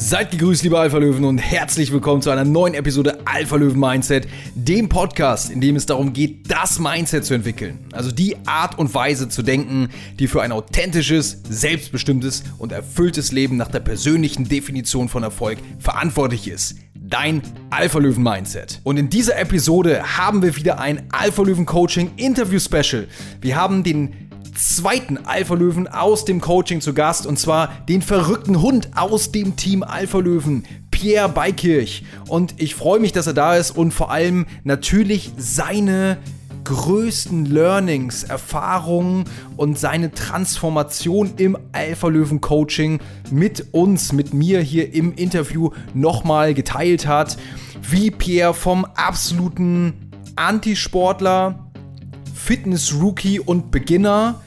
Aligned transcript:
Seid 0.00 0.30
gegrüßt, 0.30 0.62
liebe 0.62 0.78
Alpha 0.78 0.96
Löwen, 0.96 1.24
und 1.24 1.38
herzlich 1.38 1.92
willkommen 1.92 2.22
zu 2.22 2.30
einer 2.30 2.44
neuen 2.44 2.74
Episode 2.74 3.18
Alpha 3.24 3.56
Löwen 3.56 3.80
Mindset, 3.80 4.28
dem 4.54 4.88
Podcast, 4.88 5.50
in 5.50 5.60
dem 5.60 5.74
es 5.74 5.86
darum 5.86 6.12
geht, 6.12 6.48
das 6.48 6.78
Mindset 6.78 7.24
zu 7.24 7.34
entwickeln. 7.34 7.80
Also 7.90 8.12
die 8.12 8.36
Art 8.46 8.78
und 8.78 8.94
Weise 8.94 9.28
zu 9.28 9.42
denken, 9.42 9.88
die 10.20 10.28
für 10.28 10.40
ein 10.40 10.52
authentisches, 10.52 11.42
selbstbestimmtes 11.50 12.44
und 12.58 12.70
erfülltes 12.70 13.32
Leben 13.32 13.56
nach 13.56 13.68
der 13.68 13.80
persönlichen 13.80 14.48
Definition 14.48 15.08
von 15.08 15.24
Erfolg 15.24 15.58
verantwortlich 15.80 16.46
ist. 16.46 16.76
Dein 16.94 17.42
Alpha 17.70 17.98
Löwen 17.98 18.22
Mindset. 18.22 18.80
Und 18.84 18.98
in 18.98 19.10
dieser 19.10 19.36
Episode 19.36 20.16
haben 20.16 20.42
wir 20.42 20.54
wieder 20.54 20.78
ein 20.78 21.08
Alpha 21.10 21.42
Löwen 21.42 21.66
Coaching 21.66 22.12
Interview 22.16 22.60
Special. 22.60 23.08
Wir 23.40 23.56
haben 23.56 23.82
den 23.82 24.27
zweiten 24.58 25.18
Alpha-Löwen 25.18 25.86
aus 25.86 26.24
dem 26.24 26.40
Coaching 26.40 26.80
zu 26.80 26.92
Gast 26.92 27.26
und 27.26 27.38
zwar 27.38 27.72
den 27.88 28.02
verrückten 28.02 28.60
Hund 28.60 28.90
aus 28.96 29.30
dem 29.32 29.56
Team 29.56 29.82
Alpha-Löwen, 29.82 30.64
Pierre 30.90 31.28
Beikirch. 31.28 32.04
Und 32.26 32.54
ich 32.58 32.74
freue 32.74 32.98
mich, 32.98 33.12
dass 33.12 33.26
er 33.26 33.34
da 33.34 33.56
ist 33.56 33.70
und 33.70 33.92
vor 33.92 34.10
allem 34.10 34.46
natürlich 34.64 35.32
seine 35.36 36.18
größten 36.64 37.46
Learnings, 37.46 38.24
Erfahrungen 38.24 39.24
und 39.56 39.78
seine 39.78 40.12
Transformation 40.12 41.32
im 41.36 41.56
Alpha-Löwen-Coaching 41.72 43.00
mit 43.30 43.72
uns, 43.72 44.12
mit 44.12 44.34
mir 44.34 44.60
hier 44.60 44.92
im 44.92 45.14
Interview 45.14 45.70
nochmal 45.94 46.52
geteilt 46.52 47.06
hat. 47.06 47.38
Wie 47.88 48.10
Pierre 48.10 48.52
vom 48.52 48.84
absoluten 48.84 50.10
Antisportler, 50.36 51.70
Fitness-Rookie 52.34 53.40
und 53.40 53.70
Beginner 53.70 54.40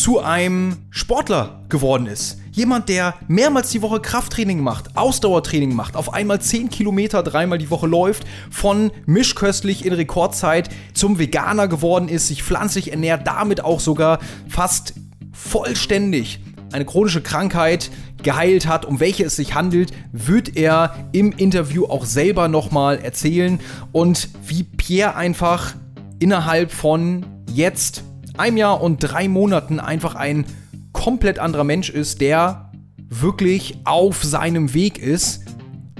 zu 0.00 0.20
einem 0.20 0.76
Sportler 0.90 1.62
geworden 1.68 2.06
ist. 2.06 2.38
Jemand, 2.52 2.88
der 2.88 3.14
mehrmals 3.28 3.70
die 3.70 3.82
Woche 3.82 4.00
Krafttraining 4.00 4.60
macht, 4.60 4.96
Ausdauertraining 4.96 5.74
macht, 5.74 5.96
auf 5.96 6.12
einmal 6.12 6.40
10 6.40 6.70
Kilometer 6.70 7.22
dreimal 7.22 7.58
die 7.58 7.70
Woche 7.70 7.86
läuft, 7.86 8.24
von 8.50 8.90
mischköstlich 9.06 9.84
in 9.84 9.92
Rekordzeit 9.92 10.68
zum 10.94 11.18
Veganer 11.18 11.68
geworden 11.68 12.08
ist, 12.08 12.28
sich 12.28 12.42
pflanzlich 12.42 12.92
ernährt, 12.92 13.26
damit 13.26 13.64
auch 13.64 13.80
sogar 13.80 14.18
fast 14.48 14.94
vollständig 15.32 16.40
eine 16.72 16.84
chronische 16.84 17.22
Krankheit 17.22 17.90
geheilt 18.22 18.66
hat, 18.66 18.84
um 18.84 19.00
welche 19.00 19.24
es 19.24 19.36
sich 19.36 19.54
handelt, 19.54 19.92
wird 20.12 20.56
er 20.56 20.94
im 21.12 21.32
Interview 21.32 21.86
auch 21.86 22.04
selber 22.04 22.48
nochmal 22.48 22.98
erzählen 22.98 23.60
und 23.92 24.28
wie 24.46 24.62
Pierre 24.62 25.14
einfach 25.14 25.74
innerhalb 26.18 26.72
von 26.72 27.24
jetzt 27.52 28.02
einem 28.38 28.56
Jahr 28.56 28.80
und 28.80 28.98
drei 28.98 29.28
Monaten 29.28 29.80
einfach 29.80 30.14
ein 30.14 30.44
komplett 30.92 31.38
anderer 31.38 31.64
Mensch 31.64 31.90
ist, 31.90 32.20
der 32.20 32.70
wirklich 33.08 33.78
auf 33.84 34.22
seinem 34.24 34.74
Weg 34.74 34.98
ist. 34.98 35.42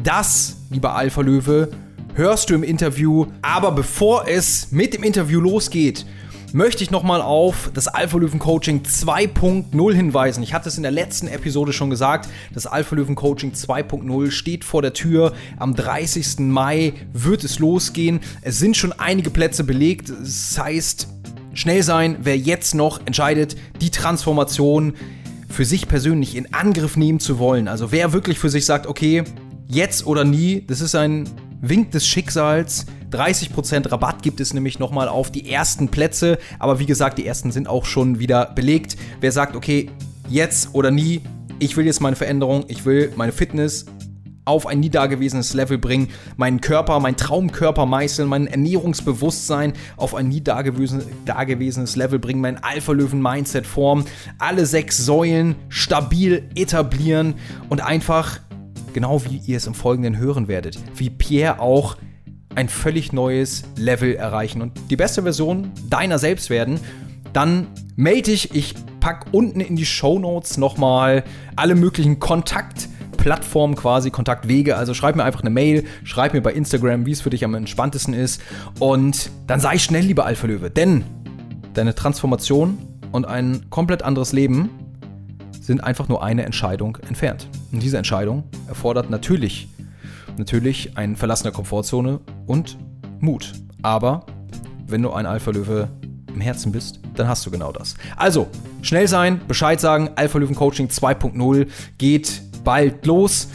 Das, 0.03 0.57
lieber 0.71 0.95
Alpha 0.95 1.21
Löwe, 1.21 1.71
hörst 2.15 2.51
du 2.51 2.55
im 2.55 2.63
Interview. 2.63 3.27
Aber 3.43 3.73
bevor 3.73 4.27
es 4.29 4.73
mit 4.73 4.95
dem 4.95 5.03
Interview 5.03 5.41
losgeht, 5.41 6.07
möchte 6.53 6.83
ich 6.83 6.91
nochmal 6.91 7.21
auf 7.21 7.71
das 7.75 7.89
Alpha 7.89 8.17
Löwen 8.17 8.39
Coaching 8.39 8.83
2.0 8.83 9.95
hinweisen. 9.95 10.43
Ich 10.43 10.55
hatte 10.55 10.69
es 10.69 10.77
in 10.77 10.83
der 10.83 10.93
letzten 10.93 11.29
Episode 11.29 11.73
schon 11.73 11.91
gesagt, 11.91 12.29
das 12.55 12.67
Alpha 12.67 12.95
Löwen 12.97 13.15
Coaching 13.15 13.53
2.0 13.53 14.31
steht 14.31 14.65
vor 14.65 14.81
der 14.81 14.93
Tür. 14.93 15.35
Am 15.59 15.75
30. 15.75 16.39
Mai 16.39 16.95
wird 17.13 17.45
es 17.45 17.59
losgehen. 17.59 18.21
Es 18.43 18.59
sind 18.59 18.77
schon 18.77 18.93
einige 18.93 19.31
Plätze 19.31 19.65
belegt. 19.65 20.09
Das 20.09 20.59
heißt, 20.59 21.09
Schnell 21.57 21.83
sein, 21.83 22.19
wer 22.21 22.37
jetzt 22.37 22.75
noch 22.75 23.01
entscheidet, 23.07 23.57
die 23.81 23.91
Transformation 23.91 24.93
für 25.49 25.65
sich 25.65 25.89
persönlich 25.89 26.37
in 26.37 26.53
Angriff 26.53 26.99
nehmen 26.99 27.19
zu 27.19 27.39
wollen. 27.39 27.67
Also 27.67 27.93
wer 27.93 28.13
wirklich 28.13 28.39
für 28.39 28.51
sich 28.51 28.67
sagt, 28.67 28.87
okay, 28.87 29.25
jetzt 29.67 30.07
oder 30.07 30.25
nie, 30.25 30.63
das 30.67 30.83
ist 30.83 30.95
ein 30.95 31.27
Wink 31.63 31.93
des 31.93 32.07
Schicksals. 32.07 32.85
30% 33.11 33.91
Rabatt 33.91 34.23
gibt 34.23 34.41
es 34.41 34.53
nämlich 34.53 34.79
nochmal 34.79 35.09
auf 35.09 35.31
die 35.31 35.51
ersten 35.51 35.89
Plätze. 35.89 36.37
Aber 36.59 36.79
wie 36.79 36.85
gesagt, 36.85 37.17
die 37.17 37.27
ersten 37.27 37.51
sind 37.51 37.69
auch 37.69 37.87
schon 37.87 38.19
wieder 38.19 38.53
belegt. 38.55 38.99
Wer 39.23 39.33
sagt, 39.33 39.57
okay, 39.57 39.89
jetzt 40.29 40.75
oder 40.75 40.91
nie, 40.91 41.23
ich 41.59 41.75
will 41.79 41.87
jetzt 41.87 42.03
meine 42.03 42.17
Veränderung, 42.17 42.67
ich 42.69 42.85
will 42.85 43.15
meine 43.17 43.33
Fitness 43.33 43.87
auf 44.47 44.67
ein 44.67 44.81
nie 44.81 44.91
dagewesenes 44.91 45.55
Level 45.55 45.77
bringen, 45.77 46.09
meinen 46.37 46.61
Körper, 46.61 46.99
meinen 47.01 47.17
Traumkörper 47.17 47.85
meißeln, 47.85 48.29
mein 48.29 48.47
Ernährungsbewusstsein 48.47 49.73
auf 49.97 50.15
ein 50.15 50.29
nie 50.29 50.41
dagewesenes 50.41 51.97
Level 51.97 52.21
bringen, 52.21 52.41
mein 52.41 52.63
Alpha-Löwen-Mindset 52.63 53.67
formen, 53.67 54.05
alle 54.39 54.65
sechs 54.65 54.99
Säulen 54.99 55.57
stabil 55.69 56.49
etablieren 56.55 57.35
und 57.69 57.83
einfach, 57.83 58.39
genau 58.93 59.23
wie 59.25 59.43
ihr 59.45 59.57
es 59.57 59.67
im 59.67 59.75
Folgenden 59.75 60.17
hören 60.17 60.47
werdet, 60.47 60.79
wie 60.95 61.11
Pierre 61.11 61.59
auch 61.59 61.97
ein 62.55 62.69
völlig 62.69 63.13
neues 63.13 63.65
Level 63.77 64.15
erreichen 64.15 64.63
und 64.63 64.73
die 64.91 64.97
beste 64.97 65.23
Version 65.23 65.73
deiner 65.91 66.21
selbst 66.21 66.51
werden, 66.51 66.79
dann 67.33 67.67
melde 67.97 68.31
dich, 68.31 68.55
ich 68.55 68.77
packe 69.01 69.29
unten 69.33 69.61
in 69.61 69.75
die 69.75 69.85
Show 69.85 70.21
Notes 70.21 70.57
nochmal 70.57 71.25
alle 71.57 71.75
möglichen 71.75 72.21
Kontakt- 72.21 72.89
Plattformen 73.27 73.75
quasi, 73.75 74.13
Kontaktwege. 74.13 74.77
Also 74.77 74.95
schreib 74.95 75.17
mir 75.17 75.25
einfach 75.25 75.41
eine 75.41 75.51
Mail, 75.51 75.83
schreib 76.05 76.33
mir 76.33 76.41
bei 76.43 76.53
Instagram, 76.53 77.07
wie 77.07 77.11
es 77.11 77.21
für 77.21 77.31
dich 77.31 77.45
am 77.45 77.57
entspanntesten 77.57 78.15
ist. 78.15 78.41
Und 78.79 79.33
dann 79.49 79.59
sei 79.59 79.79
schnell, 79.79 80.05
lieber 80.05 80.25
Alpha 80.25 80.47
Löwe, 80.47 80.71
denn 80.71 81.05
deine 81.75 81.97
Transformation 81.97 82.79
und 83.11 83.27
ein 83.27 83.69
komplett 83.69 84.05
anderes 84.05 84.33
Leben 84.33 84.71
sind 85.61 85.83
einfach 85.83 86.07
nur 86.07 86.23
eine 86.23 86.45
Entscheidung 86.45 86.99
entfernt. 87.09 87.49
Und 87.73 87.83
diese 87.83 87.99
Entscheidung 87.99 88.45
erfordert 88.69 89.11
natürlich, 89.11 89.67
natürlich 90.39 90.97
ein 90.97 91.17
Verlassen 91.17 91.43
der 91.43 91.53
Komfortzone 91.53 92.21
und 92.47 92.79
Mut. 93.19 93.55
Aber 93.83 94.25
wenn 94.87 95.03
du 95.03 95.11
ein 95.11 95.27
Alpha-Löwe 95.27 95.89
im 96.33 96.41
Herzen 96.41 96.71
bist, 96.71 97.01
dann 97.17 97.27
hast 97.27 97.45
du 97.45 97.51
genau 97.51 97.73
das. 97.73 97.97
Also, 98.17 98.47
schnell 98.83 99.09
sein, 99.09 99.41
Bescheid 99.49 99.81
sagen, 99.81 100.11
Alpha 100.15 100.39
Löwen 100.39 100.55
Coaching 100.55 100.87
2.0 100.87 101.67
geht 101.99 102.43
bald 102.67 103.07
los. 103.07 103.49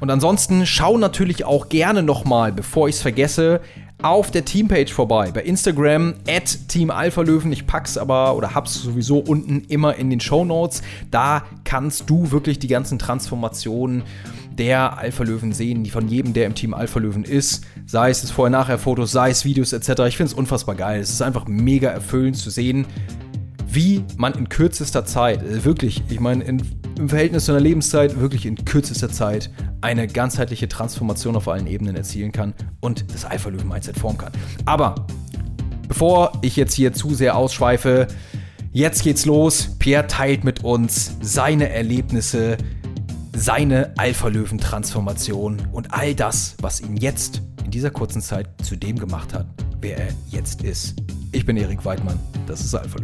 Und 0.00 0.10
ansonsten 0.10 0.66
schau 0.66 0.98
natürlich 0.98 1.44
auch 1.44 1.68
gerne 1.68 2.02
nochmal, 2.02 2.50
bevor 2.50 2.88
ich 2.88 2.96
es 2.96 3.02
vergesse, 3.02 3.60
auf 4.02 4.30
der 4.30 4.44
Teampage 4.44 4.92
vorbei. 4.92 5.30
Bei 5.32 5.42
Instagram 5.42 6.14
at 6.28 6.68
Team 6.68 6.90
Alpha 6.90 7.22
Löwen. 7.22 7.52
Ich 7.52 7.66
pack's 7.66 7.96
aber 7.96 8.36
oder 8.36 8.54
hab's 8.54 8.74
sowieso 8.74 9.18
unten 9.18 9.62
immer 9.68 9.94
in 9.96 10.10
den 10.10 10.20
Show 10.20 10.44
Notes. 10.44 10.82
Da 11.10 11.44
kannst 11.64 12.10
du 12.10 12.30
wirklich 12.30 12.58
die 12.58 12.68
ganzen 12.68 12.98
Transformationen 12.98 14.02
der 14.58 14.98
Alpha 14.98 15.24
Löwen 15.24 15.52
sehen, 15.52 15.84
die 15.84 15.90
von 15.90 16.08
jedem, 16.08 16.32
der 16.32 16.46
im 16.46 16.54
Team 16.54 16.74
Alpha 16.74 16.98
Löwen 16.98 17.24
ist. 17.24 17.64
Sei 17.86 18.10
es 18.10 18.30
Vorher-Nachher-Fotos, 18.30 19.10
sei 19.10 19.30
es 19.30 19.44
Videos 19.44 19.72
etc. 19.72 20.00
Ich 20.08 20.16
finde 20.16 20.32
es 20.32 20.34
unfassbar 20.34 20.74
geil. 20.74 21.00
Es 21.00 21.10
ist 21.10 21.22
einfach 21.22 21.46
mega 21.46 21.88
erfüllend 21.90 22.36
zu 22.36 22.50
sehen, 22.50 22.86
wie 23.66 24.04
man 24.16 24.34
in 24.34 24.48
kürzester 24.48 25.04
Zeit, 25.04 25.42
äh, 25.42 25.64
wirklich, 25.64 26.02
ich 26.08 26.20
meine, 26.20 26.44
im 26.98 27.08
Verhältnis 27.08 27.46
zu 27.46 27.52
einer 27.52 27.60
Lebenszeit, 27.60 28.18
wirklich 28.18 28.46
in 28.46 28.64
kürzester 28.64 29.08
Zeit 29.10 29.50
eine 29.80 30.06
ganzheitliche 30.06 30.68
Transformation 30.68 31.36
auf 31.36 31.48
allen 31.48 31.66
Ebenen 31.66 31.96
erzielen 31.96 32.32
kann 32.32 32.54
und 32.80 33.12
das 33.12 33.24
Alpha-Löwen-Mindset 33.24 33.98
formen 33.98 34.18
kann. 34.18 34.32
Aber 34.64 35.06
bevor 35.88 36.32
ich 36.42 36.56
jetzt 36.56 36.74
hier 36.74 36.92
zu 36.92 37.14
sehr 37.14 37.36
ausschweife, 37.36 38.06
jetzt 38.72 39.02
geht's 39.02 39.26
los. 39.26 39.76
Pierre 39.78 40.06
teilt 40.06 40.44
mit 40.44 40.64
uns 40.64 41.16
seine 41.20 41.68
Erlebnisse, 41.70 42.56
seine 43.34 43.92
Alpha-Löwen-Transformation 43.96 45.62
und 45.72 45.92
all 45.92 46.14
das, 46.14 46.56
was 46.60 46.80
ihn 46.80 46.96
jetzt 46.96 47.42
in 47.64 47.70
dieser 47.70 47.90
kurzen 47.90 48.22
Zeit 48.22 48.48
zu 48.62 48.76
dem 48.76 48.98
gemacht 48.98 49.34
hat, 49.34 49.46
wer 49.80 49.98
er 49.98 50.08
jetzt 50.28 50.62
ist. 50.62 50.94
Ich 51.32 51.44
bin 51.44 51.56
Erik 51.56 51.84
Weidmann, 51.84 52.20
das 52.46 52.60
ist 52.60 52.74
Alpha 52.74 52.98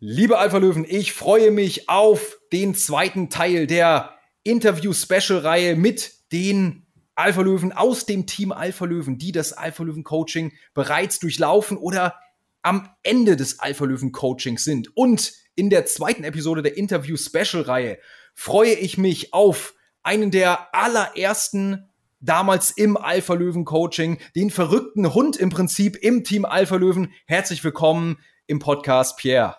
Liebe 0.00 0.38
Alpha 0.38 0.58
Löwen, 0.58 0.86
ich 0.88 1.12
freue 1.12 1.50
mich 1.50 1.88
auf 1.88 2.38
den 2.52 2.76
zweiten 2.76 3.30
Teil 3.30 3.66
der 3.66 4.14
Interview-Special-Reihe 4.44 5.74
mit 5.74 6.12
den 6.30 6.86
Alpha 7.16 7.40
Löwen 7.40 7.72
aus 7.72 8.06
dem 8.06 8.24
Team 8.24 8.52
Alpha 8.52 8.84
Löwen, 8.84 9.18
die 9.18 9.32
das 9.32 9.52
Alpha 9.52 9.82
Löwen 9.82 10.04
Coaching 10.04 10.52
bereits 10.72 11.18
durchlaufen 11.18 11.76
oder 11.76 12.14
am 12.62 12.88
Ende 13.02 13.34
des 13.34 13.58
Alpha 13.58 13.86
Löwen 13.86 14.12
Coachings 14.12 14.62
sind. 14.62 14.96
Und 14.96 15.32
in 15.56 15.68
der 15.68 15.84
zweiten 15.84 16.22
Episode 16.22 16.62
der 16.62 16.76
Interview-Special-Reihe 16.76 17.98
freue 18.36 18.74
ich 18.74 18.98
mich 18.98 19.34
auf 19.34 19.74
einen 20.04 20.30
der 20.30 20.72
allerersten 20.76 21.90
damals 22.20 22.70
im 22.70 22.96
Alpha 22.96 23.34
Löwen 23.34 23.64
Coaching, 23.64 24.18
den 24.36 24.50
verrückten 24.50 25.12
Hund 25.12 25.36
im 25.36 25.50
Prinzip 25.50 25.96
im 25.96 26.22
Team 26.22 26.44
Alpha 26.44 26.76
Löwen. 26.76 27.12
Herzlich 27.26 27.64
willkommen 27.64 28.18
im 28.46 28.60
Podcast, 28.60 29.16
Pierre. 29.16 29.56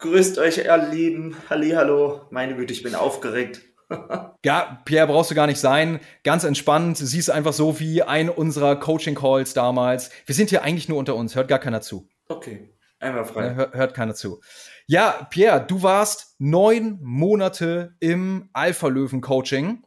Grüßt 0.00 0.38
euch, 0.38 0.56
ihr 0.56 0.76
Lieben. 0.90 1.36
Halli, 1.50 1.72
hallo. 1.72 2.22
Meine 2.30 2.56
Güte, 2.56 2.72
ich 2.72 2.82
bin 2.82 2.94
aufgeregt. 2.94 3.60
ja, 4.44 4.80
Pierre, 4.86 5.06
brauchst 5.06 5.30
du 5.30 5.34
gar 5.34 5.46
nicht 5.46 5.60
sein. 5.60 6.00
Ganz 6.24 6.44
entspannt. 6.44 6.96
Sie 6.96 7.18
ist 7.18 7.28
einfach 7.28 7.52
so 7.52 7.78
wie 7.80 8.02
ein 8.02 8.30
unserer 8.30 8.76
Coaching-Calls 8.76 9.52
damals. 9.52 10.10
Wir 10.24 10.34
sind 10.34 10.48
hier 10.48 10.62
eigentlich 10.62 10.88
nur 10.88 10.96
unter 10.96 11.16
uns. 11.16 11.34
Hört 11.34 11.48
gar 11.48 11.58
keiner 11.58 11.82
zu. 11.82 12.08
Okay. 12.28 12.74
Einmal 12.98 13.26
frei. 13.26 13.54
Hört, 13.54 13.74
hört 13.74 13.94
keiner 13.94 14.14
zu. 14.14 14.40
Ja, 14.86 15.28
Pierre, 15.28 15.66
du 15.66 15.82
warst 15.82 16.34
neun 16.38 16.98
Monate 17.02 17.94
im 18.00 18.48
Alpha-Löwen-Coaching. 18.54 19.82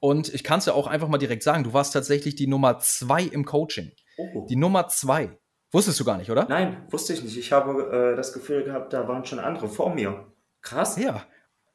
Und 0.00 0.34
ich 0.34 0.42
kann 0.42 0.58
es 0.58 0.66
ja 0.66 0.72
auch 0.72 0.88
einfach 0.88 1.06
mal 1.06 1.18
direkt 1.18 1.44
sagen, 1.44 1.62
du 1.62 1.72
warst 1.72 1.92
tatsächlich 1.92 2.34
die 2.34 2.48
Nummer 2.48 2.80
zwei 2.80 3.22
im 3.22 3.44
Coaching. 3.44 3.92
Oh. 4.18 4.46
Die 4.50 4.56
Nummer 4.56 4.88
zwei. 4.88 5.38
Wusstest 5.74 5.98
du 5.98 6.04
gar 6.04 6.18
nicht, 6.18 6.30
oder? 6.30 6.46
Nein, 6.48 6.86
wusste 6.90 7.12
ich 7.12 7.22
nicht. 7.24 7.36
Ich 7.36 7.50
habe 7.50 8.12
äh, 8.12 8.16
das 8.16 8.32
Gefühl 8.32 8.62
gehabt, 8.62 8.92
da 8.92 9.08
waren 9.08 9.24
schon 9.24 9.40
andere 9.40 9.68
vor 9.68 9.92
mir. 9.92 10.32
Krass. 10.62 10.96
Ja. 10.96 11.24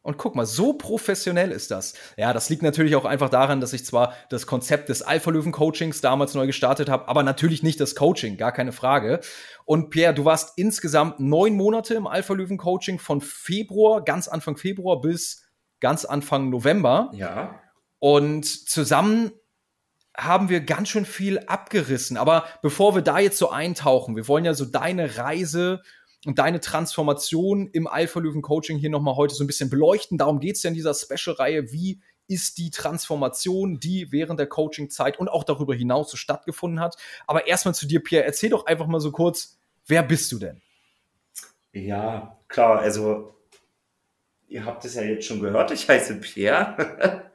Und 0.01 0.17
guck 0.17 0.35
mal, 0.35 0.45
so 0.45 0.73
professionell 0.73 1.51
ist 1.51 1.69
das. 1.69 1.93
Ja, 2.15 2.31
das 2.31 2.49
liegt 2.49 2.63
natürlich 2.63 2.95
auch 2.95 3.03
einfach 3.03 3.29
daran, 3.29 3.59
dass 3.59 3.73
ich 3.73 3.85
zwar 3.85 4.13
das 4.29 4.47
Konzept 4.47 4.87
des 4.87 5.01
Alpha-Löwen-Coachings 5.01 5.99
damals 5.99 6.33
neu 6.33 6.47
gestartet 6.47 6.89
habe, 6.89 7.09
aber 7.09 7.23
natürlich 7.23 7.61
nicht 7.61 7.81
das 7.81 7.95
Coaching, 7.95 8.37
gar 8.37 8.53
keine 8.53 8.71
Frage. 8.71 9.19
Und 9.65 9.89
Pierre, 9.89 10.13
du 10.13 10.23
warst 10.23 10.57
insgesamt 10.57 11.19
neun 11.19 11.55
Monate 11.57 11.95
im 11.95 12.07
Alpha-Löwen-Coaching 12.07 12.99
von 12.99 13.19
Februar, 13.19 14.01
ganz 14.05 14.29
Anfang 14.29 14.55
Februar 14.55 15.01
bis 15.01 15.43
ganz 15.81 16.05
Anfang 16.05 16.49
November. 16.49 17.11
Ja. 17.13 17.59
Und 17.99 18.45
zusammen 18.45 19.33
haben 20.19 20.49
wir 20.49 20.61
ganz 20.61 20.89
schön 20.89 21.05
viel 21.05 21.39
abgerissen. 21.39 22.17
Aber 22.17 22.45
bevor 22.61 22.95
wir 22.95 23.01
da 23.01 23.19
jetzt 23.19 23.37
so 23.37 23.49
eintauchen, 23.49 24.15
wir 24.15 24.27
wollen 24.27 24.45
ja 24.45 24.53
so 24.53 24.65
deine 24.65 25.17
Reise 25.17 25.81
und 26.25 26.37
deine 26.39 26.59
Transformation 26.59 27.69
im 27.71 27.87
Alpha 27.87 28.19
Löwen 28.19 28.41
Coaching 28.41 28.77
hier 28.77 28.89
nochmal 28.89 29.15
heute 29.15 29.35
so 29.35 29.43
ein 29.43 29.47
bisschen 29.47 29.69
beleuchten. 29.69 30.17
Darum 30.17 30.39
geht 30.39 30.57
es 30.57 30.63
ja 30.63 30.67
in 30.69 30.73
dieser 30.73 30.93
Special-Reihe. 30.93 31.71
Wie 31.71 32.01
ist 32.27 32.57
die 32.57 32.69
Transformation, 32.69 33.79
die 33.79 34.11
während 34.11 34.39
der 34.39 34.47
Coaching-Zeit 34.47 35.17
und 35.17 35.29
auch 35.29 35.43
darüber 35.43 35.73
hinaus 35.73 36.11
so 36.11 36.17
stattgefunden 36.17 36.79
hat? 36.79 36.97
Aber 37.25 37.47
erstmal 37.47 37.73
zu 37.73 37.87
dir, 37.87 38.03
Pierre. 38.03 38.25
Erzähl 38.25 38.49
doch 38.49 38.65
einfach 38.65 38.87
mal 38.87 38.99
so 38.99 39.11
kurz, 39.11 39.57
wer 39.87 40.03
bist 40.03 40.31
du 40.31 40.39
denn? 40.39 40.61
Ja, 41.71 42.37
klar. 42.47 42.79
Also, 42.79 43.35
ihr 44.47 44.65
habt 44.65 44.83
es 44.83 44.95
ja 44.95 45.03
jetzt 45.03 45.25
schon 45.25 45.39
gehört. 45.39 45.71
Ich 45.71 45.87
heiße 45.87 46.19
Pierre. 46.19 47.28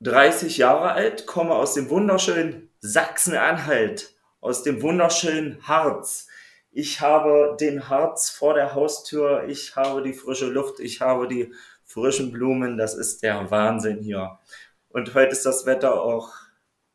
30 0.00 0.58
Jahre 0.58 0.92
alt, 0.92 1.26
komme 1.26 1.54
aus 1.54 1.74
dem 1.74 1.90
wunderschönen 1.90 2.70
Sachsen-Anhalt, 2.80 4.14
aus 4.40 4.62
dem 4.62 4.82
wunderschönen 4.82 5.66
Harz. 5.66 6.28
Ich 6.70 7.00
habe 7.00 7.56
den 7.58 7.88
Harz 7.88 8.30
vor 8.30 8.54
der 8.54 8.74
Haustür, 8.74 9.44
ich 9.48 9.74
habe 9.74 10.02
die 10.02 10.12
frische 10.12 10.46
Luft, 10.46 10.78
ich 10.78 11.00
habe 11.00 11.26
die 11.26 11.52
frischen 11.84 12.30
Blumen, 12.30 12.76
das 12.76 12.94
ist 12.94 13.22
der 13.22 13.50
Wahnsinn 13.50 14.00
hier. 14.00 14.38
Und 14.90 15.14
heute 15.14 15.32
ist 15.32 15.46
das 15.46 15.66
Wetter 15.66 16.00
auch 16.00 16.32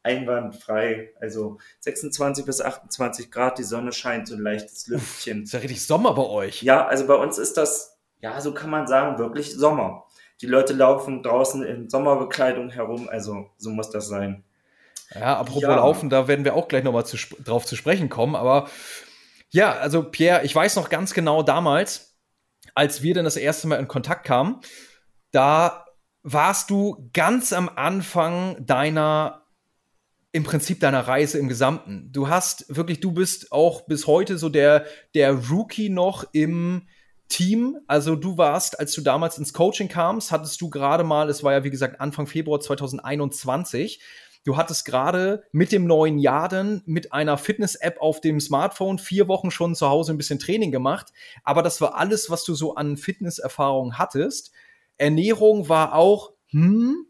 einwandfrei, 0.04 1.14
also 1.20 1.58
26 1.80 2.46
bis 2.46 2.62
28 2.62 3.32
Grad, 3.32 3.58
die 3.58 3.64
Sonne 3.64 3.92
scheint, 3.92 4.28
so 4.28 4.36
ein 4.36 4.42
leichtes 4.42 4.88
Lüftchen. 4.88 5.44
Ist 5.44 5.54
ja 5.54 5.60
richtig 5.60 5.86
Sommer 5.86 6.14
bei 6.14 6.26
euch. 6.26 6.62
Ja, 6.62 6.86
also 6.86 7.08
bei 7.08 7.16
uns 7.16 7.38
ist 7.38 7.58
das, 7.58 7.98
ja, 8.20 8.40
so 8.40 8.54
kann 8.54 8.70
man 8.70 8.88
sagen, 8.88 9.18
wirklich 9.18 9.54
Sommer. 9.54 10.06
Die 10.42 10.48
Leute 10.48 10.74
laufen 10.74 11.24
draußen 11.24 11.64
in 11.64 11.90
Sommerbekleidung 11.90 12.70
herum, 12.70 13.08
also 13.10 13.50
so 13.58 13.70
muss 13.70 13.90
das 13.90 14.08
sein. 14.08 14.44
Ja, 15.14 15.38
apropos 15.38 15.64
ja. 15.64 15.76
Laufen, 15.76 16.10
da 16.10 16.28
werden 16.28 16.46
wir 16.46 16.56
auch 16.56 16.68
gleich 16.68 16.84
nochmal 16.84 17.06
zu, 17.06 17.18
drauf 17.44 17.66
zu 17.66 17.76
sprechen 17.76 18.10
kommen. 18.10 18.36
Aber 18.36 18.70
ja, 19.50 19.74
also 19.74 20.04
Pierre, 20.04 20.44
ich 20.44 20.56
weiß 20.56 20.76
noch 20.76 20.90
ganz 20.90 21.14
genau 21.14 21.44
damals, 21.44 22.18
als 22.74 23.04
wir 23.04 23.14
dann 23.14 23.26
das 23.26 23.38
erste 23.38 23.68
Mal 23.68 23.80
in 23.80 23.88
Kontakt 23.88 24.26
kamen, 24.26 24.62
da 25.32 25.86
warst 26.24 26.70
du 26.70 27.10
ganz 27.14 27.54
am 27.54 27.70
Anfang 27.70 28.66
deiner, 28.66 29.46
im 30.32 30.44
Prinzip 30.44 30.80
deiner 30.80 31.02
Reise 31.08 31.38
im 31.38 31.50
Gesamten. 31.50 32.10
Du 32.12 32.30
hast 32.30 32.66
wirklich, 32.76 33.00
du 33.00 33.12
bist 33.12 33.52
auch 33.52 33.86
bis 33.86 34.08
heute 34.08 34.38
so 34.38 34.50
der, 34.50 34.86
der 35.14 35.34
Rookie 35.34 35.90
noch 35.90 36.26
im, 36.32 36.88
Team. 37.34 37.80
Also 37.88 38.16
du 38.16 38.38
warst, 38.38 38.80
als 38.80 38.94
du 38.94 39.02
damals 39.02 39.40
ins 39.40 39.54
Coaching 39.54 39.88
kamst, 39.88 40.32
hattest 40.32 40.62
du 40.62 40.70
gerade 40.70 41.04
mal, 41.04 41.30
es 41.30 41.44
war 41.44 41.52
ja 41.52 41.64
wie 41.64 41.72
gesagt 41.72 42.00
Anfang 42.00 42.28
Februar 42.28 42.60
2021, 42.60 44.02
du 44.44 44.56
hattest 44.56 44.86
gerade 44.86 45.44
mit 45.52 45.72
dem 45.72 45.88
neuen 45.88 46.20
Jahr 46.20 46.48
dann 46.48 46.84
mit 46.86 47.12
einer 47.12 47.38
Fitness-App 47.38 48.00
auf 48.00 48.22
dem 48.22 48.40
Smartphone 48.40 49.00
vier 49.00 49.28
Wochen 49.28 49.50
schon 49.50 49.74
zu 49.74 49.90
Hause 49.90 50.14
ein 50.14 50.18
bisschen 50.18 50.38
Training 50.38 50.72
gemacht. 50.72 51.12
Aber 51.44 51.64
das 51.64 51.82
war 51.82 51.96
alles, 51.96 52.30
was 52.30 52.44
du 52.44 52.54
so 52.54 52.76
an 52.76 52.98
Fitnesserfahrung 52.98 53.98
hattest. 53.98 54.52
Ernährung 54.98 55.70
war 55.70 55.96
auch, 55.96 56.34
hm, 56.50 57.08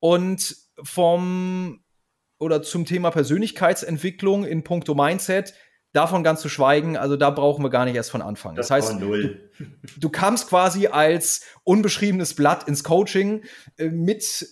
und 0.00 0.56
vom 0.82 1.84
oder 2.40 2.62
zum 2.62 2.84
Thema 2.84 3.12
Persönlichkeitsentwicklung 3.12 4.44
in 4.44 4.64
puncto 4.64 4.96
Mindset 4.96 5.54
Davon 5.92 6.24
ganz 6.24 6.40
zu 6.40 6.48
schweigen, 6.48 6.96
also 6.96 7.16
da 7.16 7.30
brauchen 7.30 7.62
wir 7.62 7.68
gar 7.68 7.84
nicht 7.84 7.94
erst 7.94 8.10
von 8.10 8.22
anfangen. 8.22 8.56
Das, 8.56 8.68
das 8.68 8.76
heißt, 8.88 9.00
du, 9.00 9.36
du, 9.98 10.08
kamst 10.08 10.48
quasi 10.48 10.86
als 10.86 11.42
unbeschriebenes 11.64 12.34
Blatt 12.34 12.66
ins 12.66 12.82
Coaching 12.82 13.44
äh, 13.76 13.88
mit 13.88 14.46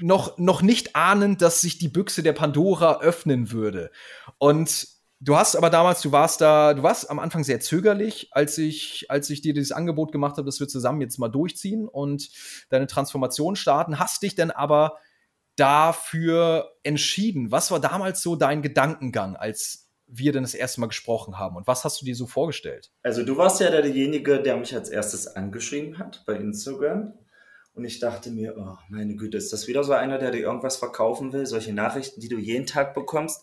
noch, 0.00 0.38
noch 0.38 0.62
nicht 0.62 0.96
ahnend, 0.96 1.42
dass 1.42 1.60
sich 1.60 1.78
die 1.78 1.88
Büchse 1.88 2.22
der 2.22 2.32
Pandora 2.32 3.00
öffnen 3.00 3.52
würde. 3.52 3.90
Und 4.38 4.88
du 5.20 5.36
hast 5.36 5.56
aber 5.56 5.70
damals, 5.70 6.00
du 6.00 6.12
warst 6.12 6.40
da, 6.40 6.74
du 6.74 6.82
warst 6.82 7.10
am 7.10 7.18
Anfang 7.18 7.44
sehr 7.44 7.60
zögerlich, 7.60 8.28
als 8.32 8.58
ich, 8.58 9.06
als 9.08 9.30
ich 9.30 9.42
dir 9.42 9.54
dieses 9.54 9.72
Angebot 9.72 10.12
gemacht 10.12 10.36
habe, 10.36 10.46
dass 10.46 10.60
wir 10.60 10.68
zusammen 10.68 11.00
jetzt 11.00 11.18
mal 11.18 11.28
durchziehen 11.28 11.88
und 11.88 12.30
deine 12.70 12.86
Transformation 12.86 13.56
starten, 13.56 13.98
hast 13.98 14.22
dich 14.22 14.34
dann 14.34 14.50
aber 14.50 14.98
dafür 15.56 16.72
entschieden. 16.82 17.50
Was 17.50 17.70
war 17.70 17.80
damals 17.80 18.22
so 18.22 18.36
dein 18.36 18.62
Gedankengang, 18.62 19.36
als 19.36 19.89
wir 20.12 20.32
denn 20.32 20.42
das 20.42 20.54
erste 20.54 20.80
Mal 20.80 20.88
gesprochen 20.88 21.38
haben. 21.38 21.56
Und 21.56 21.66
was 21.66 21.84
hast 21.84 22.00
du 22.00 22.04
dir 22.04 22.16
so 22.16 22.26
vorgestellt? 22.26 22.90
Also 23.02 23.22
du 23.22 23.36
warst 23.36 23.60
ja 23.60 23.70
derjenige, 23.70 24.42
der 24.42 24.56
mich 24.56 24.74
als 24.74 24.88
erstes 24.88 25.26
angeschrieben 25.28 25.98
hat 25.98 26.24
bei 26.26 26.34
Instagram. 26.34 27.14
Und 27.74 27.84
ich 27.84 28.00
dachte 28.00 28.30
mir, 28.30 28.56
oh 28.58 28.76
meine 28.88 29.14
Güte, 29.14 29.38
ist 29.38 29.52
das 29.52 29.68
wieder 29.68 29.84
so 29.84 29.92
einer, 29.92 30.18
der 30.18 30.32
dir 30.32 30.40
irgendwas 30.40 30.76
verkaufen 30.76 31.32
will? 31.32 31.46
Solche 31.46 31.72
Nachrichten, 31.72 32.20
die 32.20 32.28
du 32.28 32.36
jeden 32.36 32.66
Tag 32.66 32.94
bekommst. 32.94 33.42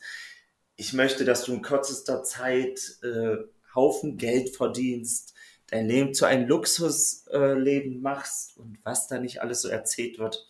Ich 0.76 0.94
möchte, 0.94 1.26
dass 1.26 1.46
du 1.46 1.54
in 1.54 1.62
kürzester 1.62 2.24
Zeit 2.24 3.00
äh, 3.02 3.38
Haufen 3.74 4.18
Geld 4.18 4.56
verdienst, 4.56 5.34
dein 5.68 5.88
Leben 5.88 6.14
zu 6.14 6.26
einem 6.26 6.48
Luxusleben 6.48 7.94
äh, 7.94 8.02
machst 8.02 8.58
und 8.58 8.78
was 8.84 9.08
da 9.08 9.20
nicht 9.20 9.42
alles 9.42 9.62
so 9.62 9.70
erzählt 9.70 10.20
wird. 10.20 10.48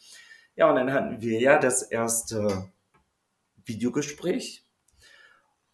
Ja, 0.56 0.70
und 0.70 0.76
dann 0.76 0.92
hatten 0.92 1.22
wir 1.22 1.40
ja 1.40 1.60
das 1.60 1.84
erste 1.84 2.72
Videogespräch 3.64 4.67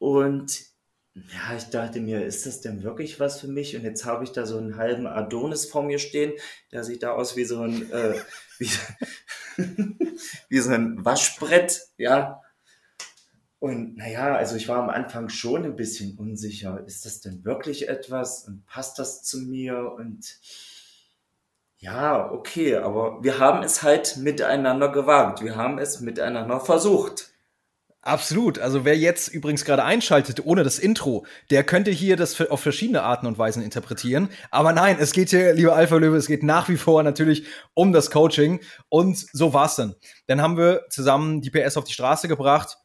und 0.04 0.66
ja, 1.14 1.56
ich 1.56 1.70
dachte 1.70 2.02
mir, 2.02 2.26
ist 2.26 2.46
das 2.46 2.60
denn 2.60 2.84
wirklich 2.84 3.22
was 3.22 3.40
für 3.40 3.48
mich? 3.48 3.78
Und 3.78 3.84
jetzt 3.84 4.04
habe 4.04 4.26
ich 4.26 4.34
da 4.34 4.46
so 4.46 4.58
einen 4.58 4.76
halben 4.76 5.08
Adonis 5.08 5.66
vor 5.66 5.82
mir 5.82 5.98
stehen, 5.98 6.34
der 6.74 6.84
sieht 6.84 7.04
da 7.04 7.14
aus 7.14 7.38
wie 7.38 7.46
so 7.46 7.62
ein, 7.62 7.90
äh, 7.90 8.16
wie, 8.60 8.70
wie 10.50 10.60
so 10.60 10.72
ein 10.72 11.06
Waschbrett, 11.06 11.88
ja. 11.96 12.42
Und 13.60 13.96
naja, 13.96 14.36
also 14.36 14.58
ich 14.58 14.68
war 14.68 14.84
am 14.84 14.90
Anfang 14.90 15.30
schon 15.30 15.64
ein 15.64 15.78
bisschen 15.78 16.18
unsicher. 16.18 16.84
Ist 16.86 17.06
das 17.06 17.22
denn 17.22 17.46
wirklich 17.46 17.88
etwas 17.88 18.46
und 18.46 18.66
passt 18.66 19.00
das 19.00 19.24
zu 19.24 19.38
mir? 19.38 19.94
Und 19.94 20.38
ja, 21.78 22.30
okay, 22.30 22.76
aber 22.76 23.24
wir 23.24 23.40
haben 23.40 23.64
es 23.64 23.84
halt 23.84 24.18
miteinander 24.18 24.92
gewagt. 24.92 25.42
Wir 25.42 25.56
haben 25.56 25.78
es 25.78 26.02
miteinander 26.02 26.60
versucht. 26.60 27.33
Absolut. 28.06 28.60
Also 28.60 28.84
wer 28.84 28.98
jetzt 28.98 29.30
übrigens 29.30 29.64
gerade 29.64 29.86
einschaltet, 29.86 30.46
ohne 30.46 30.64
das 30.64 30.78
Intro, 30.78 31.26
der 31.50 31.64
könnte 31.64 31.90
hier 31.90 32.18
das 32.18 32.40
auf 32.42 32.60
verschiedene 32.60 33.02
Arten 33.02 33.28
und 33.28 33.38
Weisen 33.38 33.64
interpretieren. 33.64 34.28
Aber 34.52 34.74
nein, 34.74 34.98
es 35.00 35.14
geht 35.14 35.30
hier, 35.30 35.54
lieber 35.54 35.74
Alpha 35.74 35.96
Löwe, 35.96 36.18
es 36.18 36.28
geht 36.28 36.44
nach 36.44 36.68
wie 36.68 36.76
vor 36.76 37.02
natürlich 37.04 37.46
um 37.74 37.94
das 37.94 38.12
Coaching. 38.12 38.60
Und 38.90 39.26
so 39.32 39.54
war's 39.54 39.78
dann. 39.78 39.96
Dann 40.28 40.42
haben 40.42 40.58
wir 40.58 40.82
zusammen 40.90 41.40
die 41.42 41.50
PS 41.50 41.78
auf 41.78 41.86
die 41.86 41.94
Straße 41.94 42.28
gebracht. 42.28 42.78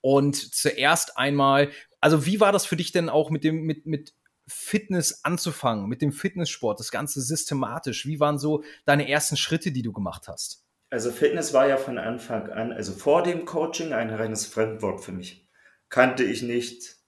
Und 0.00 0.54
zuerst 0.54 1.18
einmal, 1.18 1.70
also 2.00 2.24
wie 2.24 2.40
war 2.40 2.50
das 2.50 2.64
für 2.64 2.76
dich 2.76 2.90
denn 2.90 3.10
auch 3.10 3.28
mit 3.28 3.44
dem, 3.44 3.64
mit, 3.64 3.84
mit 3.84 4.14
Fitness 4.46 5.24
anzufangen, 5.24 5.90
mit 5.90 6.00
dem 6.00 6.12
Fitnesssport, 6.12 6.80
das 6.80 6.90
Ganze 6.90 7.20
systematisch? 7.20 8.06
Wie 8.06 8.18
waren 8.18 8.38
so 8.38 8.64
deine 8.86 9.10
ersten 9.10 9.36
Schritte, 9.36 9.72
die 9.72 9.82
du 9.82 9.92
gemacht 9.92 10.26
hast? 10.26 10.63
Also 10.94 11.10
Fitness 11.10 11.52
war 11.52 11.66
ja 11.66 11.76
von 11.76 11.98
Anfang 11.98 12.50
an, 12.50 12.72
also 12.72 12.92
vor 12.92 13.24
dem 13.24 13.46
Coaching, 13.46 13.92
ein 13.92 14.10
reines 14.10 14.46
Fremdwort 14.46 15.00
für 15.00 15.10
mich. 15.10 15.44
Kannte 15.88 16.22
ich 16.22 16.42
nicht, 16.42 16.98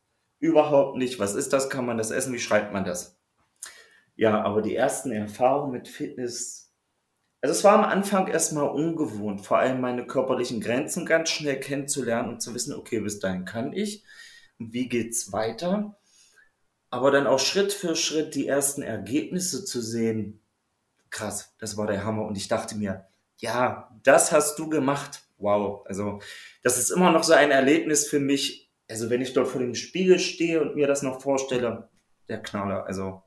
überhaupt 0.41 0.97
nicht. 0.97 1.21
Was 1.21 1.37
ist 1.37 1.53
das? 1.53 1.71
Kann 1.71 1.87
man 1.87 1.97
das 1.97 2.11
essen? 2.11 2.33
Wie 2.33 2.41
schreibt 2.41 2.73
man 2.73 2.85
das? 2.85 3.17
Ja, 4.17 4.43
aber 4.43 4.61
die 4.61 4.75
ersten 4.75 5.13
Erfahrungen 5.13 5.71
mit 5.71 5.87
Fitness, 5.87 6.75
also 7.41 7.53
es 7.53 7.63
war 7.63 7.75
am 7.75 7.85
Anfang 7.85 8.27
erstmal 8.27 8.69
ungewohnt, 8.69 9.47
vor 9.47 9.59
allem 9.59 9.81
meine 9.81 10.05
körperlichen 10.05 10.61
Grenzen 10.61 11.07
ganz 11.07 11.31
schnell 11.31 11.61
kennenzulernen 11.61 12.31
und 12.31 12.43
zu 12.43 12.55
wissen, 12.55 12.75
okay, 12.75 12.99
bis 12.99 13.21
dahin 13.21 13.45
kann 13.45 13.73
ich 13.73 14.03
und 14.59 14.73
wie 14.73 14.89
geht's 14.89 15.33
weiter? 15.33 15.97
Aber 16.91 17.13
dann 17.13 17.29
auch 17.29 17.39
Schritt 17.39 17.73
für 17.73 17.95
Schritt 17.95 18.35
die 18.35 18.49
ersten 18.49 18.83
Ergebnisse 18.83 19.65
zu 19.65 19.81
sehen, 19.81 20.41
krass, 21.11 21.55
das 21.61 21.77
war 21.77 21.87
der 21.87 22.05
Hammer. 22.05 22.25
Und 22.25 22.37
ich 22.37 22.49
dachte 22.49 22.77
mir, 22.77 23.07
ja, 23.39 23.91
das 24.03 24.33
hast 24.33 24.59
du 24.59 24.69
gemacht. 24.69 25.23
Wow. 25.39 25.85
Also, 25.87 26.21
das 26.63 26.79
ist 26.79 26.91
immer 26.91 27.11
noch 27.13 27.23
so 27.23 27.35
ein 27.35 27.51
Erlebnis 27.51 28.07
für 28.07 28.21
mich. 28.21 28.71
Also, 28.89 29.11
wenn 29.11 29.21
ich 29.21 29.33
dort 29.33 29.49
vor 29.49 29.61
dem 29.61 29.75
Spiegel 29.75 30.19
stehe 30.19 30.61
und 30.61 30.77
mir 30.77 30.87
das 30.87 31.03
noch 31.03 31.21
vorstelle, 31.21 31.89
der 32.29 32.43
Knaller. 32.43 32.87
Also, 32.87 33.23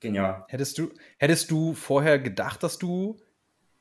genial. 0.00 0.44
Hättest 0.48 0.78
du, 0.78 0.90
hättest 1.18 1.50
du 1.50 1.74
vorher 1.74 2.18
gedacht, 2.18 2.62
dass 2.62 2.78
du, 2.78 3.18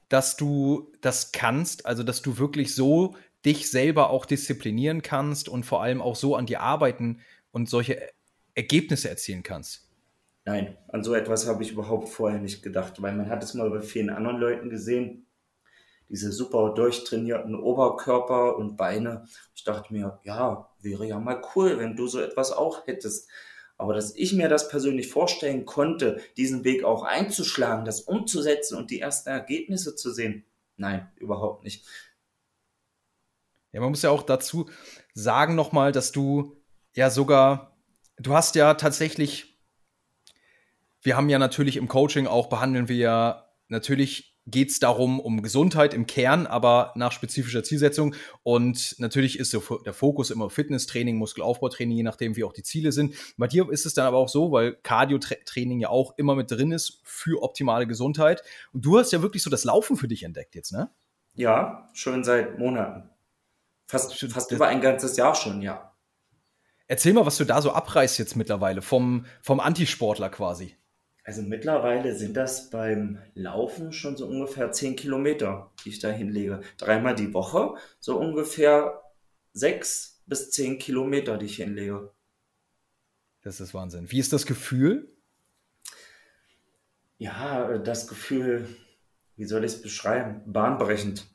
dass 0.07 0.37
du 0.37 0.91
das 1.01 1.31
kannst, 1.31 1.85
also 1.85 2.03
dass 2.03 2.21
du 2.21 2.37
wirklich 2.37 2.73
so 2.73 3.15
dich 3.45 3.71
selber 3.71 4.09
auch 4.09 4.25
disziplinieren 4.25 5.01
kannst 5.01 5.49
und 5.49 5.65
vor 5.65 5.81
allem 5.81 6.01
auch 6.01 6.15
so 6.15 6.35
an 6.35 6.45
die 6.45 6.57
arbeiten 6.57 7.21
und 7.51 7.69
solche 7.69 8.09
Ergebnisse 8.55 9.09
erzielen 9.09 9.43
kannst? 9.43 9.89
Nein, 10.45 10.77
an 10.87 11.03
so 11.03 11.13
etwas 11.13 11.47
habe 11.47 11.63
ich 11.63 11.71
überhaupt 11.71 12.09
vorher 12.09 12.39
nicht 12.39 12.63
gedacht, 12.63 13.01
weil 13.01 13.15
man 13.15 13.29
hat 13.29 13.43
es 13.43 13.53
mal 13.53 13.69
bei 13.69 13.81
vielen 13.81 14.09
anderen 14.09 14.37
Leuten 14.37 14.69
gesehen, 14.69 15.27
diese 16.09 16.31
super 16.31 16.73
durchtrainierten 16.73 17.55
Oberkörper 17.55 18.57
und 18.57 18.75
Beine. 18.77 19.25
Ich 19.55 19.63
dachte 19.63 19.93
mir, 19.93 20.19
ja, 20.23 20.69
wäre 20.81 21.05
ja 21.05 21.19
mal 21.19 21.41
cool, 21.55 21.77
wenn 21.77 21.95
du 21.95 22.07
so 22.07 22.19
etwas 22.19 22.51
auch 22.51 22.87
hättest. 22.87 23.29
Aber 23.77 23.93
dass 23.93 24.15
ich 24.15 24.33
mir 24.33 24.49
das 24.49 24.67
persönlich 24.67 25.07
vorstellen 25.07 25.65
konnte, 25.65 26.19
diesen 26.35 26.65
Weg 26.65 26.83
auch 26.83 27.03
einzuschlagen, 27.03 27.85
das 27.85 28.01
umzusetzen 28.01 28.77
und 28.77 28.91
die 28.91 28.99
ersten 28.99 29.29
Ergebnisse 29.29 29.95
zu 29.95 30.11
sehen, 30.11 30.43
nein, 30.75 31.09
überhaupt 31.15 31.63
nicht. 31.63 31.85
Ja, 33.71 33.79
man 33.81 33.91
muss 33.91 34.01
ja 34.01 34.09
auch 34.09 34.23
dazu 34.23 34.69
sagen 35.13 35.55
nochmal, 35.55 35.91
dass 35.91 36.11
du 36.11 36.57
ja 36.95 37.09
sogar, 37.09 37.77
du 38.17 38.33
hast 38.33 38.55
ja 38.55 38.73
tatsächlich, 38.73 39.61
wir 41.01 41.15
haben 41.15 41.29
ja 41.29 41.37
natürlich 41.39 41.77
im 41.77 41.87
Coaching 41.87 42.27
auch, 42.27 42.49
behandeln 42.49 42.89
wir 42.89 42.97
ja 42.97 43.53
natürlich 43.67 44.38
geht 44.51 44.69
es 44.69 44.79
darum, 44.79 45.19
um 45.19 45.41
Gesundheit 45.41 45.93
im 45.93 46.05
Kern, 46.05 46.47
aber 46.47 46.91
nach 46.95 47.11
spezifischer 47.11 47.63
Zielsetzung. 47.63 48.15
Und 48.43 48.95
natürlich 48.99 49.39
ist 49.39 49.53
der 49.53 49.93
Fokus 49.93 50.31
immer 50.31 50.49
Fitnesstraining, 50.49 51.17
Muskelaufbautraining, 51.17 51.97
je 51.97 52.03
nachdem, 52.03 52.35
wie 52.35 52.43
auch 52.43 52.53
die 52.53 52.63
Ziele 52.63 52.91
sind. 52.91 53.15
Bei 53.37 53.47
dir 53.47 53.69
ist 53.69 53.85
es 53.85 53.93
dann 53.93 54.05
aber 54.05 54.17
auch 54.17 54.29
so, 54.29 54.51
weil 54.51 54.75
Cardio-Training 54.83 55.79
ja 55.79 55.89
auch 55.89 56.17
immer 56.17 56.35
mit 56.35 56.51
drin 56.51 56.71
ist 56.71 57.01
für 57.03 57.41
optimale 57.41 57.87
Gesundheit. 57.87 58.43
Und 58.73 58.85
du 58.85 58.97
hast 58.97 59.11
ja 59.11 59.21
wirklich 59.21 59.43
so 59.43 59.49
das 59.49 59.63
Laufen 59.63 59.97
für 59.97 60.07
dich 60.07 60.23
entdeckt 60.23 60.55
jetzt, 60.55 60.71
ne? 60.71 60.89
Ja, 61.35 61.89
schon 61.93 62.23
seit 62.23 62.57
Monaten. 62.59 63.09
Fast, 63.87 64.13
fast 64.31 64.51
über 64.51 64.67
ein 64.67 64.81
ganzes 64.81 65.17
Jahr 65.17 65.35
schon, 65.35 65.61
ja. 65.61 65.95
Erzähl 66.87 67.13
mal, 67.13 67.25
was 67.25 67.37
du 67.37 67.45
da 67.45 67.61
so 67.61 67.71
abreißt 67.71 68.17
jetzt 68.17 68.35
mittlerweile 68.35 68.81
vom, 68.81 69.25
vom 69.41 69.59
Antisportler 69.59 70.29
quasi. 70.29 70.75
Also 71.29 71.43
mittlerweile 71.43 72.15
sind 72.15 72.35
das 72.35 72.71
beim 72.71 73.19
Laufen 73.35 73.93
schon 73.93 74.17
so 74.17 74.25
ungefähr 74.25 74.71
10 74.71 74.95
Kilometer, 74.95 75.71
die 75.85 75.89
ich 75.89 75.99
da 75.99 76.09
hinlege. 76.09 76.61
Dreimal 76.79 77.13
die 77.13 77.35
Woche, 77.35 77.75
so 77.99 78.17
ungefähr 78.17 79.03
6 79.53 80.23
bis 80.25 80.49
10 80.49 80.79
Kilometer, 80.79 81.37
die 81.37 81.45
ich 81.45 81.57
hinlege. 81.57 82.11
Das 83.43 83.59
ist 83.59 83.75
Wahnsinn. 83.75 84.09
Wie 84.09 84.17
ist 84.17 84.33
das 84.33 84.47
Gefühl? 84.47 85.15
Ja, 87.19 87.77
das 87.77 88.07
Gefühl, 88.07 88.67
wie 89.35 89.45
soll 89.45 89.63
ich 89.65 89.73
es 89.73 89.81
beschreiben? 89.83 90.41
Bahnbrechend. 90.51 91.27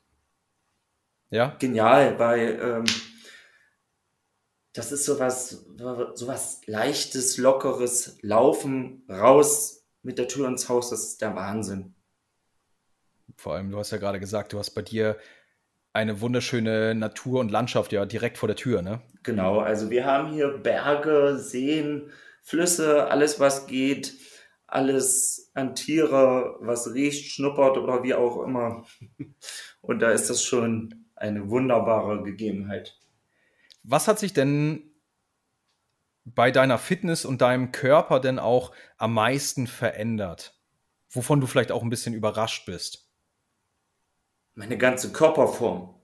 Ja. 1.29 1.55
Genial, 1.57 2.19
weil 2.19 2.59
ähm, 2.61 2.85
das 4.73 4.91
ist 4.91 5.05
sowas, 5.05 5.65
sowas 6.15 6.59
leichtes, 6.65 7.37
lockeres 7.37 8.17
Laufen 8.21 9.05
raus 9.07 9.83
mit 10.05 10.19
der 10.19 10.27
Tür 10.27 10.47
ins 10.47 10.69
Haus, 10.69 10.91
das 10.91 11.03
ist 11.03 11.21
der 11.21 11.35
Wahnsinn. 11.35 11.95
Vor 13.37 13.55
allem, 13.55 13.71
du 13.71 13.77
hast 13.77 13.91
ja 13.91 13.97
gerade 13.97 14.19
gesagt, 14.19 14.53
du 14.53 14.59
hast 14.59 14.71
bei 14.71 14.83
dir 14.83 15.17
eine 15.93 16.21
wunderschöne 16.21 16.93
Natur 16.93 17.39
und 17.39 17.51
Landschaft 17.51 17.91
ja 17.91 18.05
direkt 18.05 18.37
vor 18.37 18.47
der 18.47 18.55
Tür, 18.55 18.81
ne? 18.81 19.01
Genau, 19.23 19.59
also 19.59 19.89
wir 19.89 20.05
haben 20.05 20.31
hier 20.31 20.49
Berge, 20.49 21.37
Seen, 21.39 22.11
Flüsse, 22.43 23.07
alles 23.07 23.39
was 23.39 23.65
geht, 23.65 24.13
alles 24.67 25.51
an 25.55 25.73
Tiere, 25.73 26.57
was 26.59 26.93
riecht, 26.93 27.31
schnuppert 27.31 27.77
oder 27.77 28.03
wie 28.03 28.13
auch 28.13 28.43
immer. 28.43 28.85
Und 29.81 29.99
da 29.99 30.11
ist 30.11 30.29
das 30.29 30.43
schon 30.43 31.05
eine 31.15 31.49
wunderbare 31.49 32.23
Gegebenheit. 32.23 32.99
Was 33.83 34.07
hat 34.07 34.19
sich 34.19 34.33
denn 34.33 34.94
bei 36.25 36.51
deiner 36.51 36.77
Fitness 36.77 37.23
und 37.23 37.41
deinem 37.41 37.71
Körper 37.71 38.19
denn 38.19 38.39
auch 38.39 38.71
am 38.97 39.13
meisten 39.13 39.67
verändert? 39.67 40.59
Wovon 41.09 41.39
du 41.39 41.47
vielleicht 41.47 41.71
auch 41.71 41.83
ein 41.83 41.89
bisschen 41.89 42.13
überrascht 42.13 42.65
bist? 42.65 43.09
Meine 44.55 44.77
ganze 44.77 45.11
Körperform. 45.11 45.95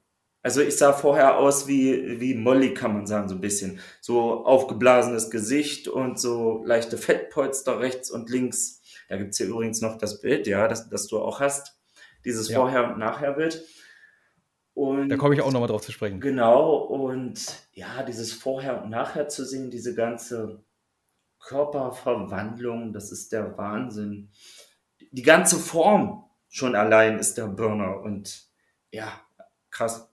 Also 0.43 0.61
ich 0.61 0.77
sah 0.77 0.93
vorher 0.93 1.37
aus 1.37 1.67
wie, 1.67 2.19
wie 2.19 2.33
Molly, 2.33 2.73
kann 2.73 2.93
man 2.93 3.05
sagen, 3.05 3.29
so 3.29 3.35
ein 3.35 3.41
bisschen. 3.41 3.79
So 3.99 4.45
aufgeblasenes 4.45 5.29
Gesicht 5.29 5.87
und 5.87 6.19
so 6.19 6.63
leichte 6.65 6.97
Fettpolster 6.97 7.79
rechts 7.79 8.09
und 8.09 8.29
links. 8.29 8.81
Da 9.07 9.17
gibt 9.17 9.31
es 9.31 9.37
hier 9.37 9.47
übrigens 9.47 9.81
noch 9.81 9.97
das 9.97 10.21
Bild, 10.21 10.47
ja, 10.47 10.67
das, 10.67 10.89
das 10.89 11.07
du 11.07 11.19
auch 11.19 11.39
hast. 11.39 11.77
Dieses 12.25 12.49
ja. 12.49 12.59
Vorher- 12.59 12.91
und 12.91 12.97
Nachher-Bild. 12.97 13.63
Und 14.73 15.09
da 15.09 15.17
komme 15.17 15.35
ich 15.35 15.41
auch 15.41 15.51
nochmal 15.51 15.67
drauf 15.67 15.81
zu 15.81 15.91
sprechen. 15.91 16.19
Genau, 16.19 16.75
und 16.75 17.67
ja, 17.73 18.03
dieses 18.03 18.31
Vorher 18.33 18.83
und 18.83 18.89
Nachher 18.89 19.27
zu 19.27 19.45
sehen, 19.45 19.69
diese 19.69 19.93
ganze 19.93 20.63
Körperverwandlung, 21.39 22.93
das 22.93 23.11
ist 23.11 23.31
der 23.31 23.57
Wahnsinn. 23.57 24.29
Die 25.11 25.23
ganze 25.23 25.57
Form 25.57 26.23
schon 26.47 26.75
allein 26.75 27.19
ist 27.19 27.37
der 27.37 27.47
Burner 27.47 28.01
und 28.01 28.43
ja, 28.91 29.21
krass. 29.69 30.09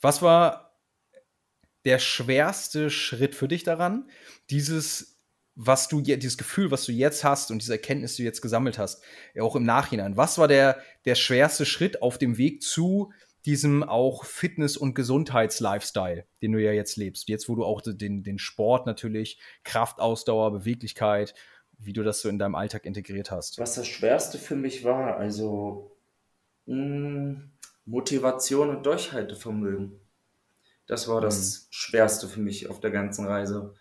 Was 0.00 0.22
war 0.22 0.64
der 1.84 1.98
schwerste 1.98 2.90
Schritt 2.90 3.34
für 3.34 3.48
dich 3.48 3.62
daran, 3.62 4.08
dieses, 4.50 5.18
was 5.54 5.88
du, 5.88 6.00
dieses 6.00 6.38
Gefühl, 6.38 6.70
was 6.70 6.84
du 6.84 6.92
jetzt 6.92 7.24
hast 7.24 7.50
und 7.50 7.60
diese 7.60 7.72
Erkenntnis, 7.72 8.16
die 8.16 8.22
du 8.22 8.26
jetzt 8.26 8.40
gesammelt 8.40 8.78
hast, 8.78 9.02
auch 9.38 9.56
im 9.56 9.64
Nachhinein, 9.64 10.16
was 10.16 10.38
war 10.38 10.48
der, 10.48 10.78
der 11.04 11.14
schwerste 11.14 11.66
Schritt 11.66 12.02
auf 12.02 12.18
dem 12.18 12.38
Weg 12.38 12.62
zu 12.62 13.12
diesem 13.46 13.82
auch 13.82 14.24
Fitness- 14.24 14.76
und 14.76 14.94
Gesundheits-Lifestyle, 14.94 16.26
den 16.40 16.52
du 16.52 16.62
ja 16.62 16.72
jetzt 16.72 16.96
lebst. 16.96 17.28
Jetzt, 17.28 17.48
wo 17.48 17.54
du 17.54 17.64
auch 17.64 17.82
den, 17.84 18.22
den 18.22 18.38
Sport 18.38 18.86
natürlich, 18.86 19.38
Kraftausdauer, 19.64 20.52
Beweglichkeit, 20.52 21.34
wie 21.78 21.92
du 21.92 22.02
das 22.02 22.20
so 22.20 22.28
in 22.28 22.38
deinem 22.38 22.54
Alltag 22.54 22.86
integriert 22.86 23.30
hast. 23.30 23.58
Was 23.58 23.74
das 23.74 23.86
Schwerste 23.86 24.38
für 24.38 24.56
mich 24.56 24.84
war, 24.84 25.16
also 25.16 25.96
mh, 26.66 26.74
hm, 26.76 27.50
Motivation 27.84 28.70
und 28.70 28.86
Durchhaltevermögen. 28.86 30.00
Das 30.86 31.08
war 31.08 31.20
das 31.20 31.66
mhm. 31.66 31.66
Schwerste 31.70 32.28
für 32.28 32.40
mich 32.40 32.68
auf 32.68 32.80
der 32.80 32.90
ganzen 32.90 33.26
Reise. 33.26 33.74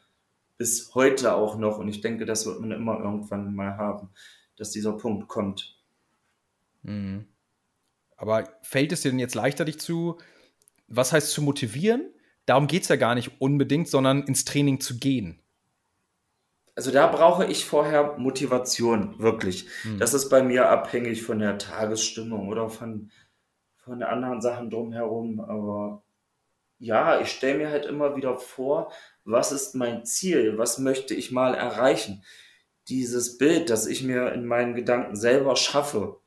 Bis 0.57 0.93
heute 0.93 1.35
auch 1.35 1.57
noch. 1.57 1.77
Und 1.77 1.87
ich 1.87 2.01
denke, 2.01 2.25
das 2.25 2.45
wird 2.45 2.59
man 2.59 2.71
immer 2.71 2.99
irgendwann 2.99 3.55
mal 3.55 3.77
haben, 3.77 4.09
dass 4.57 4.71
dieser 4.71 4.93
Punkt 4.93 5.27
kommt. 5.27 5.77
Mhm. 6.83 7.27
Aber 8.17 8.47
fällt 8.61 8.91
es 8.91 9.01
dir 9.01 9.11
denn 9.11 9.19
jetzt 9.19 9.35
leichter, 9.35 9.65
dich 9.65 9.79
zu, 9.79 10.17
was 10.87 11.11
heißt 11.11 11.31
zu 11.31 11.41
motivieren? 11.41 12.13
Darum 12.45 12.67
geht 12.67 12.83
es 12.83 12.89
ja 12.89 12.95
gar 12.95 13.15
nicht 13.15 13.41
unbedingt, 13.41 13.87
sondern 13.87 14.23
ins 14.23 14.45
Training 14.45 14.79
zu 14.79 14.97
gehen. 14.97 15.39
Also 16.75 16.91
da 16.91 17.07
brauche 17.07 17.45
ich 17.45 17.65
vorher 17.65 18.17
Motivation, 18.17 19.19
wirklich. 19.19 19.67
Hm. 19.83 19.99
Das 19.99 20.13
ist 20.13 20.29
bei 20.29 20.41
mir 20.41 20.69
abhängig 20.69 21.23
von 21.23 21.39
der 21.39 21.57
Tagesstimmung 21.57 22.49
oder 22.49 22.69
von, 22.69 23.11
von 23.77 24.01
anderen 24.01 24.41
Sachen 24.41 24.71
drumherum. 24.71 25.39
Aber 25.39 26.03
ja, 26.79 27.21
ich 27.21 27.29
stelle 27.29 27.59
mir 27.59 27.69
halt 27.69 27.85
immer 27.85 28.15
wieder 28.15 28.37
vor, 28.37 28.91
was 29.23 29.51
ist 29.51 29.75
mein 29.75 30.03
Ziel? 30.05 30.57
Was 30.57 30.79
möchte 30.79 31.13
ich 31.13 31.31
mal 31.31 31.53
erreichen? 31.53 32.23
Dieses 32.89 33.37
Bild, 33.37 33.69
das 33.69 33.85
ich 33.85 34.03
mir 34.03 34.33
in 34.33 34.45
meinen 34.45 34.73
Gedanken 34.73 35.15
selber 35.15 35.55
schaffe, 35.55 36.19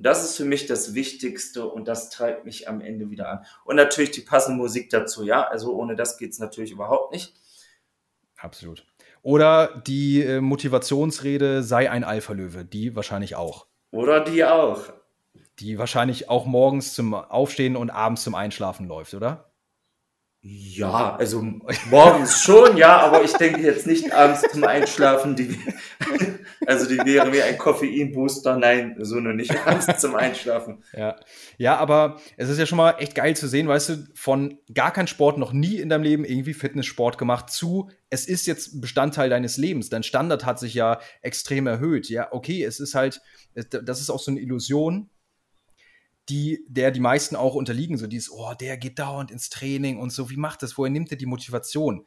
und 0.00 0.04
das 0.06 0.24
ist 0.24 0.38
für 0.38 0.46
mich 0.46 0.64
das 0.64 0.94
Wichtigste 0.94 1.66
und 1.66 1.86
das 1.86 2.08
treibt 2.08 2.46
mich 2.46 2.66
am 2.70 2.80
Ende 2.80 3.10
wieder 3.10 3.28
an. 3.28 3.44
Und 3.66 3.76
natürlich 3.76 4.10
die 4.10 4.22
passende 4.22 4.56
Musik 4.56 4.88
dazu, 4.88 5.22
ja. 5.22 5.46
Also 5.46 5.74
ohne 5.74 5.94
das 5.94 6.16
geht 6.16 6.30
es 6.32 6.38
natürlich 6.38 6.70
überhaupt 6.70 7.12
nicht. 7.12 7.34
Absolut. 8.38 8.86
Oder 9.20 9.82
die 9.86 10.22
äh, 10.22 10.40
Motivationsrede 10.40 11.62
sei 11.62 11.90
ein 11.90 12.02
Alpha-Löwe, 12.02 12.64
die 12.64 12.96
wahrscheinlich 12.96 13.36
auch. 13.36 13.66
Oder 13.90 14.24
die 14.24 14.42
auch. 14.42 14.84
Die 15.58 15.76
wahrscheinlich 15.76 16.30
auch 16.30 16.46
morgens 16.46 16.94
zum 16.94 17.12
Aufstehen 17.12 17.76
und 17.76 17.90
abends 17.90 18.22
zum 18.22 18.34
Einschlafen 18.34 18.88
läuft, 18.88 19.12
oder? 19.12 19.49
Ja, 20.42 21.16
also 21.16 21.44
morgens 21.90 22.42
schon, 22.42 22.78
ja, 22.78 22.98
aber 23.00 23.22
ich 23.22 23.32
denke 23.34 23.60
jetzt 23.60 23.86
nicht 23.86 24.10
abends 24.10 24.40
zum 24.50 24.64
Einschlafen. 24.64 25.36
Die, 25.36 25.58
also 26.66 26.88
die 26.88 26.96
wäre 26.96 27.28
mir 27.28 27.44
ein 27.44 27.58
Koffeinbooster. 27.58 28.56
Nein, 28.56 28.96
so 29.00 29.16
nur 29.16 29.34
nicht 29.34 29.54
abends 29.66 29.86
zum 30.00 30.16
Einschlafen. 30.16 30.82
Ja. 30.96 31.16
ja, 31.58 31.76
aber 31.76 32.20
es 32.38 32.48
ist 32.48 32.56
ja 32.56 32.64
schon 32.64 32.78
mal 32.78 32.92
echt 32.92 33.14
geil 33.14 33.36
zu 33.36 33.48
sehen, 33.48 33.68
weißt 33.68 33.88
du, 33.90 34.06
von 34.14 34.58
gar 34.72 34.94
kein 34.94 35.08
Sport, 35.08 35.36
noch 35.36 35.52
nie 35.52 35.76
in 35.76 35.90
deinem 35.90 36.04
Leben 36.04 36.24
irgendwie 36.24 36.54
Fitnesssport 36.54 37.18
gemacht 37.18 37.50
zu, 37.50 37.90
es 38.08 38.26
ist 38.26 38.46
jetzt 38.46 38.80
Bestandteil 38.80 39.28
deines 39.28 39.58
Lebens. 39.58 39.90
Dein 39.90 40.02
Standard 40.02 40.46
hat 40.46 40.58
sich 40.58 40.72
ja 40.72 41.00
extrem 41.20 41.66
erhöht. 41.66 42.08
Ja, 42.08 42.28
okay, 42.32 42.64
es 42.64 42.80
ist 42.80 42.94
halt, 42.94 43.20
das 43.54 44.00
ist 44.00 44.08
auch 44.08 44.20
so 44.20 44.30
eine 44.30 44.40
Illusion, 44.40 45.10
die, 46.30 46.64
der 46.68 46.90
die 46.90 47.00
meisten 47.00 47.36
auch 47.36 47.54
unterliegen, 47.54 47.98
so 47.98 48.06
dieses, 48.06 48.30
oh, 48.30 48.54
der 48.58 48.76
geht 48.76 48.98
dauernd 48.98 49.30
ins 49.30 49.50
Training 49.50 49.98
und 49.98 50.10
so, 50.10 50.30
wie 50.30 50.36
macht 50.36 50.62
das, 50.62 50.78
woher 50.78 50.90
nimmt 50.90 51.10
er 51.10 51.16
die 51.16 51.26
Motivation? 51.26 52.06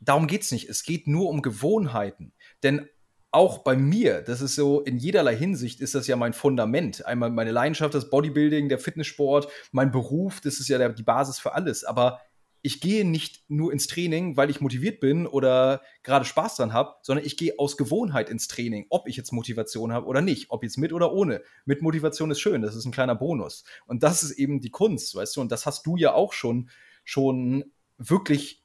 Darum 0.00 0.26
geht 0.26 0.42
es 0.42 0.52
nicht, 0.52 0.68
es 0.68 0.82
geht 0.82 1.06
nur 1.06 1.28
um 1.28 1.42
Gewohnheiten, 1.42 2.32
denn 2.62 2.88
auch 3.30 3.58
bei 3.58 3.76
mir, 3.76 4.22
das 4.22 4.40
ist 4.40 4.54
so, 4.54 4.80
in 4.80 4.96
jederlei 4.96 5.36
Hinsicht 5.36 5.80
ist 5.80 5.94
das 5.94 6.06
ja 6.06 6.16
mein 6.16 6.32
Fundament. 6.32 7.04
Einmal 7.04 7.30
meine 7.30 7.50
Leidenschaft, 7.50 7.92
das 7.92 8.08
Bodybuilding, 8.08 8.70
der 8.70 8.78
Fitnesssport, 8.78 9.48
mein 9.70 9.90
Beruf, 9.90 10.40
das 10.40 10.60
ist 10.60 10.68
ja 10.68 10.78
der, 10.78 10.88
die 10.88 11.02
Basis 11.02 11.38
für 11.38 11.52
alles, 11.52 11.84
aber 11.84 12.22
ich 12.62 12.80
gehe 12.80 13.04
nicht 13.04 13.44
nur 13.48 13.72
ins 13.72 13.86
Training, 13.86 14.36
weil 14.36 14.50
ich 14.50 14.60
motiviert 14.60 15.00
bin 15.00 15.26
oder 15.26 15.80
gerade 16.02 16.24
Spaß 16.24 16.56
dran 16.56 16.72
habe, 16.72 16.96
sondern 17.02 17.24
ich 17.24 17.36
gehe 17.36 17.54
aus 17.58 17.76
Gewohnheit 17.76 18.28
ins 18.30 18.48
Training, 18.48 18.86
ob 18.90 19.08
ich 19.08 19.16
jetzt 19.16 19.32
Motivation 19.32 19.92
habe 19.92 20.06
oder 20.06 20.20
nicht, 20.20 20.50
ob 20.50 20.64
jetzt 20.64 20.76
mit 20.76 20.92
oder 20.92 21.12
ohne. 21.12 21.42
Mit 21.64 21.82
Motivation 21.82 22.30
ist 22.30 22.40
schön, 22.40 22.62
das 22.62 22.74
ist 22.74 22.84
ein 22.84 22.92
kleiner 22.92 23.14
Bonus. 23.14 23.64
Und 23.86 24.02
das 24.02 24.22
ist 24.22 24.32
eben 24.32 24.60
die 24.60 24.70
Kunst, 24.70 25.14
weißt 25.14 25.36
du, 25.36 25.40
und 25.40 25.52
das 25.52 25.66
hast 25.66 25.86
du 25.86 25.96
ja 25.96 26.14
auch 26.14 26.32
schon, 26.32 26.68
schon 27.04 27.72
wirklich 27.96 28.64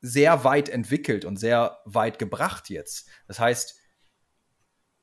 sehr 0.00 0.44
weit 0.44 0.68
entwickelt 0.68 1.24
und 1.24 1.38
sehr 1.38 1.78
weit 1.84 2.18
gebracht 2.18 2.70
jetzt. 2.70 3.08
Das 3.26 3.38
heißt, 3.38 3.78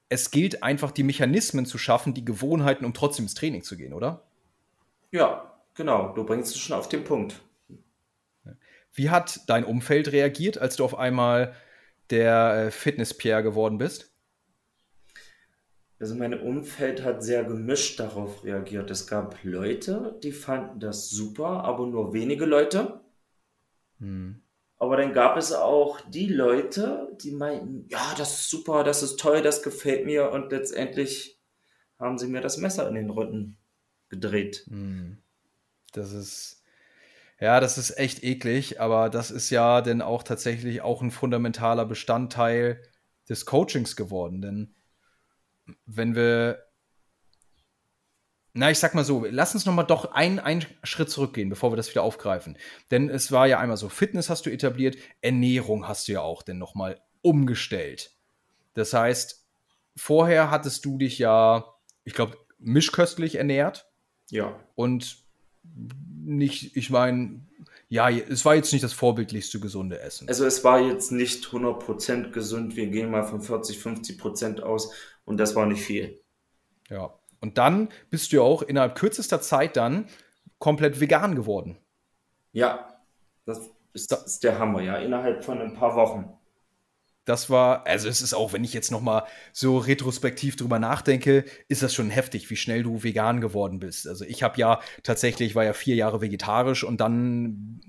es 0.09 0.29
gilt 0.29 0.61
einfach, 0.61 0.91
die 0.91 1.03
Mechanismen 1.03 1.65
zu 1.65 1.77
schaffen, 1.77 2.13
die 2.13 2.25
Gewohnheiten, 2.25 2.85
um 2.85 2.93
trotzdem 2.93 3.25
ins 3.25 3.33
Training 3.33 3.63
zu 3.63 3.77
gehen, 3.77 3.93
oder? 3.93 4.23
Ja, 5.11 5.57
genau. 5.73 6.13
Du 6.13 6.25
bringst 6.25 6.53
es 6.53 6.59
schon 6.59 6.75
auf 6.75 6.89
den 6.89 7.03
Punkt. 7.03 7.41
Wie 8.93 9.09
hat 9.09 9.41
dein 9.47 9.63
Umfeld 9.63 10.11
reagiert, 10.11 10.57
als 10.57 10.75
du 10.75 10.83
auf 10.85 10.97
einmal 10.97 11.55
der 12.09 12.65
äh, 12.67 12.71
Fitness-Pierre 12.71 13.43
geworden 13.43 13.77
bist? 13.77 14.11
Also 15.99 16.15
mein 16.15 16.39
Umfeld 16.39 17.03
hat 17.03 17.23
sehr 17.23 17.43
gemischt 17.43 17.99
darauf 17.99 18.43
reagiert. 18.43 18.89
Es 18.89 19.05
gab 19.05 19.43
Leute, 19.43 20.19
die 20.23 20.31
fanden 20.31 20.79
das 20.79 21.09
super, 21.09 21.63
aber 21.63 21.85
nur 21.85 22.11
wenige 22.11 22.45
Leute. 22.45 23.01
Hm. 23.99 24.41
Aber 24.77 24.97
dann 24.97 25.13
gab 25.13 25.37
es 25.37 25.53
auch 25.53 26.01
die 26.09 26.25
Leute, 26.25 27.15
die 27.21 27.29
meinten, 27.29 27.85
ja, 27.87 28.15
das 28.17 28.33
ist 28.33 28.49
super, 28.49 28.83
das 28.83 29.03
ist 29.03 29.19
toll, 29.19 29.43
das 29.43 29.61
gefällt 29.61 30.07
mir. 30.07 30.31
Und 30.31 30.51
letztendlich 30.51 31.39
haben 31.99 32.17
sie 32.17 32.25
mir 32.25 32.41
das 32.41 32.57
Messer 32.57 32.87
in 32.87 32.95
den 32.95 33.11
Rücken 33.11 33.57
gedreht. 34.09 34.65
Hm. 34.67 35.19
Das 35.93 36.13
ist 36.13 36.60
ja, 37.41 37.59
das 37.59 37.79
ist 37.79 37.97
echt 37.97 38.23
eklig, 38.23 38.79
aber 38.79 39.09
das 39.09 39.31
ist 39.31 39.49
ja 39.49 39.81
dann 39.81 40.03
auch 40.03 40.21
tatsächlich 40.21 40.83
auch 40.83 41.01
ein 41.01 41.09
fundamentaler 41.09 41.85
Bestandteil 41.85 42.83
des 43.27 43.47
Coachings 43.47 43.95
geworden. 43.95 44.43
Denn 44.43 44.75
wenn 45.87 46.15
wir, 46.15 46.63
na, 48.53 48.69
ich 48.69 48.77
sag 48.77 48.93
mal 48.93 49.03
so, 49.03 49.25
lass 49.27 49.55
uns 49.55 49.65
nochmal 49.65 49.87
doch 49.87 50.11
einen, 50.11 50.37
einen 50.37 50.67
Schritt 50.83 51.09
zurückgehen, 51.09 51.49
bevor 51.49 51.71
wir 51.71 51.77
das 51.77 51.89
wieder 51.89 52.03
aufgreifen. 52.03 52.59
Denn 52.91 53.09
es 53.09 53.31
war 53.31 53.47
ja 53.47 53.57
einmal 53.57 53.77
so, 53.77 53.89
Fitness 53.89 54.29
hast 54.29 54.45
du 54.45 54.51
etabliert, 54.51 54.97
Ernährung 55.21 55.87
hast 55.87 56.07
du 56.07 56.11
ja 56.11 56.21
auch 56.21 56.43
dann 56.43 56.59
nochmal 56.59 57.01
umgestellt. 57.23 58.11
Das 58.75 58.93
heißt, 58.93 59.47
vorher 59.95 60.51
hattest 60.51 60.85
du 60.85 60.99
dich 60.99 61.17
ja, 61.17 61.73
ich 62.03 62.13
glaube, 62.13 62.37
mischköstlich 62.59 63.33
ernährt. 63.33 63.91
Ja. 64.29 64.59
Und 64.75 65.25
nicht, 66.23 66.75
ich 66.75 66.89
meine, 66.89 67.41
ja, 67.89 68.09
es 68.09 68.45
war 68.45 68.55
jetzt 68.55 68.71
nicht 68.71 68.83
das 68.83 68.93
vorbildlichste 68.93 69.59
gesunde 69.59 69.99
Essen. 69.99 70.27
Also 70.27 70.45
es 70.45 70.63
war 70.63 70.79
jetzt 70.79 71.11
nicht 71.11 71.45
100% 71.45 72.31
gesund. 72.31 72.75
Wir 72.75 72.87
gehen 72.87 73.11
mal 73.11 73.23
von 73.23 73.41
40, 73.41 73.79
50% 73.79 74.61
aus 74.61 74.93
und 75.25 75.37
das 75.37 75.55
war 75.55 75.65
nicht 75.65 75.83
viel. 75.83 76.21
Ja. 76.89 77.13
Und 77.41 77.57
dann 77.57 77.89
bist 78.09 78.31
du 78.31 78.37
ja 78.37 78.41
auch 78.43 78.61
innerhalb 78.61 78.95
kürzester 78.95 79.41
Zeit 79.41 79.75
dann 79.75 80.05
komplett 80.59 80.99
vegan 80.99 81.35
geworden. 81.35 81.77
Ja, 82.53 83.01
das 83.45 83.69
ist, 83.93 84.11
das 84.11 84.25
ist 84.25 84.43
der 84.43 84.59
Hammer, 84.59 84.81
ja, 84.81 84.97
innerhalb 84.97 85.43
von 85.43 85.59
ein 85.59 85.73
paar 85.73 85.95
Wochen 85.95 86.31
das 87.25 87.49
war, 87.49 87.85
also 87.85 88.07
es 88.07 88.21
ist 88.21 88.33
auch, 88.33 88.53
wenn 88.53 88.63
ich 88.63 88.73
jetzt 88.73 88.91
noch 88.91 89.01
mal 89.01 89.23
so 89.53 89.77
retrospektiv 89.77 90.55
drüber 90.55 90.79
nachdenke, 90.79 91.45
ist 91.67 91.83
das 91.83 91.93
schon 91.93 92.09
heftig, 92.09 92.49
wie 92.49 92.55
schnell 92.55 92.83
du 92.83 93.03
vegan 93.03 93.41
geworden 93.41 93.79
bist. 93.79 94.07
Also 94.07 94.25
ich 94.25 94.43
habe 94.43 94.59
ja 94.59 94.79
tatsächlich, 95.03 95.53
war 95.53 95.63
ja 95.63 95.73
vier 95.73 95.95
Jahre 95.95 96.21
vegetarisch 96.21 96.83
und 96.83 96.99
dann 96.99 97.81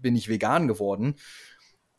bin 0.00 0.16
ich 0.16 0.28
vegan 0.28 0.68
geworden. 0.68 1.16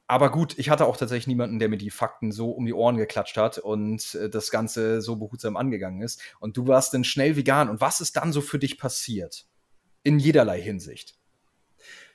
Aber 0.08 0.32
gut, 0.32 0.58
ich 0.60 0.70
hatte 0.70 0.86
auch 0.86 0.98
tatsächlich 0.98 1.26
niemanden, 1.26 1.58
der 1.58 1.70
mir 1.70 1.78
die 1.78 1.90
Fakten 1.90 2.32
so 2.32 2.52
um 2.52 2.68
die 2.68 2.74
Ohren 2.74 2.98
geklatscht 2.98 3.38
hat 3.38 3.58
und 3.58 4.14
äh, 4.16 4.30
das 4.30 4.52
Ganze 4.52 5.02
so 5.02 5.16
behutsam 5.16 5.58
angegangen 5.58 6.04
ist. 6.04 6.22
Und 6.40 6.58
du 6.58 6.68
warst 6.68 6.94
dann 6.94 7.04
schnell 7.04 7.36
vegan. 7.36 7.70
Und 7.70 7.82
was 7.82 8.02
ist 8.02 8.16
dann 8.16 8.32
so 8.32 8.42
für 8.42 8.60
dich 8.60 8.78
passiert? 8.78 9.48
In 10.04 10.20
jederlei 10.20 10.62
Hinsicht. 10.62 11.18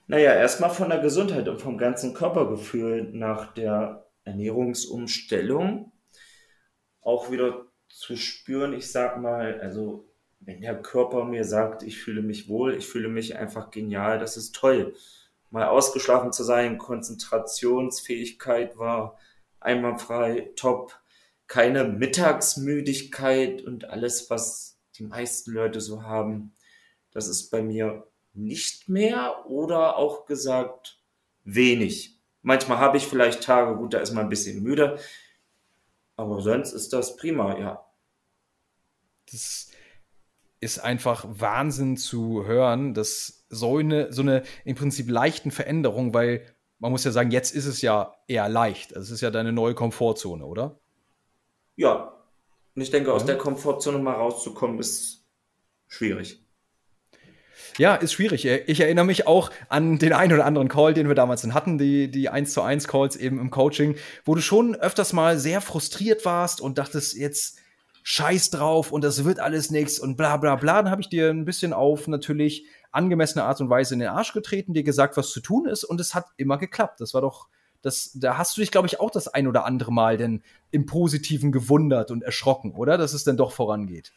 Naja, 0.06 0.34
erstmal 0.34 0.70
von 0.70 0.88
der 0.88 1.00
Gesundheit 1.00 1.48
und 1.48 1.60
vom 1.60 1.78
ganzen 1.78 2.14
Körpergefühl 2.14 3.10
nach 3.12 3.52
der 3.54 4.09
Ernährungsumstellung 4.24 5.92
auch 7.00 7.30
wieder 7.30 7.66
zu 7.88 8.16
spüren, 8.16 8.72
ich 8.72 8.90
sag 8.90 9.20
mal, 9.20 9.60
also 9.60 10.10
wenn 10.40 10.60
der 10.60 10.80
Körper 10.80 11.24
mir 11.24 11.44
sagt, 11.44 11.82
ich 11.82 11.98
fühle 11.98 12.22
mich 12.22 12.48
wohl, 12.48 12.76
ich 12.76 12.86
fühle 12.86 13.08
mich 13.08 13.36
einfach 13.36 13.70
genial, 13.70 14.18
das 14.18 14.36
ist 14.36 14.54
toll. 14.54 14.94
Mal 15.50 15.66
ausgeschlafen 15.66 16.32
zu 16.32 16.44
sein, 16.44 16.78
Konzentrationsfähigkeit 16.78 18.78
war 18.78 19.18
einwandfrei, 19.58 20.52
top, 20.56 20.98
keine 21.46 21.84
Mittagsmüdigkeit 21.84 23.62
und 23.62 23.86
alles, 23.86 24.30
was 24.30 24.78
die 24.96 25.02
meisten 25.02 25.50
Leute 25.50 25.80
so 25.80 26.04
haben, 26.04 26.54
das 27.10 27.26
ist 27.26 27.50
bei 27.50 27.60
mir 27.60 28.06
nicht 28.32 28.88
mehr 28.88 29.44
oder 29.46 29.96
auch 29.96 30.26
gesagt 30.26 31.02
wenig. 31.42 32.19
Manchmal 32.42 32.78
habe 32.78 32.96
ich 32.96 33.06
vielleicht 33.06 33.42
Tage, 33.42 33.76
gut, 33.76 33.94
da 33.94 33.98
ist 33.98 34.12
man 34.12 34.26
ein 34.26 34.30
bisschen 34.30 34.62
müde, 34.62 34.98
aber 36.16 36.40
sonst 36.40 36.72
ist 36.72 36.92
das 36.92 37.16
prima, 37.16 37.58
ja. 37.58 37.84
Das 39.30 39.70
ist 40.60 40.78
einfach 40.78 41.24
Wahnsinn 41.28 41.96
zu 41.96 42.44
hören, 42.44 42.94
dass 42.94 43.46
so 43.48 43.78
eine, 43.78 44.12
so 44.12 44.22
eine 44.22 44.42
im 44.64 44.76
Prinzip 44.76 45.10
leichten 45.10 45.50
Veränderung, 45.50 46.14
weil 46.14 46.46
man 46.78 46.92
muss 46.92 47.04
ja 47.04 47.10
sagen, 47.10 47.30
jetzt 47.30 47.54
ist 47.54 47.66
es 47.66 47.82
ja 47.82 48.14
eher 48.26 48.48
leicht. 48.48 48.94
Also 48.96 49.08
es 49.08 49.10
ist 49.12 49.20
ja 49.20 49.30
deine 49.30 49.52
neue 49.52 49.74
Komfortzone, 49.74 50.44
oder? 50.44 50.80
Ja. 51.76 52.16
Und 52.74 52.82
ich 52.82 52.90
denke, 52.90 53.12
aus 53.12 53.24
der 53.24 53.36
Komfortzone 53.36 53.98
mal 53.98 54.14
rauszukommen, 54.14 54.78
ist 54.78 55.26
schwierig. 55.88 56.42
Ja, 57.78 57.94
ist 57.94 58.12
schwierig. 58.12 58.44
Ich 58.44 58.80
erinnere 58.80 59.04
mich 59.04 59.26
auch 59.26 59.50
an 59.68 59.98
den 59.98 60.12
einen 60.12 60.32
oder 60.32 60.44
anderen 60.44 60.68
Call, 60.68 60.94
den 60.94 61.08
wir 61.08 61.14
damals 61.14 61.46
hatten, 61.46 61.78
die, 61.78 62.10
die 62.10 62.28
1 62.28 62.52
zu 62.52 62.62
1 62.62 62.88
Calls 62.88 63.16
eben 63.16 63.38
im 63.38 63.50
Coaching, 63.50 63.96
wo 64.24 64.34
du 64.34 64.40
schon 64.40 64.74
öfters 64.74 65.12
mal 65.12 65.38
sehr 65.38 65.60
frustriert 65.60 66.24
warst 66.24 66.60
und 66.60 66.78
dachtest, 66.78 67.16
jetzt 67.16 67.58
scheiß 68.02 68.50
drauf 68.50 68.92
und 68.92 69.04
das 69.04 69.24
wird 69.24 69.40
alles 69.40 69.70
nichts 69.70 69.98
und 69.98 70.16
bla 70.16 70.36
bla 70.36 70.56
bla. 70.56 70.82
Dann 70.82 70.90
habe 70.90 71.02
ich 71.02 71.08
dir 71.08 71.30
ein 71.30 71.44
bisschen 71.44 71.72
auf 71.72 72.08
natürlich 72.08 72.66
angemessene 72.92 73.44
Art 73.44 73.60
und 73.60 73.70
Weise 73.70 73.94
in 73.94 74.00
den 74.00 74.08
Arsch 74.08 74.32
getreten, 74.32 74.74
dir 74.74 74.82
gesagt, 74.82 75.16
was 75.16 75.30
zu 75.30 75.40
tun 75.40 75.66
ist 75.66 75.84
und 75.84 76.00
es 76.00 76.14
hat 76.14 76.26
immer 76.36 76.58
geklappt. 76.58 77.00
Das 77.00 77.14
war 77.14 77.20
doch, 77.20 77.48
das, 77.82 78.10
da 78.14 78.36
hast 78.36 78.56
du 78.56 78.60
dich, 78.60 78.70
glaube 78.70 78.88
ich, 78.88 79.00
auch 79.00 79.10
das 79.10 79.28
ein 79.28 79.46
oder 79.46 79.64
andere 79.64 79.92
Mal 79.92 80.16
denn 80.16 80.42
im 80.70 80.86
Positiven 80.86 81.52
gewundert 81.52 82.10
und 82.10 82.22
erschrocken, 82.22 82.72
oder? 82.72 82.98
Dass 82.98 83.12
es 83.12 83.24
denn 83.24 83.36
doch 83.36 83.52
vorangeht. 83.52 84.12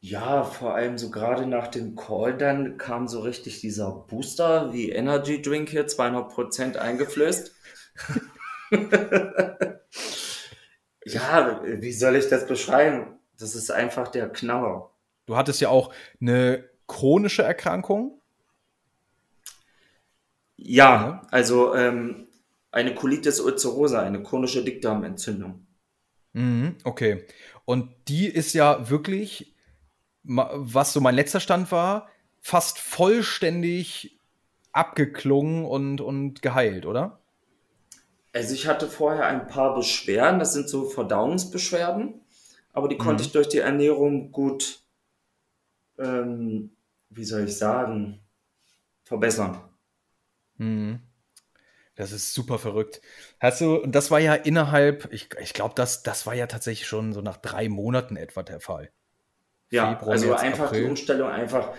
Ja, 0.00 0.44
vor 0.44 0.74
allem 0.74 0.96
so 0.96 1.10
gerade 1.10 1.46
nach 1.46 1.66
dem 1.68 1.96
Call 1.96 2.36
dann 2.36 2.78
kam 2.78 3.08
so 3.08 3.20
richtig 3.20 3.60
dieser 3.60 3.90
Booster 3.90 4.72
wie 4.72 4.90
Energy 4.90 5.42
Drink 5.42 5.70
hier, 5.70 5.88
200% 5.88 6.76
eingeflößt. 6.76 7.52
ja, 11.04 11.60
wie 11.64 11.92
soll 11.92 12.14
ich 12.14 12.28
das 12.28 12.46
beschreiben? 12.46 13.18
Das 13.38 13.56
ist 13.56 13.70
einfach 13.70 14.08
der 14.08 14.28
Knaller. 14.28 14.90
Du 15.26 15.36
hattest 15.36 15.60
ja 15.60 15.68
auch 15.68 15.92
eine 16.20 16.68
chronische 16.86 17.42
Erkrankung. 17.42 18.20
Ja, 20.56 21.22
also 21.30 21.74
ähm, 21.74 22.28
eine 22.70 22.94
Colitis 22.94 23.40
ulcerosa, 23.40 24.00
eine 24.02 24.22
chronische 24.22 24.64
Dickdarmentzündung. 24.64 25.66
Mhm, 26.34 26.76
okay. 26.84 27.26
Und 27.64 27.90
die 28.08 28.26
ist 28.26 28.54
ja 28.54 28.90
wirklich 28.90 29.56
was 30.22 30.92
so 30.92 31.00
mein 31.00 31.14
letzter 31.14 31.40
Stand 31.40 31.72
war, 31.72 32.08
fast 32.40 32.78
vollständig 32.78 34.18
abgeklungen 34.72 35.64
und, 35.64 36.00
und 36.00 36.42
geheilt, 36.42 36.86
oder? 36.86 37.20
Also 38.32 38.54
ich 38.54 38.66
hatte 38.66 38.88
vorher 38.88 39.26
ein 39.26 39.46
paar 39.46 39.74
Beschwerden, 39.74 40.38
das 40.38 40.52
sind 40.52 40.68
so 40.68 40.88
Verdauungsbeschwerden, 40.88 42.20
aber 42.72 42.88
die 42.88 42.96
mhm. 42.96 43.00
konnte 43.00 43.22
ich 43.22 43.32
durch 43.32 43.48
die 43.48 43.58
Ernährung 43.58 44.30
gut, 44.30 44.82
ähm, 45.98 46.70
wie 47.10 47.24
soll 47.24 47.44
ich 47.44 47.56
sagen, 47.56 48.20
verbessern. 49.04 49.60
Mhm. 50.58 51.00
Das 51.96 52.12
ist 52.12 52.32
super 52.32 52.60
verrückt. 52.60 53.00
Hast 53.40 53.60
du, 53.60 53.74
und 53.74 53.92
das 53.92 54.12
war 54.12 54.20
ja 54.20 54.34
innerhalb, 54.34 55.12
ich, 55.12 55.30
ich 55.40 55.52
glaube, 55.52 55.74
das, 55.74 56.04
das 56.04 56.26
war 56.26 56.34
ja 56.34 56.46
tatsächlich 56.46 56.86
schon 56.86 57.12
so 57.12 57.22
nach 57.22 57.38
drei 57.38 57.68
Monaten 57.68 58.16
etwa 58.16 58.44
der 58.44 58.60
Fall. 58.60 58.92
Ja, 59.70 59.90
Februar, 59.90 60.12
also 60.12 60.28
März, 60.28 60.40
einfach 60.40 60.66
April. 60.66 60.82
die 60.82 60.88
Umstellung, 60.88 61.28
einfach, 61.28 61.72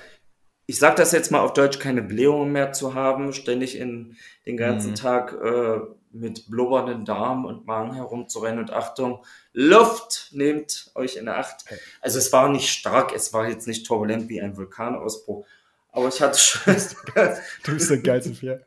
ich 0.65 0.77
sage 0.77 0.95
das 0.97 1.11
jetzt 1.11 1.31
mal 1.31 1.39
auf 1.39 1.53
Deutsch, 1.53 1.79
keine 1.79 2.01
Blähungen 2.01 2.51
mehr 2.51 2.71
zu 2.71 2.93
haben, 2.93 3.33
ständig 3.33 3.77
in 3.77 4.17
den 4.45 4.57
ganzen 4.57 4.91
mhm. 4.91 4.95
Tag 4.95 5.33
äh, 5.33 5.79
mit 6.11 6.49
blubbernden 6.49 7.05
Darm 7.05 7.45
und 7.45 7.65
Magen 7.65 7.93
herumzurennen 7.93 8.59
und 8.59 8.71
Achtung, 8.71 9.25
Luft, 9.53 10.29
nehmt 10.31 10.91
euch 10.95 11.17
in 11.17 11.27
Acht. 11.27 11.65
Also 12.01 12.17
es 12.19 12.31
war 12.33 12.49
nicht 12.49 12.69
stark, 12.69 13.13
es 13.15 13.33
war 13.33 13.47
jetzt 13.47 13.67
nicht 13.67 13.85
turbulent 13.85 14.29
wie 14.29 14.41
ein 14.41 14.57
Vulkanausbruch, 14.57 15.45
aber 15.91 16.07
ich 16.07 16.21
hatte 16.21 16.39
schon... 16.39 16.75
du 17.63 17.73
bist 17.73 17.89
der 17.89 17.97
geilste 17.99 18.33
Vier. 18.33 18.65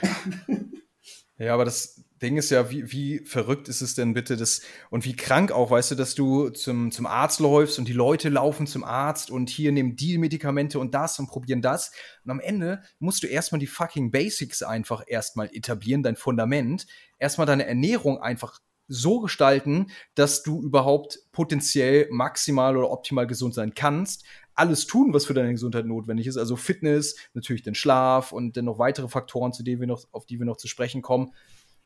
ja, 1.38 1.54
aber 1.54 1.64
das 1.64 2.02
Ding 2.24 2.36
ist 2.36 2.50
ja, 2.50 2.70
wie, 2.70 2.90
wie 2.90 3.18
verrückt 3.20 3.68
ist 3.68 3.80
es 3.80 3.94
denn 3.94 4.14
bitte, 4.14 4.36
das, 4.36 4.62
und 4.90 5.04
wie 5.04 5.14
krank 5.14 5.52
auch, 5.52 5.70
weißt 5.70 5.92
du, 5.92 5.94
dass 5.94 6.14
du 6.14 6.48
zum, 6.48 6.90
zum 6.90 7.06
Arzt 7.06 7.40
läufst 7.40 7.78
und 7.78 7.86
die 7.86 7.92
Leute 7.92 8.28
laufen 8.28 8.66
zum 8.66 8.82
Arzt 8.82 9.30
und 9.30 9.50
hier 9.50 9.72
nehmen 9.72 9.96
die 9.96 10.18
Medikamente 10.18 10.78
und 10.78 10.94
das 10.94 11.18
und 11.18 11.28
probieren 11.28 11.62
das. 11.62 11.92
Und 12.24 12.30
am 12.30 12.40
Ende 12.40 12.82
musst 12.98 13.22
du 13.22 13.26
erstmal 13.26 13.58
die 13.58 13.66
fucking 13.66 14.10
Basics 14.10 14.62
einfach 14.62 15.04
erstmal 15.06 15.50
etablieren, 15.52 16.02
dein 16.02 16.16
Fundament, 16.16 16.86
erstmal 17.18 17.46
deine 17.46 17.66
Ernährung 17.66 18.18
einfach 18.18 18.60
so 18.86 19.20
gestalten, 19.20 19.86
dass 20.14 20.42
du 20.42 20.62
überhaupt 20.62 21.20
potenziell 21.32 22.06
maximal 22.10 22.76
oder 22.76 22.90
optimal 22.90 23.26
gesund 23.26 23.54
sein 23.54 23.74
kannst, 23.74 24.24
alles 24.54 24.86
tun, 24.86 25.12
was 25.12 25.26
für 25.26 25.34
deine 25.34 25.52
Gesundheit 25.52 25.86
notwendig 25.86 26.26
ist. 26.26 26.36
Also 26.36 26.56
Fitness, 26.56 27.16
natürlich 27.34 27.62
den 27.62 27.74
Schlaf 27.74 28.32
und 28.32 28.56
dann 28.56 28.66
noch 28.66 28.78
weitere 28.78 29.08
Faktoren, 29.08 29.52
zu 29.52 29.62
denen 29.62 29.80
wir 29.80 29.86
noch, 29.86 30.04
auf 30.12 30.26
die 30.26 30.38
wir 30.38 30.46
noch 30.46 30.56
zu 30.56 30.68
sprechen 30.68 31.02
kommen. 31.02 31.32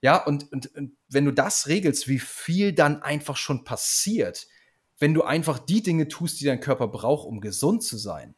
Ja, 0.00 0.24
und, 0.24 0.52
und, 0.52 0.74
und 0.76 0.96
wenn 1.08 1.24
du 1.24 1.32
das 1.32 1.66
regelst, 1.66 2.08
wie 2.08 2.20
viel 2.20 2.72
dann 2.72 3.02
einfach 3.02 3.36
schon 3.36 3.64
passiert, 3.64 4.46
wenn 4.98 5.14
du 5.14 5.22
einfach 5.22 5.58
die 5.58 5.82
Dinge 5.82 6.08
tust, 6.08 6.40
die 6.40 6.44
dein 6.44 6.60
Körper 6.60 6.88
braucht, 6.88 7.26
um 7.26 7.40
gesund 7.40 7.82
zu 7.82 7.96
sein. 7.96 8.34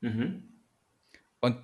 Mhm. 0.00 0.44
Und 1.40 1.56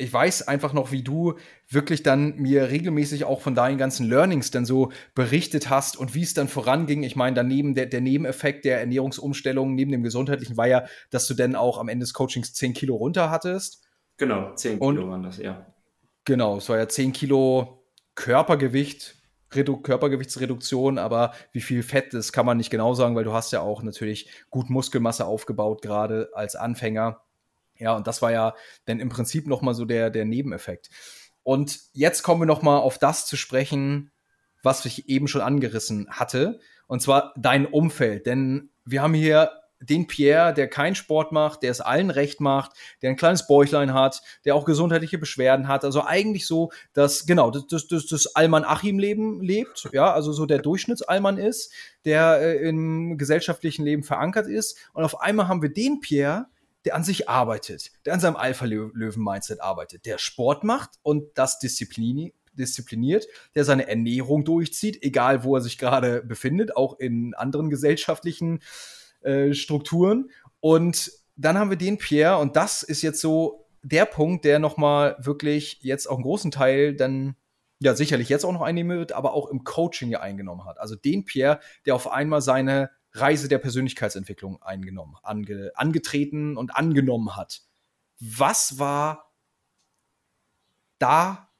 ich 0.00 0.12
weiß 0.12 0.46
einfach 0.46 0.72
noch, 0.72 0.92
wie 0.92 1.02
du 1.02 1.34
wirklich 1.68 2.02
dann 2.02 2.36
mir 2.36 2.70
regelmäßig 2.70 3.24
auch 3.24 3.40
von 3.40 3.54
deinen 3.54 3.78
ganzen 3.78 4.08
Learnings 4.08 4.50
dann 4.50 4.64
so 4.64 4.92
berichtet 5.14 5.70
hast 5.70 5.96
und 5.96 6.14
wie 6.14 6.22
es 6.22 6.34
dann 6.34 6.48
voranging. 6.48 7.02
Ich 7.02 7.16
meine, 7.16 7.34
daneben 7.34 7.74
der, 7.74 7.86
der 7.86 8.00
Nebeneffekt 8.00 8.64
der 8.64 8.78
Ernährungsumstellung, 8.78 9.74
neben 9.74 9.90
dem 9.90 10.02
gesundheitlichen, 10.04 10.56
war 10.56 10.68
ja, 10.68 10.86
dass 11.10 11.26
du 11.26 11.34
dann 11.34 11.56
auch 11.56 11.78
am 11.78 11.88
Ende 11.88 12.04
des 12.04 12.14
Coachings 12.14 12.54
10 12.54 12.74
Kilo 12.74 12.94
runter 12.94 13.30
hattest. 13.30 13.82
Genau, 14.18 14.54
10 14.54 14.78
Kilo 14.78 14.88
und, 14.88 15.10
waren 15.10 15.22
das, 15.24 15.38
ja. 15.38 15.66
Genau, 16.28 16.58
es 16.58 16.68
war 16.68 16.76
ja 16.76 16.86
10 16.86 17.14
Kilo 17.14 17.86
Körpergewicht, 18.14 19.16
Redu 19.54 19.78
Körpergewichtsreduktion, 19.78 20.98
aber 20.98 21.32
wie 21.52 21.62
viel 21.62 21.82
Fett, 21.82 22.12
das 22.12 22.34
kann 22.34 22.44
man 22.44 22.58
nicht 22.58 22.68
genau 22.68 22.92
sagen, 22.92 23.16
weil 23.16 23.24
du 23.24 23.32
hast 23.32 23.50
ja 23.50 23.62
auch 23.62 23.82
natürlich 23.82 24.28
gut 24.50 24.68
Muskelmasse 24.68 25.24
aufgebaut, 25.24 25.80
gerade 25.80 26.28
als 26.34 26.54
Anfänger. 26.54 27.22
Ja, 27.78 27.96
und 27.96 28.06
das 28.06 28.20
war 28.20 28.30
ja 28.30 28.54
dann 28.84 29.00
im 29.00 29.08
Prinzip 29.08 29.46
nochmal 29.46 29.72
so 29.72 29.86
der, 29.86 30.10
der 30.10 30.26
Nebeneffekt. 30.26 30.90
Und 31.44 31.80
jetzt 31.94 32.22
kommen 32.22 32.42
wir 32.42 32.46
nochmal 32.46 32.80
auf 32.80 32.98
das 32.98 33.24
zu 33.24 33.38
sprechen, 33.38 34.12
was 34.62 34.84
ich 34.84 35.08
eben 35.08 35.28
schon 35.28 35.40
angerissen 35.40 36.10
hatte, 36.10 36.60
und 36.88 37.00
zwar 37.00 37.32
dein 37.38 37.64
Umfeld. 37.64 38.26
Denn 38.26 38.68
wir 38.84 39.00
haben 39.00 39.14
hier 39.14 39.50
den 39.80 40.06
Pierre, 40.06 40.52
der 40.52 40.68
keinen 40.68 40.94
Sport 40.94 41.32
macht, 41.32 41.62
der 41.62 41.70
es 41.70 41.80
allen 41.80 42.10
recht 42.10 42.40
macht, 42.40 42.72
der 43.02 43.10
ein 43.10 43.16
kleines 43.16 43.46
Bäuchlein 43.46 43.94
hat, 43.94 44.22
der 44.44 44.54
auch 44.54 44.64
gesundheitliche 44.64 45.18
Beschwerden 45.18 45.68
hat. 45.68 45.84
Also 45.84 46.04
eigentlich 46.04 46.46
so, 46.46 46.70
dass, 46.92 47.26
genau, 47.26 47.50
das, 47.50 47.86
das, 47.86 48.06
das, 48.06 48.34
Alman-Achim-Leben 48.34 49.40
lebt, 49.40 49.88
ja, 49.92 50.12
also 50.12 50.32
so 50.32 50.46
der 50.46 50.58
Durchschnittsalman 50.58 51.38
ist, 51.38 51.72
der 52.04 52.40
äh, 52.40 52.68
im 52.68 53.18
gesellschaftlichen 53.18 53.84
Leben 53.84 54.02
verankert 54.02 54.46
ist. 54.46 54.78
Und 54.92 55.04
auf 55.04 55.20
einmal 55.20 55.48
haben 55.48 55.62
wir 55.62 55.72
den 55.72 56.00
Pierre, 56.00 56.46
der 56.84 56.94
an 56.94 57.04
sich 57.04 57.28
arbeitet, 57.28 57.90
der 58.06 58.14
an 58.14 58.20
seinem 58.20 58.36
Alpha-Löwen-Mindset 58.36 59.60
arbeitet, 59.60 60.06
der 60.06 60.18
Sport 60.18 60.64
macht 60.64 60.90
und 61.02 61.26
das 61.34 61.58
Disziplin 61.58 62.32
diszipliniert, 62.54 63.26
der 63.54 63.64
seine 63.64 63.88
Ernährung 63.88 64.44
durchzieht, 64.44 65.02
egal 65.02 65.44
wo 65.44 65.56
er 65.56 65.60
sich 65.60 65.78
gerade 65.78 66.22
befindet, 66.22 66.76
auch 66.76 66.98
in 66.98 67.34
anderen 67.34 67.70
gesellschaftlichen 67.70 68.60
äh, 69.22 69.52
Strukturen. 69.54 70.30
Und 70.60 71.12
dann 71.36 71.58
haben 71.58 71.70
wir 71.70 71.76
den 71.76 71.98
Pierre 71.98 72.38
und 72.38 72.56
das 72.56 72.82
ist 72.82 73.02
jetzt 73.02 73.20
so 73.20 73.66
der 73.82 74.06
Punkt, 74.06 74.44
der 74.44 74.58
nochmal 74.58 75.16
wirklich 75.20 75.78
jetzt 75.82 76.08
auch 76.08 76.16
einen 76.16 76.24
großen 76.24 76.50
Teil 76.50 76.94
dann 76.94 77.36
ja 77.80 77.94
sicherlich 77.94 78.28
jetzt 78.28 78.44
auch 78.44 78.52
noch 78.52 78.62
einnehmen 78.62 78.98
wird, 78.98 79.12
aber 79.12 79.34
auch 79.34 79.48
im 79.48 79.62
Coaching 79.64 80.10
ja 80.10 80.20
eingenommen 80.20 80.64
hat. 80.64 80.78
Also 80.78 80.96
den 80.96 81.24
Pierre, 81.24 81.60
der 81.86 81.94
auf 81.94 82.10
einmal 82.10 82.40
seine 82.40 82.90
Reise 83.12 83.48
der 83.48 83.58
Persönlichkeitsentwicklung 83.58 84.62
eingenommen, 84.62 85.16
ange, 85.22 85.72
angetreten 85.74 86.56
und 86.56 86.74
angenommen 86.76 87.36
hat. 87.36 87.62
Was 88.20 88.78
war 88.78 89.32
da 90.98 91.50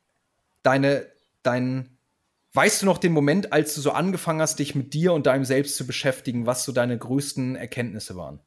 deine, 0.63 1.07
dein, 1.43 1.98
weißt 2.59 2.83
du 2.83 2.87
noch 2.87 2.99
den 2.99 3.13
Moment, 3.13 3.53
als 3.53 3.77
du 3.77 3.81
so 3.81 3.93
angefangen 3.93 4.41
hast, 4.41 4.59
dich 4.59 4.75
mit 4.75 4.93
dir 4.93 5.13
und 5.13 5.27
deinem 5.27 5.45
Selbst 5.45 5.77
zu 5.77 5.87
beschäftigen, 5.87 6.45
was 6.45 6.65
so 6.65 6.73
deine 6.73 6.99
größten 6.99 7.55
Erkenntnisse 7.55 8.17
waren? 8.17 8.41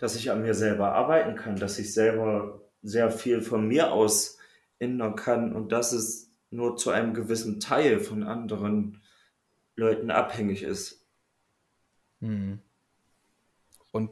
Dass 0.00 0.16
ich 0.16 0.32
an 0.32 0.42
mir 0.42 0.52
selber 0.52 0.92
arbeiten 0.92 1.36
kann, 1.36 1.54
dass 1.54 1.78
ich 1.78 1.94
selber 1.94 2.60
sehr 2.82 3.12
viel 3.12 3.40
von 3.40 3.68
mir 3.68 3.92
aus 3.92 4.38
ändern 4.80 5.14
kann 5.14 5.52
und 5.52 5.70
dass 5.70 5.92
es 5.92 6.32
nur 6.50 6.76
zu 6.76 6.90
einem 6.90 7.14
gewissen 7.14 7.60
Teil 7.60 8.00
von 8.00 8.24
anderen 8.24 9.00
Leuten 9.76 10.10
abhängig 10.10 10.64
ist. 10.64 11.06
Hm. 12.20 12.58
Und 13.92 14.10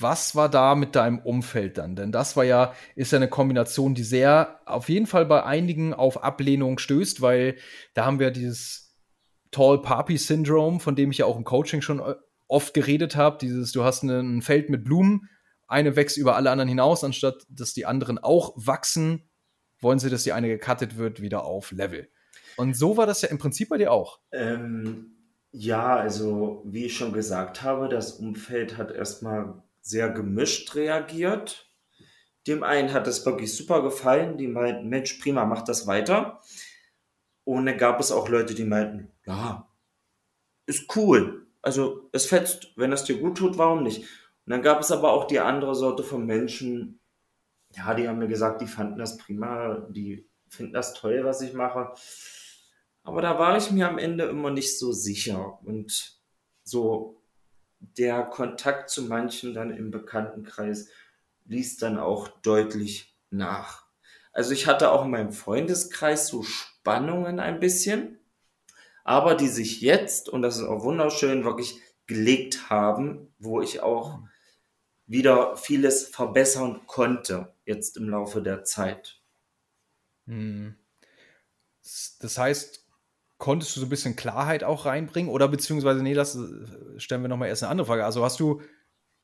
was 0.00 0.34
war 0.34 0.48
da 0.48 0.74
mit 0.74 0.94
deinem 0.96 1.18
Umfeld 1.18 1.78
dann? 1.78 1.96
Denn 1.96 2.12
das 2.12 2.36
war 2.36 2.44
ja, 2.44 2.74
ist 2.94 3.12
ja 3.12 3.16
eine 3.16 3.28
Kombination, 3.28 3.94
die 3.94 4.04
sehr 4.04 4.60
auf 4.66 4.88
jeden 4.88 5.06
Fall 5.06 5.26
bei 5.26 5.44
einigen 5.44 5.94
auf 5.94 6.22
Ablehnung 6.22 6.78
stößt, 6.78 7.20
weil 7.22 7.56
da 7.94 8.04
haben 8.04 8.18
wir 8.18 8.30
dieses 8.30 8.96
Tall 9.50 9.80
Papi 9.80 10.18
Syndrome, 10.18 10.80
von 10.80 10.96
dem 10.96 11.10
ich 11.10 11.18
ja 11.18 11.26
auch 11.26 11.36
im 11.36 11.44
Coaching 11.44 11.80
schon 11.80 12.00
äh, 12.00 12.14
oft 12.48 12.74
geredet 12.74 13.16
habe. 13.16 13.38
Dieses, 13.40 13.72
du 13.72 13.84
hast 13.84 14.02
ein 14.02 14.42
Feld 14.42 14.70
mit 14.70 14.84
Blumen, 14.84 15.28
eine 15.66 15.96
wächst 15.96 16.16
über 16.16 16.36
alle 16.36 16.50
anderen 16.50 16.68
hinaus, 16.68 17.04
anstatt 17.04 17.46
dass 17.48 17.72
die 17.74 17.86
anderen 17.86 18.18
auch 18.18 18.54
wachsen, 18.56 19.28
wollen 19.80 19.98
sie, 19.98 20.10
dass 20.10 20.24
die 20.24 20.32
eine 20.32 20.48
gecuttet 20.48 20.96
wird, 20.96 21.20
wieder 21.20 21.44
auf 21.44 21.72
Level. 21.72 22.08
Und 22.56 22.76
so 22.76 22.96
war 22.96 23.06
das 23.06 23.22
ja 23.22 23.28
im 23.28 23.38
Prinzip 23.38 23.68
bei 23.68 23.78
dir 23.78 23.92
auch. 23.92 24.20
Ähm, 24.32 25.16
ja, 25.52 25.96
also 25.96 26.62
wie 26.66 26.84
ich 26.84 26.96
schon 26.96 27.12
gesagt 27.12 27.62
habe, 27.62 27.88
das 27.88 28.12
Umfeld 28.12 28.76
hat 28.76 28.90
erstmal 28.90 29.62
sehr 29.86 30.10
gemischt 30.10 30.74
reagiert. 30.74 31.70
Dem 32.48 32.64
einen 32.64 32.92
hat 32.92 33.06
es 33.06 33.24
wirklich 33.24 33.54
super 33.54 33.82
gefallen, 33.82 34.36
die 34.36 34.48
meinten, 34.48 34.88
Mensch, 34.88 35.14
prima, 35.14 35.44
mach 35.44 35.62
das 35.62 35.86
weiter. 35.86 36.40
Und 37.44 37.66
dann 37.66 37.78
gab 37.78 38.00
es 38.00 38.10
auch 38.10 38.28
Leute, 38.28 38.54
die 38.54 38.64
meinten, 38.64 39.12
ja, 39.26 39.70
ist 40.66 40.96
cool. 40.96 41.46
Also 41.62 42.08
es 42.12 42.26
fetzt, 42.26 42.72
wenn 42.76 42.92
es 42.92 43.04
dir 43.04 43.18
gut 43.18 43.38
tut, 43.38 43.58
warum 43.58 43.84
nicht? 43.84 44.00
Und 44.00 44.50
dann 44.50 44.62
gab 44.62 44.80
es 44.80 44.90
aber 44.90 45.12
auch 45.12 45.28
die 45.28 45.38
andere 45.38 45.76
Sorte 45.76 46.02
von 46.02 46.26
Menschen, 46.26 47.00
ja, 47.76 47.94
die 47.94 48.08
haben 48.08 48.18
mir 48.18 48.28
gesagt, 48.28 48.60
die 48.62 48.66
fanden 48.66 48.98
das 48.98 49.18
prima, 49.18 49.86
die 49.90 50.28
finden 50.48 50.72
das 50.72 50.94
toll, 50.94 51.24
was 51.24 51.42
ich 51.42 51.52
mache. 51.52 51.92
Aber 53.04 53.22
da 53.22 53.38
war 53.38 53.56
ich 53.56 53.70
mir 53.70 53.88
am 53.88 53.98
Ende 53.98 54.24
immer 54.24 54.50
nicht 54.50 54.78
so 54.78 54.90
sicher. 54.90 55.60
Und 55.62 56.20
so 56.64 57.15
der 57.80 58.22
Kontakt 58.24 58.90
zu 58.90 59.02
manchen 59.02 59.54
dann 59.54 59.70
im 59.70 59.90
Bekanntenkreis 59.90 60.88
ließ 61.44 61.76
dann 61.76 61.98
auch 61.98 62.28
deutlich 62.28 63.16
nach. 63.30 63.86
Also 64.32 64.52
ich 64.52 64.66
hatte 64.66 64.90
auch 64.90 65.04
in 65.04 65.10
meinem 65.10 65.32
Freundeskreis 65.32 66.28
so 66.28 66.42
Spannungen 66.42 67.40
ein 67.40 67.60
bisschen, 67.60 68.18
aber 69.04 69.34
die 69.34 69.48
sich 69.48 69.80
jetzt, 69.80 70.28
und 70.28 70.42
das 70.42 70.56
ist 70.56 70.64
auch 70.64 70.82
wunderschön, 70.82 71.44
wirklich 71.44 71.80
gelegt 72.06 72.70
haben, 72.70 73.32
wo 73.38 73.60
ich 73.60 73.80
auch 73.80 74.20
wieder 75.06 75.56
vieles 75.56 76.08
verbessern 76.08 76.82
konnte, 76.86 77.54
jetzt 77.64 77.96
im 77.96 78.08
Laufe 78.08 78.42
der 78.42 78.64
Zeit. 78.64 79.20
Hm. 80.26 80.76
Das 82.20 82.36
heißt, 82.36 82.85
konntest 83.38 83.76
du 83.76 83.80
so 83.80 83.86
ein 83.86 83.90
bisschen 83.90 84.16
Klarheit 84.16 84.64
auch 84.64 84.86
reinbringen? 84.86 85.30
Oder 85.30 85.48
beziehungsweise, 85.48 86.02
nee, 86.02 86.14
das 86.14 86.38
stellen 86.96 87.22
wir 87.22 87.28
nochmal 87.28 87.48
erst 87.48 87.62
eine 87.62 87.70
andere 87.70 87.86
Frage. 87.86 88.04
Also 88.04 88.24
hast 88.24 88.40
du 88.40 88.60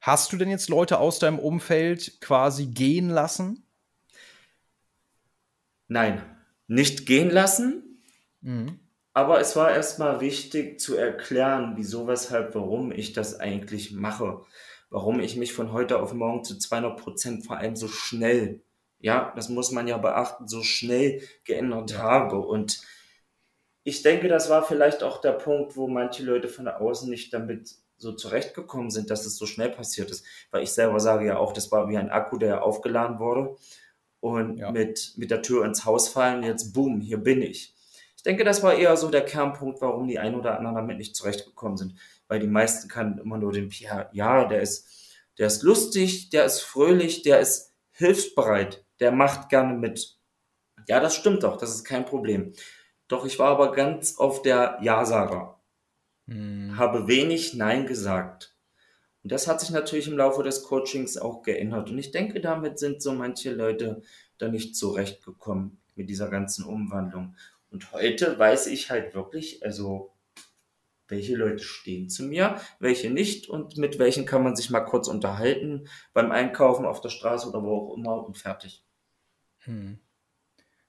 Hast 0.02 0.32
du 0.32 0.36
denn 0.36 0.50
jetzt 0.50 0.68
Leute 0.68 0.98
aus 0.98 1.20
deinem 1.20 1.38
Umfeld 1.38 2.20
quasi 2.20 2.66
gehen 2.66 3.08
lassen? 3.08 3.64
Nein, 5.86 6.20
nicht 6.66 7.06
gehen 7.06 7.30
lassen. 7.30 8.02
Mhm. 8.40 8.80
Aber 9.12 9.40
es 9.40 9.54
war 9.54 9.70
erstmal 9.70 10.20
wichtig 10.20 10.80
zu 10.80 10.96
erklären, 10.96 11.74
wieso, 11.76 12.08
weshalb, 12.08 12.56
warum 12.56 12.90
ich 12.90 13.12
das 13.12 13.38
eigentlich 13.38 13.92
mache. 13.92 14.42
Warum 14.90 15.20
ich 15.20 15.36
mich 15.36 15.52
von 15.52 15.70
heute 15.70 16.00
auf 16.02 16.12
morgen 16.14 16.42
zu 16.42 16.58
200 16.58 16.98
Prozent 16.98 17.46
vor 17.46 17.58
allem 17.58 17.76
so 17.76 17.86
schnell, 17.86 18.64
ja, 18.98 19.32
das 19.36 19.50
muss 19.50 19.70
man 19.70 19.86
ja 19.86 19.98
beachten, 19.98 20.48
so 20.48 20.64
schnell 20.64 21.22
geändert 21.44 21.92
ja. 21.92 21.98
habe. 21.98 22.40
Und 22.40 22.82
ich 23.84 24.02
denke, 24.02 24.28
das 24.28 24.48
war 24.48 24.62
vielleicht 24.62 25.02
auch 25.02 25.20
der 25.20 25.32
Punkt, 25.32 25.76
wo 25.76 25.88
manche 25.88 26.22
Leute 26.22 26.48
von 26.48 26.68
außen 26.68 27.10
nicht 27.10 27.32
damit 27.34 27.74
so 27.96 28.12
zurechtgekommen 28.12 28.90
sind, 28.90 29.10
dass 29.10 29.26
es 29.26 29.36
so 29.36 29.46
schnell 29.46 29.70
passiert 29.70 30.10
ist. 30.10 30.24
Weil 30.50 30.62
ich 30.62 30.72
selber 30.72 31.00
sage 31.00 31.26
ja 31.26 31.38
auch, 31.38 31.52
das 31.52 31.70
war 31.72 31.88
wie 31.88 31.96
ein 31.96 32.10
Akku, 32.10 32.36
der 32.36 32.64
aufgeladen 32.64 33.18
wurde 33.18 33.56
und 34.20 34.58
ja. 34.58 34.70
mit, 34.70 35.14
mit 35.16 35.30
der 35.30 35.42
Tür 35.42 35.64
ins 35.64 35.84
Haus 35.84 36.08
fallen, 36.08 36.42
jetzt 36.42 36.72
boom, 36.72 37.00
hier 37.00 37.18
bin 37.18 37.42
ich. 37.42 37.74
Ich 38.16 38.22
denke, 38.22 38.44
das 38.44 38.62
war 38.62 38.74
eher 38.74 38.96
so 38.96 39.10
der 39.10 39.24
Kernpunkt, 39.24 39.80
warum 39.80 40.06
die 40.06 40.18
ein 40.18 40.36
oder 40.36 40.56
anderen 40.56 40.76
damit 40.76 40.98
nicht 40.98 41.16
zurechtgekommen 41.16 41.76
sind. 41.76 41.94
Weil 42.28 42.38
die 42.38 42.46
meisten 42.46 42.88
kannten 42.88 43.18
immer 43.18 43.36
nur 43.36 43.50
den 43.50 43.68
Pierre, 43.68 44.08
ja, 44.12 44.44
der 44.44 44.62
ist, 44.62 44.88
der 45.38 45.48
ist 45.48 45.62
lustig, 45.62 46.30
der 46.30 46.44
ist 46.44 46.60
fröhlich, 46.60 47.22
der 47.22 47.40
ist 47.40 47.74
hilfsbereit, 47.90 48.84
der 49.00 49.10
macht 49.10 49.48
gerne 49.48 49.74
mit. 49.74 50.18
Ja, 50.86 51.00
das 51.00 51.16
stimmt 51.16 51.42
doch, 51.42 51.56
das 51.56 51.74
ist 51.74 51.84
kein 51.84 52.04
Problem. 52.04 52.52
Doch 53.12 53.26
ich 53.26 53.38
war 53.38 53.50
aber 53.50 53.72
ganz 53.72 54.16
auf 54.16 54.40
der 54.40 54.78
Ja-Sager. 54.80 55.60
Hm. 56.28 56.78
Habe 56.78 57.08
wenig 57.08 57.52
Nein 57.52 57.86
gesagt. 57.86 58.56
Und 59.22 59.30
das 59.30 59.46
hat 59.46 59.60
sich 59.60 59.68
natürlich 59.68 60.08
im 60.08 60.16
Laufe 60.16 60.42
des 60.42 60.62
Coachings 60.62 61.18
auch 61.18 61.42
geändert. 61.42 61.90
Und 61.90 61.98
ich 61.98 62.10
denke, 62.10 62.40
damit 62.40 62.78
sind 62.78 63.02
so 63.02 63.12
manche 63.12 63.52
Leute 63.52 64.00
da 64.38 64.48
nicht 64.48 64.76
zurechtgekommen 64.76 65.82
mit 65.94 66.08
dieser 66.08 66.30
ganzen 66.30 66.64
Umwandlung. 66.64 67.36
Und 67.70 67.92
heute 67.92 68.38
weiß 68.38 68.68
ich 68.68 68.90
halt 68.90 69.14
wirklich, 69.14 69.62
also 69.62 70.14
welche 71.06 71.36
Leute 71.36 71.62
stehen 71.62 72.08
zu 72.08 72.22
mir, 72.22 72.58
welche 72.78 73.10
nicht 73.10 73.46
und 73.46 73.76
mit 73.76 73.98
welchen 73.98 74.24
kann 74.24 74.42
man 74.42 74.56
sich 74.56 74.70
mal 74.70 74.80
kurz 74.80 75.06
unterhalten 75.06 75.86
beim 76.14 76.32
Einkaufen 76.32 76.86
auf 76.86 77.02
der 77.02 77.10
Straße 77.10 77.46
oder 77.46 77.62
wo 77.62 77.76
auch 77.76 77.94
immer 77.94 78.24
und 78.24 78.38
fertig. 78.38 78.82
Hm. 79.58 79.98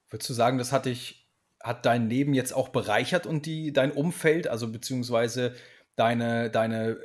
Würdest 0.09 0.29
du 0.29 0.33
sagen, 0.33 0.57
das 0.57 0.71
hat 0.71 0.85
dich, 0.85 1.22
hat 1.63 1.85
dein 1.85 2.09
Leben 2.09 2.33
jetzt 2.33 2.53
auch 2.53 2.69
bereichert 2.69 3.25
und 3.25 3.45
die, 3.45 3.71
dein 3.71 3.91
Umfeld, 3.91 4.47
also 4.47 4.71
beziehungsweise 4.71 5.55
deine, 5.95 6.51
deine 6.51 6.97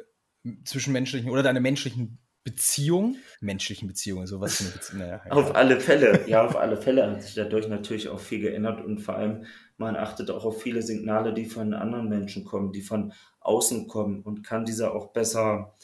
zwischenmenschlichen 0.64 1.30
oder 1.30 1.44
deine 1.44 1.60
menschlichen 1.60 2.18
Beziehung, 2.42 3.16
menschlichen 3.40 3.86
Beziehungen, 3.86 4.26
sowas. 4.26 4.92
Naja, 4.94 5.20
ja. 5.24 5.30
Auf 5.30 5.54
alle 5.54 5.80
Fälle, 5.80 6.26
ja, 6.26 6.44
auf 6.44 6.56
alle 6.56 6.76
Fälle 6.76 7.08
hat 7.08 7.22
sich 7.22 7.34
dadurch 7.34 7.68
natürlich 7.68 8.08
auch 8.08 8.20
viel 8.20 8.40
geändert 8.40 8.84
und 8.84 9.00
vor 9.00 9.16
allem 9.16 9.44
man 9.76 9.96
achtet 9.96 10.30
auch 10.30 10.44
auf 10.44 10.60
viele 10.60 10.82
Signale, 10.82 11.32
die 11.32 11.44
von 11.44 11.72
anderen 11.72 12.08
Menschen 12.08 12.44
kommen, 12.44 12.72
die 12.72 12.82
von 12.82 13.12
außen 13.40 13.86
kommen 13.86 14.22
und 14.22 14.42
kann 14.42 14.64
diese 14.64 14.92
auch 14.92 15.12
besser 15.12 15.76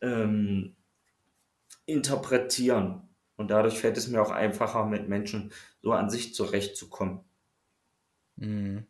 ähm, 0.00 0.76
interpretieren. 1.84 3.08
Und 3.36 3.50
dadurch 3.50 3.78
fällt 3.78 3.98
es 3.98 4.08
mir 4.08 4.22
auch 4.22 4.30
einfacher, 4.30 4.86
mit 4.86 5.08
Menschen 5.08 5.52
so 5.82 5.92
an 5.92 6.08
sich 6.08 6.34
zurechtzukommen. 6.34 7.20
Mhm. 8.36 8.86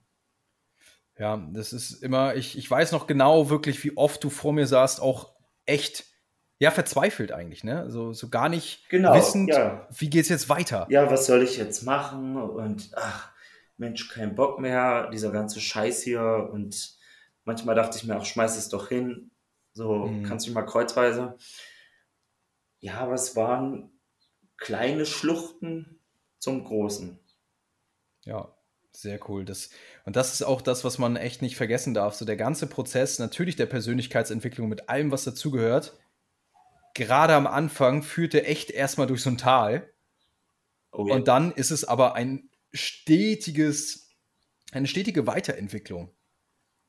Ja, 1.18 1.37
das 1.52 1.72
ist 1.72 2.02
immer, 2.02 2.35
ich, 2.37 2.57
ich 2.57 2.70
weiß 2.70 2.92
noch 2.92 3.07
genau 3.07 3.50
wirklich, 3.50 3.85
wie 3.85 3.96
oft 3.96 4.24
du 4.24 4.31
vor 4.31 4.52
mir 4.52 4.66
saßt, 4.66 5.00
auch 5.00 5.35
echt 5.66 6.05
ja, 6.62 6.70
verzweifelt 6.70 7.33
eigentlich, 7.33 7.64
ne? 7.64 7.90
So, 7.90 8.12
so 8.12 8.28
gar 8.28 8.48
nicht 8.48 8.88
genau, 8.88 9.16
wissend, 9.16 9.50
ja. 9.50 9.88
wie 9.90 10.09
geht's 10.09 10.28
jetzt 10.28 10.48
weiter? 10.48 10.87
Ja, 10.90 11.11
was 11.11 11.26
soll 11.26 11.42
ich 11.42 11.57
jetzt 11.57 11.83
machen? 11.83 12.37
Und 12.37 12.92
ach, 12.94 13.33
Mensch, 13.78 14.09
kein 14.09 14.37
Bock 14.37 14.61
mehr, 14.61 15.11
dieser 15.11 15.33
ganze 15.33 15.61
Scheiß 15.61 16.02
hier. 16.02 16.48
Und 16.52 16.96
manchmal 17.44 17.74
dachte 17.74 17.98
ich 17.98 18.05
mir, 18.05 18.14
ach, 18.14 18.24
schmeiß 18.24 18.57
es 18.57 18.68
doch 18.68 18.88
hin. 18.88 19.33
So, 19.72 20.07
mhm. 20.07 20.22
kannst 20.22 20.46
du 20.46 20.52
mal 20.52 20.62
kreuzweise. 20.62 21.37
Ja, 22.78 22.98
aber 23.00 23.14
es 23.14 23.35
waren 23.35 23.90
kleine 24.57 25.05
Schluchten 25.05 25.98
zum 26.38 26.62
Großen. 26.62 27.18
Ja, 28.24 28.55
sehr 28.94 29.18
cool. 29.28 29.44
Das, 29.44 29.70
und 30.05 30.16
das 30.16 30.33
ist 30.33 30.42
auch 30.42 30.61
das, 30.61 30.85
was 30.85 30.98
man 30.98 31.16
echt 31.16 31.42
nicht 31.42 31.57
vergessen 31.57 31.94
darf. 31.94 32.14
So 32.14 32.24
der 32.24 32.37
ganze 32.37 32.66
Prozess, 32.66 33.18
natürlich 33.18 33.57
der 33.57 33.66
Persönlichkeitsentwicklung 33.66 34.68
mit 34.68 34.88
allem, 34.88 35.11
was 35.11 35.24
dazugehört, 35.24 35.98
gerade 36.94 37.35
am 37.35 37.46
Anfang 37.46 38.02
führte 38.02 38.44
echt 38.44 38.70
erstmal 38.70 39.07
durch 39.07 39.22
so 39.22 39.31
ein 39.31 39.38
Tal. 39.38 39.90
Oh 40.92 41.09
ja. 41.09 41.14
Und 41.14 41.28
dann 41.28 41.52
ist 41.52 41.70
es 41.70 41.85
aber 41.85 42.14
ein 42.14 42.50
stetiges, 42.72 44.11
eine 44.72 44.87
stetige 44.87 45.26
Weiterentwicklung. 45.26 46.14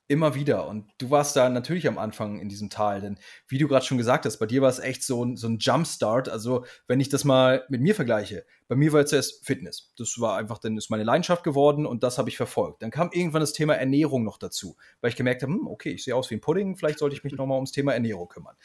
Immer 0.10 0.36
wieder. 0.36 0.68
Und 0.68 0.92
du 0.98 1.12
warst 1.12 1.36
da 1.38 1.50
natürlich 1.50 1.88
am 1.88 1.98
Anfang 1.98 2.42
in 2.42 2.50
diesem 2.50 2.70
Tal, 2.70 3.00
denn 3.00 3.18
wie 3.48 3.58
du 3.58 3.70
gerade 3.70 3.86
schon 3.86 3.98
gesagt 3.98 4.26
hast, 4.26 4.38
bei 4.38 4.46
dir 4.46 4.62
war 4.62 4.70
es 4.70 4.80
echt 4.80 5.02
so 5.02 5.24
ein, 5.24 5.38
so 5.38 5.48
ein 5.48 5.60
Jumpstart. 5.60 6.28
Also, 6.28 6.66
wenn 6.88 7.00
ich 7.00 7.08
das 7.08 7.24
mal 7.24 7.66
mit 7.70 7.80
mir 7.80 7.96
vergleiche, 7.96 8.46
bei 8.68 8.76
mir 8.76 8.92
war 8.92 9.02
es 9.02 9.12
zuerst 9.12 9.46
Fitness. 9.46 9.94
Das 9.98 10.20
war 10.20 10.38
einfach, 10.38 10.60
dann 10.60 10.78
ist 10.78 10.90
meine 10.90 11.06
Leidenschaft 11.06 11.44
geworden 11.44 11.86
und 11.86 12.04
das 12.04 12.18
habe 12.18 12.30
ich 12.30 12.36
verfolgt. 12.36 12.82
Dann 12.82 12.92
kam 12.92 13.12
irgendwann 13.14 13.40
das 13.40 13.54
Thema 13.54 13.76
Ernährung 13.76 14.26
noch 14.26 14.38
dazu, 14.38 14.76
weil 15.00 15.10
ich 15.10 15.16
gemerkt 15.16 15.42
habe, 15.42 15.54
hm, 15.54 15.68
okay, 15.68 15.92
ich 15.92 16.04
sehe 16.04 16.16
aus 16.16 16.30
wie 16.30 16.36
ein 16.36 16.42
Pudding, 16.42 16.76
vielleicht 16.76 17.00
sollte 17.00 17.16
ich 17.16 17.24
mich 17.24 17.34
nochmal 17.34 17.56
ums 17.56 17.72
Thema 17.72 17.94
Ernährung 17.94 18.28
kümmern. 18.28 18.56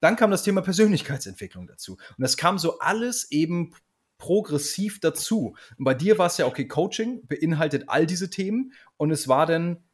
Dann 0.00 0.16
kam 0.16 0.30
das 0.30 0.44
Thema 0.44 0.62
Persönlichkeitsentwicklung 0.62 1.66
dazu. 1.66 1.92
Und 1.92 2.22
das 2.22 2.38
kam 2.38 2.58
so 2.58 2.78
alles 2.78 3.30
eben 3.30 3.74
progressiv 4.18 5.00
dazu. 5.00 5.56
Und 5.78 5.84
bei 5.84 5.94
dir 5.94 6.18
war 6.18 6.26
es 6.26 6.38
ja, 6.38 6.46
okay, 6.46 6.66
Coaching 6.66 7.26
beinhaltet 7.26 7.84
all 7.88 8.06
diese 8.06 8.30
Themen 8.30 8.72
und 8.96 9.10
es 9.10 9.28
war 9.28 9.46
dann 9.46 9.84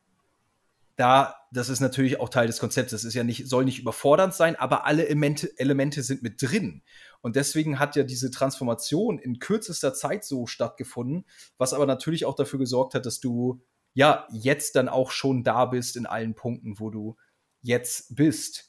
da, 1.02 1.34
das 1.50 1.68
ist 1.68 1.80
natürlich 1.80 2.20
auch 2.20 2.28
Teil 2.28 2.46
des 2.46 2.60
Konzepts, 2.60 2.92
das 2.92 3.02
ist 3.02 3.14
ja 3.14 3.24
nicht, 3.24 3.48
soll 3.48 3.64
nicht 3.64 3.80
überfordernd 3.80 4.34
sein, 4.34 4.54
aber 4.54 4.86
alle 4.86 5.08
Elemente, 5.08 5.50
Elemente 5.58 6.04
sind 6.04 6.22
mit 6.22 6.40
drin. 6.40 6.84
Und 7.22 7.34
deswegen 7.34 7.80
hat 7.80 7.96
ja 7.96 8.04
diese 8.04 8.30
Transformation 8.30 9.18
in 9.18 9.40
kürzester 9.40 9.94
Zeit 9.94 10.24
so 10.24 10.46
stattgefunden, 10.46 11.24
was 11.58 11.74
aber 11.74 11.86
natürlich 11.86 12.24
auch 12.24 12.36
dafür 12.36 12.60
gesorgt 12.60 12.94
hat, 12.94 13.04
dass 13.04 13.18
du 13.18 13.60
ja 13.94 14.28
jetzt 14.30 14.76
dann 14.76 14.88
auch 14.88 15.10
schon 15.10 15.42
da 15.42 15.64
bist 15.64 15.96
in 15.96 16.06
allen 16.06 16.36
Punkten, 16.36 16.78
wo 16.78 16.88
du 16.88 17.16
jetzt 17.62 18.14
bist. 18.14 18.68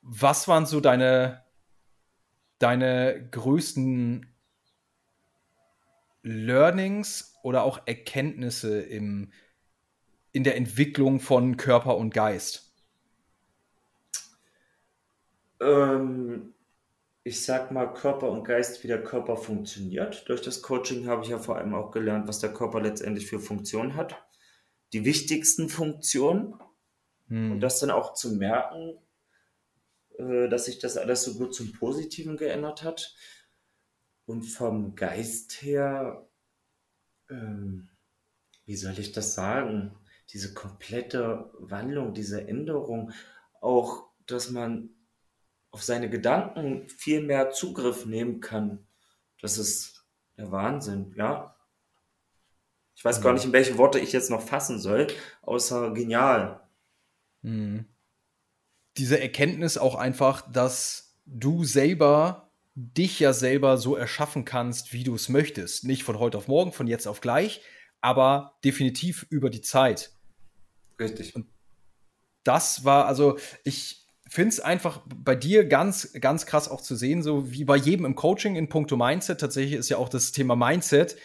Was 0.00 0.46
waren 0.46 0.64
so 0.64 0.78
deine, 0.78 1.42
deine 2.60 3.28
größten 3.32 4.32
Learnings 6.22 7.34
oder 7.42 7.64
auch 7.64 7.80
Erkenntnisse 7.84 8.80
im, 8.80 9.32
in 10.34 10.42
der 10.42 10.56
Entwicklung 10.56 11.20
von 11.20 11.56
Körper 11.56 11.96
und 11.96 12.12
Geist? 12.12 12.72
Ähm, 15.60 16.54
ich 17.22 17.44
sag 17.44 17.70
mal 17.70 17.86
Körper 17.86 18.28
und 18.30 18.42
Geist, 18.42 18.82
wie 18.82 18.88
der 18.88 19.04
Körper 19.04 19.36
funktioniert. 19.36 20.28
Durch 20.28 20.42
das 20.42 20.60
Coaching 20.60 21.06
habe 21.06 21.22
ich 21.22 21.28
ja 21.28 21.38
vor 21.38 21.56
allem 21.56 21.72
auch 21.72 21.92
gelernt, 21.92 22.26
was 22.26 22.40
der 22.40 22.52
Körper 22.52 22.80
letztendlich 22.80 23.28
für 23.28 23.38
Funktionen 23.38 23.94
hat. 23.94 24.26
Die 24.92 25.04
wichtigsten 25.04 25.68
Funktionen. 25.68 26.54
Hm. 27.28 27.52
Und 27.52 27.60
das 27.60 27.78
dann 27.78 27.92
auch 27.92 28.14
zu 28.14 28.34
merken, 28.34 28.98
äh, 30.18 30.48
dass 30.48 30.64
sich 30.64 30.80
das 30.80 30.96
alles 30.96 31.22
so 31.22 31.34
gut 31.34 31.54
zum 31.54 31.72
Positiven 31.72 32.36
geändert 32.36 32.82
hat. 32.82 33.14
Und 34.26 34.42
vom 34.42 34.96
Geist 34.96 35.62
her, 35.62 36.28
ähm, 37.30 37.88
wie 38.66 38.76
soll 38.76 38.98
ich 38.98 39.12
das 39.12 39.34
sagen? 39.34 39.96
Diese 40.30 40.54
komplette 40.54 41.50
Wandlung, 41.58 42.14
diese 42.14 42.46
Änderung, 42.46 43.12
auch, 43.60 44.08
dass 44.26 44.50
man 44.50 44.90
auf 45.70 45.82
seine 45.82 46.08
Gedanken 46.08 46.88
viel 46.88 47.22
mehr 47.22 47.50
Zugriff 47.50 48.06
nehmen 48.06 48.40
kann. 48.40 48.86
Das 49.40 49.58
ist 49.58 50.06
der 50.36 50.50
Wahnsinn, 50.50 51.12
ja. 51.16 51.56
Ich 52.94 53.04
weiß 53.04 53.18
mhm. 53.18 53.22
gar 53.22 53.32
nicht, 53.32 53.44
in 53.44 53.52
welche 53.52 53.76
Worte 53.76 53.98
ich 53.98 54.12
jetzt 54.12 54.30
noch 54.30 54.42
fassen 54.42 54.78
soll, 54.78 55.08
außer 55.42 55.92
genial. 55.92 56.60
Mhm 57.42 57.86
diese 58.96 59.20
Erkenntnis 59.20 59.78
auch 59.78 59.94
einfach, 59.94 60.50
dass 60.50 61.16
du 61.26 61.64
selber 61.64 62.52
dich 62.74 63.20
ja 63.20 63.32
selber 63.32 63.76
so 63.76 63.96
erschaffen 63.96 64.44
kannst, 64.44 64.92
wie 64.92 65.04
du 65.04 65.14
es 65.14 65.28
möchtest. 65.28 65.84
Nicht 65.84 66.02
von 66.02 66.18
heute 66.18 66.38
auf 66.38 66.48
morgen, 66.48 66.72
von 66.72 66.86
jetzt 66.86 67.06
auf 67.06 67.20
gleich, 67.20 67.60
aber 68.00 68.58
definitiv 68.64 69.26
über 69.30 69.48
die 69.48 69.60
Zeit. 69.60 70.13
Richtig. 70.98 71.34
Und 71.34 71.46
das 72.44 72.84
war, 72.84 73.06
also 73.06 73.38
ich 73.64 74.06
finde 74.28 74.50
es 74.50 74.60
einfach 74.60 75.02
bei 75.06 75.34
dir 75.34 75.64
ganz, 75.66 76.12
ganz 76.20 76.46
krass 76.46 76.68
auch 76.68 76.80
zu 76.80 76.96
sehen, 76.96 77.22
so 77.22 77.50
wie 77.50 77.64
bei 77.64 77.76
jedem 77.76 78.04
im 78.04 78.14
Coaching 78.14 78.56
in 78.56 78.68
puncto 78.68 78.96
Mindset. 78.96 79.40
Tatsächlich 79.40 79.74
ist 79.74 79.88
ja 79.88 79.96
auch 79.96 80.08
das 80.08 80.32
Thema 80.32 80.56
Mindset 80.56 81.16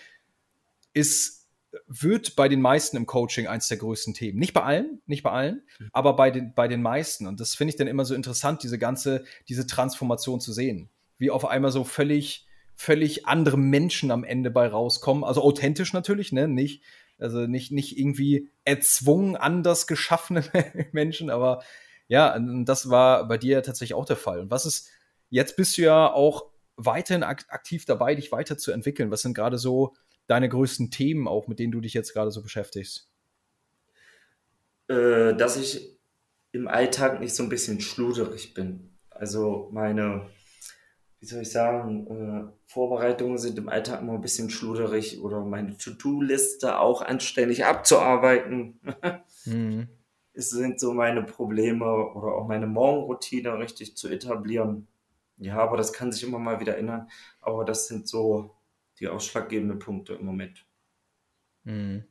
ist 0.94 1.40
wird 1.88 2.36
bei 2.36 2.50
den 2.50 2.62
meisten 2.62 2.98
im 2.98 3.06
Coaching 3.06 3.48
eins 3.48 3.68
der 3.68 3.78
größten 3.78 4.14
Themen. 4.14 4.40
Nicht 4.40 4.54
bei 4.54 4.64
allen, 4.64 5.02
nicht 5.06 5.24
bei 5.24 5.32
allen, 5.32 5.64
mhm. 5.80 5.90
aber 5.94 6.16
bei 6.16 6.32
den, 6.32 6.54
bei 6.54 6.68
den 6.68 6.82
meisten. 6.82 7.28
Und 7.28 7.40
das 7.40 7.56
finde 7.56 7.70
ich 7.70 7.76
dann 7.76 7.88
immer 7.88 8.06
so 8.06 8.16
interessant, 8.16 8.64
diese 8.64 8.80
ganze, 8.80 9.24
diese 9.48 9.68
Transformation 9.68 10.40
zu 10.40 10.52
sehen. 10.52 10.90
Wie 11.18 11.30
auf 11.32 11.46
einmal 11.46 11.72
so 11.72 11.84
völlig, 11.84 12.48
völlig 12.76 13.28
andere 13.28 13.58
Menschen 13.58 14.10
am 14.10 14.24
Ende 14.24 14.50
bei 14.50 14.68
rauskommen. 14.68 15.24
Also 15.24 15.44
authentisch 15.44 15.94
natürlich, 15.94 16.32
ne? 16.32 16.48
Nicht, 16.48 16.82
also 17.20 17.48
nicht, 17.48 17.72
nicht 17.72 17.98
irgendwie 17.98 18.50
erzwungen 18.66 19.36
anders 19.36 19.88
geschaffene 19.88 20.44
Menschen, 20.92 21.30
aber 21.30 21.64
ja, 22.08 22.38
das 22.64 22.90
war 22.90 23.28
bei 23.28 23.38
dir 23.38 23.62
tatsächlich 23.62 23.94
auch 23.94 24.06
der 24.06 24.16
Fall. 24.16 24.40
Und 24.40 24.52
was 24.52 24.66
ist, 24.66 24.90
jetzt 25.30 25.56
bist 25.56 25.78
du 25.78 25.84
ja 25.84 26.12
auch 26.12 26.50
weiterhin 26.76 27.24
aktiv 27.24 27.86
dabei, 27.86 28.16
dich 28.16 28.32
weiterzuentwickeln. 28.32 29.12
Was 29.12 29.22
sind 29.22 29.36
gerade 29.36 29.58
so 29.58 29.96
deine 30.28 30.50
größten 30.50 30.92
Themen 30.92 31.28
auch, 31.28 31.48
mit 31.48 31.60
denen 31.60 31.72
du 31.72 31.82
dich 31.82 31.94
jetzt 31.94 32.14
gerade 32.14 32.32
so 32.32 32.42
beschäftigst? 32.42 33.12
Äh, 34.88 35.36
dass 35.36 35.58
ich 35.58 36.00
im 36.52 36.68
Alltag 36.68 37.20
nicht 37.20 37.36
so 37.36 37.44
ein 37.44 37.50
bisschen 37.50 37.80
schluderig 37.82 38.54
bin. 38.54 38.98
Also 39.10 39.70
meine, 39.72 40.30
wie 41.20 41.26
soll 41.26 41.42
ich 41.42 41.52
sagen, 41.52 42.08
äh, 42.08 42.52
Vorbereitungen 42.66 43.38
sind 43.38 43.58
im 43.58 43.70
Alltag 43.70 44.02
immer 44.02 44.14
ein 44.14 44.22
bisschen 44.22 44.50
schluderig 44.50 45.22
oder 45.22 45.44
meine 45.44 45.78
To-Do-Liste 45.78 46.80
auch 46.80 47.02
anständig 47.02 47.66
abzuarbeiten. 47.66 48.80
mhm. 49.46 49.90
Es 50.34 50.52
sind 50.52 50.80
so 50.80 50.94
meine 50.94 51.24
Probleme 51.24 51.86
oder 51.86 52.36
auch 52.36 52.48
meine 52.48 52.68
Morgenroutine 52.68 53.60
richtig 53.60 53.98
zu 53.98 54.08
etablieren. 54.08 54.88
Ja, 55.38 55.58
aber 55.58 55.76
das 55.76 55.92
kann 55.92 56.12
sich 56.12 56.24
immer 56.24 56.40
mal 56.40 56.62
wieder 56.62 56.78
ändern. 56.78 57.10
Aber 57.42 57.66
das 57.66 57.88
sind 57.88 58.08
so 58.08 58.56
die 59.00 59.08
ausschlaggebenden 59.08 59.80
Punkte 59.80 60.14
im 60.14 60.26
Moment. 60.26 60.66
Mhm. 61.64 62.06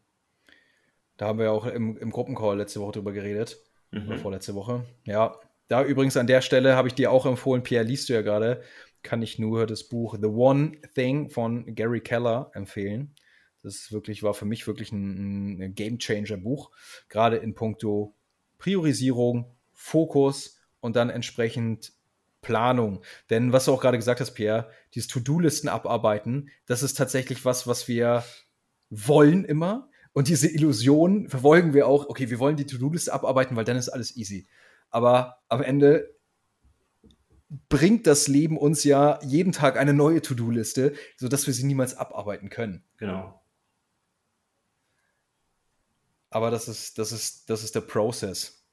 Da 1.16 1.26
haben 1.26 1.38
wir 1.38 1.46
ja 1.46 1.50
auch 1.52 1.66
im, 1.66 1.96
im 1.96 2.10
Gruppencall 2.10 2.58
letzte 2.58 2.80
Woche 2.80 2.92
drüber 2.92 3.12
geredet. 3.12 3.62
Mhm. 3.90 4.08
Oder 4.08 4.18
vorletzte 4.18 4.54
Woche. 4.54 4.84
Ja. 5.04 5.38
Da 5.68 5.84
übrigens 5.84 6.16
an 6.16 6.26
der 6.26 6.40
Stelle 6.40 6.76
habe 6.76 6.88
ich 6.88 6.94
dir 6.94 7.12
auch 7.12 7.26
empfohlen, 7.26 7.62
Pierre, 7.62 7.84
liest 7.84 8.08
du 8.08 8.14
ja 8.14 8.22
gerade, 8.22 8.62
kann 9.02 9.22
ich 9.22 9.38
nur 9.38 9.66
das 9.66 9.84
Buch 9.84 10.16
The 10.20 10.28
One 10.28 10.72
Thing 10.94 11.30
von 11.30 11.74
Gary 11.74 12.00
Keller 12.00 12.50
empfehlen. 12.54 13.14
Das 13.62 13.90
wirklich, 13.92 14.22
war 14.22 14.34
für 14.34 14.44
mich 14.44 14.66
wirklich 14.66 14.92
ein, 14.92 15.60
ein 15.60 15.74
Game 15.74 15.98
Changer 15.98 16.36
Buch. 16.36 16.70
Gerade 17.08 17.36
in 17.36 17.54
puncto 17.54 18.14
Priorisierung, 18.58 19.54
Fokus 19.72 20.60
und 20.80 20.96
dann 20.96 21.10
entsprechend 21.10 21.92
Planung. 22.40 23.02
Denn 23.30 23.52
was 23.52 23.64
du 23.64 23.72
auch 23.72 23.80
gerade 23.80 23.98
gesagt 23.98 24.20
hast, 24.20 24.34
Pierre, 24.34 24.70
dieses 24.94 25.08
To-Do-Listen 25.08 25.68
abarbeiten, 25.68 26.50
das 26.66 26.82
ist 26.82 26.94
tatsächlich 26.94 27.44
was, 27.44 27.66
was 27.66 27.88
wir 27.88 28.24
wollen 28.90 29.44
immer. 29.44 29.88
Und 30.12 30.28
diese 30.28 30.48
Illusion 30.48 31.28
verfolgen 31.28 31.74
wir 31.74 31.86
auch, 31.86 32.08
okay, 32.08 32.30
wir 32.30 32.38
wollen 32.38 32.56
die 32.56 32.66
To-Do-Liste 32.66 33.12
abarbeiten, 33.12 33.56
weil 33.56 33.64
dann 33.64 33.76
ist 33.76 33.88
alles 33.88 34.16
easy. 34.16 34.48
Aber 34.90 35.38
am 35.48 35.62
Ende 35.62 36.14
bringt 37.68 38.06
das 38.06 38.28
Leben 38.28 38.58
uns 38.58 38.84
ja 38.84 39.18
jeden 39.22 39.52
Tag 39.52 39.78
eine 39.78 39.94
neue 39.94 40.20
To-Do-Liste, 40.20 40.94
sodass 41.16 41.46
wir 41.46 41.54
sie 41.54 41.64
niemals 41.64 41.96
abarbeiten 41.96 42.50
können. 42.50 42.84
Genau. 42.96 43.42
Aber 46.30 46.50
das 46.50 46.68
ist, 46.68 46.98
das 46.98 47.12
ist, 47.12 47.48
das 47.48 47.64
ist 47.64 47.74
der 47.74 47.80
Prozess. 47.80 48.66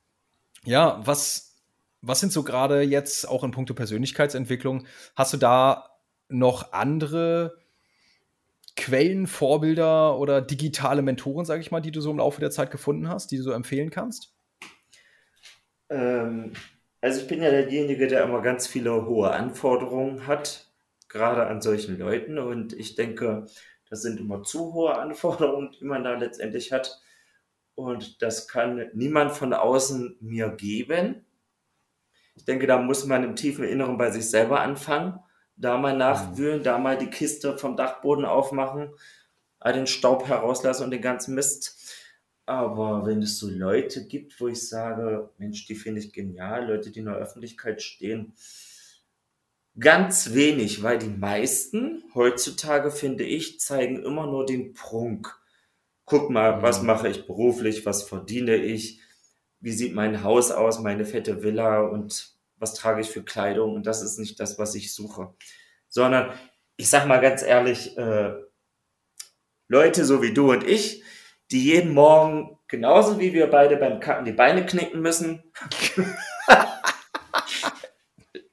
Ja, 0.66 1.02
was 1.06 1.56
was 2.08 2.20
sind 2.20 2.32
so 2.32 2.44
gerade 2.44 2.82
jetzt 2.82 3.28
auch 3.28 3.44
in 3.44 3.52
puncto 3.52 3.74
Persönlichkeitsentwicklung? 3.74 4.86
Hast 5.16 5.34
du 5.34 5.38
da 5.38 5.90
noch 6.30 6.72
andere 6.72 7.58
Quellen, 8.76 9.26
Vorbilder 9.26 10.20
oder 10.20 10.42
digitale 10.42 11.02
Mentoren, 11.02 11.46
sage 11.46 11.62
ich 11.62 11.72
mal, 11.72 11.82
die 11.82 11.92
du 11.92 12.02
so 12.02 12.12
im 12.12 12.18
Laufe 12.18 12.40
der 12.40 12.52
Zeit 12.52 12.70
gefunden 12.70 13.10
hast, 13.10 13.32
die 13.32 13.38
du 13.38 13.44
so 13.44 13.52
empfehlen 13.52 13.90
kannst? 13.90 14.36
Ähm, 15.90 16.54
also 17.02 17.22
ich 17.22 17.28
bin 17.28 17.42
ja 17.42 17.52
derjenige, 17.52 18.08
der 18.08 18.24
immer 18.24 18.42
ganz 18.42 18.68
viele 18.68 19.06
hohe 19.06 19.32
Anforderungen 19.32 20.28
hat, 20.28 20.72
gerade 21.10 21.48
an 21.48 21.62
solchen 21.62 21.98
Leuten. 21.98 22.40
Und 22.40 22.74
ich 22.74 22.96
denke, 22.96 23.46
das 23.90 24.02
sind 24.02 24.20
immer 24.20 24.44
zu 24.44 24.74
hohe 24.74 24.98
Anforderungen, 24.98 25.72
die 25.80 25.86
man 25.86 26.04
da 26.04 26.16
letztendlich 26.16 26.72
hat. 26.72 27.00
Und 27.76 28.22
das 28.22 28.48
kann 28.48 28.90
niemand 28.94 29.34
von 29.34 29.54
außen 29.54 30.18
mir 30.22 30.50
geben. 30.50 31.26
Ich 32.36 32.46
denke, 32.46 32.68
da 32.68 32.78
muss 32.78 33.06
man 33.06 33.24
im 33.24 33.36
tiefen 33.36 33.64
Inneren 33.66 33.98
bei 33.98 34.12
sich 34.12 34.30
selber 34.30 34.62
anfangen, 34.62 35.20
da 35.56 35.78
mal 35.78 35.96
nachwühlen, 35.96 36.64
da 36.64 36.78
mal 36.78 36.98
die 36.98 37.10
Kiste 37.10 37.58
vom 37.58 37.78
Dachboden 37.78 38.26
aufmachen, 38.26 38.90
all 39.60 39.74
den 39.74 39.88
Staub 39.88 40.28
herauslassen 40.28 40.84
und 40.84 40.92
den 40.92 41.02
ganzen 41.02 41.36
Mist. 41.36 42.05
Aber 42.46 43.06
wenn 43.06 43.24
es 43.24 43.40
so 43.40 43.50
Leute 43.50 44.06
gibt, 44.06 44.40
wo 44.40 44.48
ich 44.48 44.68
sage, 44.68 45.30
Mensch, 45.38 45.66
die 45.66 45.76
finde 45.76 46.00
ich 46.02 46.14
genial, 46.14 46.68
Leute, 46.68 46.92
die 46.92 47.00
in 47.00 47.06
der 47.06 47.16
Öffentlichkeit 47.16 47.82
stehen, 47.82 48.34
ganz 49.80 50.34
wenig, 50.34 50.84
weil 50.84 51.00
die 51.00 51.10
meisten 51.10 52.04
heutzutage, 52.14 52.92
finde 52.92 53.24
ich, 53.24 53.60
zeigen 53.60 54.04
immer 54.04 54.28
nur 54.28 54.46
den 54.46 54.74
Prunk. 54.74 55.36
Guck 56.06 56.30
mal, 56.30 56.62
was 56.62 56.82
mhm. 56.82 56.88
mache 56.88 57.10
ich 57.10 57.26
beruflich, 57.26 57.86
was 57.86 58.04
verdiene 58.04 58.56
ich, 58.56 59.00
wie 59.60 59.72
sieht 59.72 59.96
mein 59.96 60.24
Haus 60.24 60.52
aus, 60.52 60.80
meine 60.80 61.06
fette 61.06 61.42
Villa 61.42 61.82
und 61.82 62.36
was 62.58 62.76
trage 62.76 63.02
ich 63.02 63.10
für 63.10 63.24
Kleidung 63.24 63.74
und 63.74 63.88
das 63.88 64.02
ist 64.02 64.20
nicht 64.20 64.40
das, 64.40 64.60
was 64.60 64.76
ich 64.76 64.94
suche. 64.94 65.34
Sondern 65.88 66.32
ich 66.78 66.90
sag 66.90 67.08
mal 67.08 67.20
ganz 67.20 67.42
ehrlich, 67.42 67.98
äh, 67.98 68.34
Leute 69.68 70.06
so 70.06 70.22
wie 70.22 70.34
du 70.34 70.52
und 70.52 70.64
ich, 70.64 71.04
die 71.52 71.64
jeden 71.64 71.94
Morgen 71.94 72.58
genauso 72.68 73.20
wie 73.20 73.34
wir 73.34 73.48
beide 73.48 73.78
beim 73.78 74.00
Kacken 74.00 74.26
die 74.26 74.32
Beine 74.32 74.66
knicken 74.66 75.02
müssen. 75.02 75.44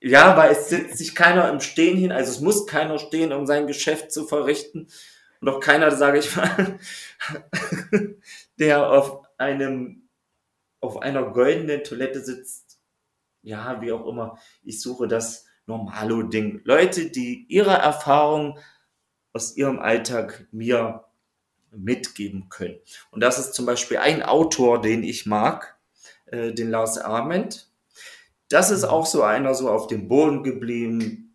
ja, 0.01 0.37
weil 0.37 0.53
es 0.53 0.69
sitzt 0.69 0.99
sich 0.99 1.15
keiner 1.15 1.49
im 1.51 1.61
Stehen 1.61 1.97
hin, 1.97 2.13
also 2.13 2.31
es 2.31 2.41
muss 2.41 2.67
keiner 2.67 2.99
stehen, 2.99 3.33
um 3.33 3.47
sein 3.47 3.67
Geschäft 3.67 4.13
zu 4.13 4.27
verrichten. 4.27 4.89
Und 5.41 5.49
auch 5.49 5.61
keiner, 5.61 5.91
sage 5.91 6.19
ich 6.19 6.37
mal, 6.37 6.79
der 8.59 8.89
auf 8.91 9.27
einem 9.39 10.09
auf 10.81 11.01
einer 11.01 11.23
goldenen 11.31 11.85
Toilette 11.85 12.21
sitzt. 12.21 12.81
Ja, 13.43 13.81
wie 13.81 13.93
auch 13.93 14.07
immer. 14.07 14.39
Ich 14.63 14.81
suche 14.81 15.09
das 15.09 15.47
Normalo-Ding. 15.67 16.61
Leute, 16.65 17.11
die 17.11 17.47
ihre 17.49 17.73
Erfahrung 17.73 18.59
aus 19.33 19.57
ihrem 19.57 19.79
Alltag 19.79 20.47
mir 20.51 21.05
mitgeben 21.73 22.49
können. 22.49 22.79
Und 23.11 23.21
das 23.23 23.39
ist 23.39 23.55
zum 23.55 23.67
Beispiel 23.67 23.99
ein 23.99 24.23
Autor, 24.23 24.81
den 24.81 25.03
ich 25.03 25.27
mag, 25.27 25.77
äh, 26.27 26.53
den 26.53 26.71
Lars 26.71 26.99
Arment. 26.99 27.71
Das 28.49 28.71
ist 28.71 28.85
auch 28.85 29.07
so 29.07 29.23
einer, 29.23 29.55
so 29.55 29.71
auf 29.71 29.87
dem 29.87 30.09
Boden 30.09 30.43
geblieben. 30.43 31.35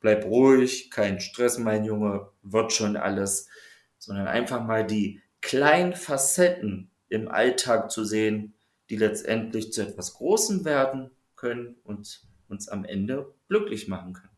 Bleib 0.00 0.24
ruhig, 0.24 0.90
kein 0.90 1.20
Stress, 1.20 1.58
mein 1.58 1.84
Junge, 1.84 2.28
wird 2.42 2.72
schon 2.72 2.96
alles. 2.96 3.48
Sondern 3.98 4.28
einfach 4.28 4.62
mal 4.62 4.86
die 4.86 5.20
kleinen 5.40 5.94
Facetten 5.94 6.90
im 7.08 7.28
Alltag 7.28 7.90
zu 7.90 8.04
sehen, 8.04 8.54
die 8.90 8.96
letztendlich 8.96 9.72
zu 9.72 9.82
etwas 9.82 10.14
Großem 10.14 10.64
werden 10.64 11.10
können 11.34 11.76
und 11.84 12.22
uns 12.48 12.68
am 12.68 12.84
Ende 12.84 13.34
glücklich 13.48 13.88
machen 13.88 14.12
können. 14.12 14.35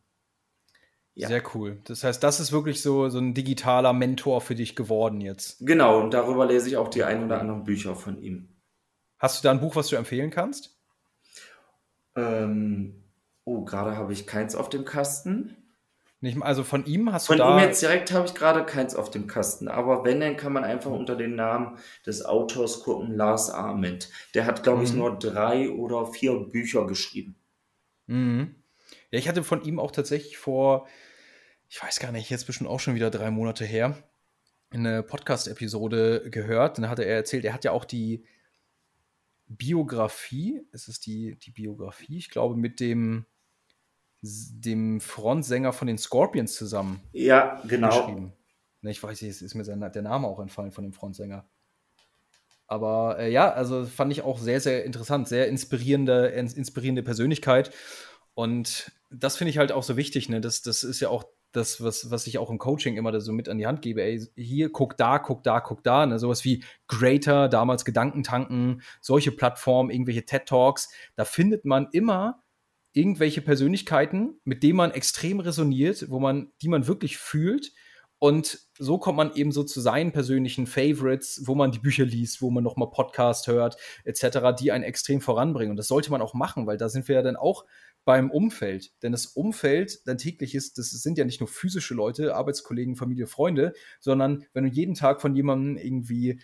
Ja. 1.19 1.27
Sehr 1.27 1.43
cool. 1.53 1.79
Das 1.83 2.05
heißt, 2.05 2.23
das 2.23 2.39
ist 2.39 2.53
wirklich 2.53 2.81
so, 2.81 3.09
so 3.09 3.19
ein 3.19 3.35
digitaler 3.35 3.93
Mentor 3.93 4.41
für 4.41 4.55
dich 4.55 4.77
geworden 4.77 5.21
jetzt. 5.21 5.57
Genau, 5.67 5.99
und 6.01 6.15
darüber 6.15 6.47
lese 6.47 6.69
ich 6.69 6.77
auch 6.77 6.87
die 6.87 7.03
ein 7.03 7.25
oder 7.25 7.41
anderen 7.41 7.65
Bücher 7.65 7.97
von 7.97 8.23
ihm. 8.23 8.51
Hast 9.19 9.37
du 9.37 9.43
da 9.43 9.51
ein 9.51 9.59
Buch, 9.59 9.75
was 9.75 9.89
du 9.89 9.97
empfehlen 9.97 10.31
kannst? 10.31 10.79
Ähm, 12.15 13.03
oh, 13.43 13.65
gerade 13.65 13.97
habe 13.97 14.13
ich 14.13 14.29
keins 14.29 14.55
auf 14.55 14.69
dem 14.69 14.85
Kasten. 14.85 15.57
Nicht, 16.21 16.41
also 16.41 16.63
von 16.63 16.87
ihm 16.87 17.13
hast 17.13 17.27
von 17.27 17.39
du 17.39 17.43
da. 17.43 17.49
Von 17.49 17.59
ihm 17.59 17.67
jetzt 17.67 17.83
direkt 17.83 18.13
habe 18.13 18.27
ich 18.27 18.35
gerade 18.37 18.65
keins 18.65 18.95
auf 18.95 19.11
dem 19.11 19.27
Kasten. 19.27 19.67
Aber 19.67 20.05
wenn, 20.05 20.21
dann 20.21 20.37
kann 20.37 20.53
man 20.53 20.63
einfach 20.63 20.93
unter 20.93 21.17
den 21.17 21.35
Namen 21.35 21.79
des 22.07 22.25
Autors 22.25 22.85
gucken, 22.85 23.13
Lars 23.17 23.51
Arment. 23.51 24.09
Der 24.35 24.47
hat, 24.47 24.63
glaube 24.63 24.85
ich, 24.85 24.93
mhm. 24.93 24.99
nur 24.99 25.19
drei 25.19 25.69
oder 25.69 26.07
vier 26.07 26.39
Bücher 26.39 26.87
geschrieben. 26.87 27.35
Mhm. 28.07 28.55
Ja, 29.11 29.19
ich 29.19 29.29
hatte 29.29 29.43
von 29.43 29.65
ihm 29.65 29.81
auch 29.81 29.91
tatsächlich 29.91 30.39
vor, 30.39 30.87
ich 31.69 31.83
weiß 31.83 32.01
gar 32.01 32.13
nicht, 32.13 32.31
jetzt 32.31 32.47
bestimmt 32.47 32.71
auch 32.71 32.81
schon 32.81 32.95
wieder 32.95 33.11
drei 33.11 33.31
Monate 33.31 33.65
her, 33.65 33.97
eine 34.71 35.03
Podcast-Episode 35.03 36.31
gehört. 36.31 36.79
Dann 36.79 36.89
hatte 36.89 37.05
er 37.05 37.17
erzählt, 37.17 37.45
er 37.45 37.55
hat 37.55 37.65
ja 37.65 37.73
auch 37.73 37.85
die 37.85 38.25
Biografie, 39.47 40.63
ist 40.73 40.89
es 40.89 41.01
die, 41.01 41.39
die 41.39 41.51
Biografie, 41.51 42.19
ich 42.19 42.31
glaube, 42.31 42.57
mit 42.57 42.81
dem 42.81 43.27
dem 44.21 45.01
Frontsänger 45.01 45.73
von 45.73 45.87
den 45.87 45.99
Scorpions 45.99 46.55
zusammen. 46.57 47.01
Ja, 47.13 47.63
genau. 47.67 48.33
Ne, 48.81 48.91
ich 48.91 49.03
weiß 49.03 49.23
nicht, 49.23 49.31
es 49.31 49.43
ist 49.43 49.55
mir 49.55 49.65
der 49.65 50.03
Name 50.03 50.27
auch 50.27 50.41
entfallen 50.41 50.73
von 50.73 50.85
dem 50.85 50.93
Frontsänger. 50.93 51.49
Aber 52.67 53.19
äh, 53.19 53.31
ja, 53.31 53.51
also 53.51 53.87
fand 53.87 54.13
ich 54.13 54.23
auch 54.23 54.39
sehr, 54.39 54.61
sehr 54.61 54.85
interessant, 54.85 55.29
sehr 55.29 55.49
inspirierende, 55.49 56.29
inspirierende 56.29 57.03
Persönlichkeit. 57.03 57.73
Und 58.35 58.93
das 59.11 59.37
finde 59.37 59.51
ich 59.51 59.59
halt 59.59 59.73
auch 59.73 59.83
so 59.83 59.97
wichtig. 59.97 60.29
Ne? 60.29 60.41
Das, 60.41 60.63
das 60.63 60.85
ist 60.85 61.01
ja 61.01 61.09
auch 61.09 61.25
das, 61.59 61.83
was, 61.83 62.11
was 62.11 62.27
ich 62.27 62.39
auch 62.39 62.51
im 62.51 62.59
Coaching 62.59 62.97
immer 62.97 63.21
so 63.21 63.33
mit 63.33 63.49
an 63.49 63.59
die 63.59 63.67
Hand 63.67 63.83
gebe, 63.83 64.03
ey, 64.03 64.21
hier, 64.37 64.71
guck 64.71 64.97
da, 64.97 65.19
guck 65.19 65.43
da, 65.43 65.61
guck 65.61 65.83
da, 65.83 66.07
ne? 66.07 66.19
sowas 66.19 66.45
wie 66.45 66.65
Greater, 66.87 67.49
damals 67.49 67.85
Gedankentanken, 67.85 68.83
solche 69.01 69.33
Plattformen, 69.33 69.91
irgendwelche 69.91 70.25
TED 70.25 70.47
Talks, 70.47 70.89
da 71.17 71.25
findet 71.25 71.65
man 71.65 71.89
immer 71.93 72.43
irgendwelche 72.93 73.43
Persönlichkeiten, 73.43 74.41
mit 74.45 74.63
denen 74.63 74.77
man 74.77 74.91
extrem 74.91 75.41
resoniert, 75.41 76.11
wo 76.11 76.19
man, 76.19 76.53
die 76.63 76.69
man 76.69 76.87
wirklich 76.87 77.19
fühlt. 77.19 77.73
Und 78.21 78.59
so 78.77 78.99
kommt 78.99 79.17
man 79.17 79.33
eben 79.35 79.53
so 79.53 79.63
zu 79.63 79.81
seinen 79.81 80.11
persönlichen 80.11 80.67
Favorites, 80.67 81.43
wo 81.45 81.55
man 81.55 81.71
die 81.71 81.79
Bücher 81.79 82.05
liest, 82.05 82.43
wo 82.43 82.51
man 82.51 82.65
nochmal 82.65 82.91
Podcast 82.91 83.47
hört, 83.47 83.77
etc., 84.05 84.55
die 84.59 84.73
einen 84.73 84.83
extrem 84.83 85.21
voranbringen. 85.21 85.71
Und 85.71 85.77
das 85.77 85.87
sollte 85.87 86.11
man 86.11 86.23
auch 86.23 86.35
machen, 86.35 86.67
weil 86.67 86.79
da 86.79 86.89
sind 86.89 87.07
wir 87.07 87.17
ja 87.17 87.23
dann 87.23 87.37
auch 87.37 87.65
beim 88.05 88.31
Umfeld. 88.31 88.93
Denn 89.03 89.13
das 89.13 89.27
Umfeld, 89.27 90.07
dein 90.07 90.19
tägliches, 90.19 90.73
das 90.73 90.91
sind 90.91 91.19
ja 91.19 91.25
nicht 91.25 91.41
nur 91.41 91.49
physische 91.49 91.95
Leute, 91.95 92.35
Arbeitskollegen, 92.35 92.97
Familie, 92.97 93.27
Freunde, 93.27 93.75
sondern 94.01 94.45
wenn 94.53 94.65
du 94.65 94.71
jeden 94.71 94.95
Tag 94.95 95.21
von 95.21 95.35
jemandem 95.35 95.77
irgendwie 95.77 96.41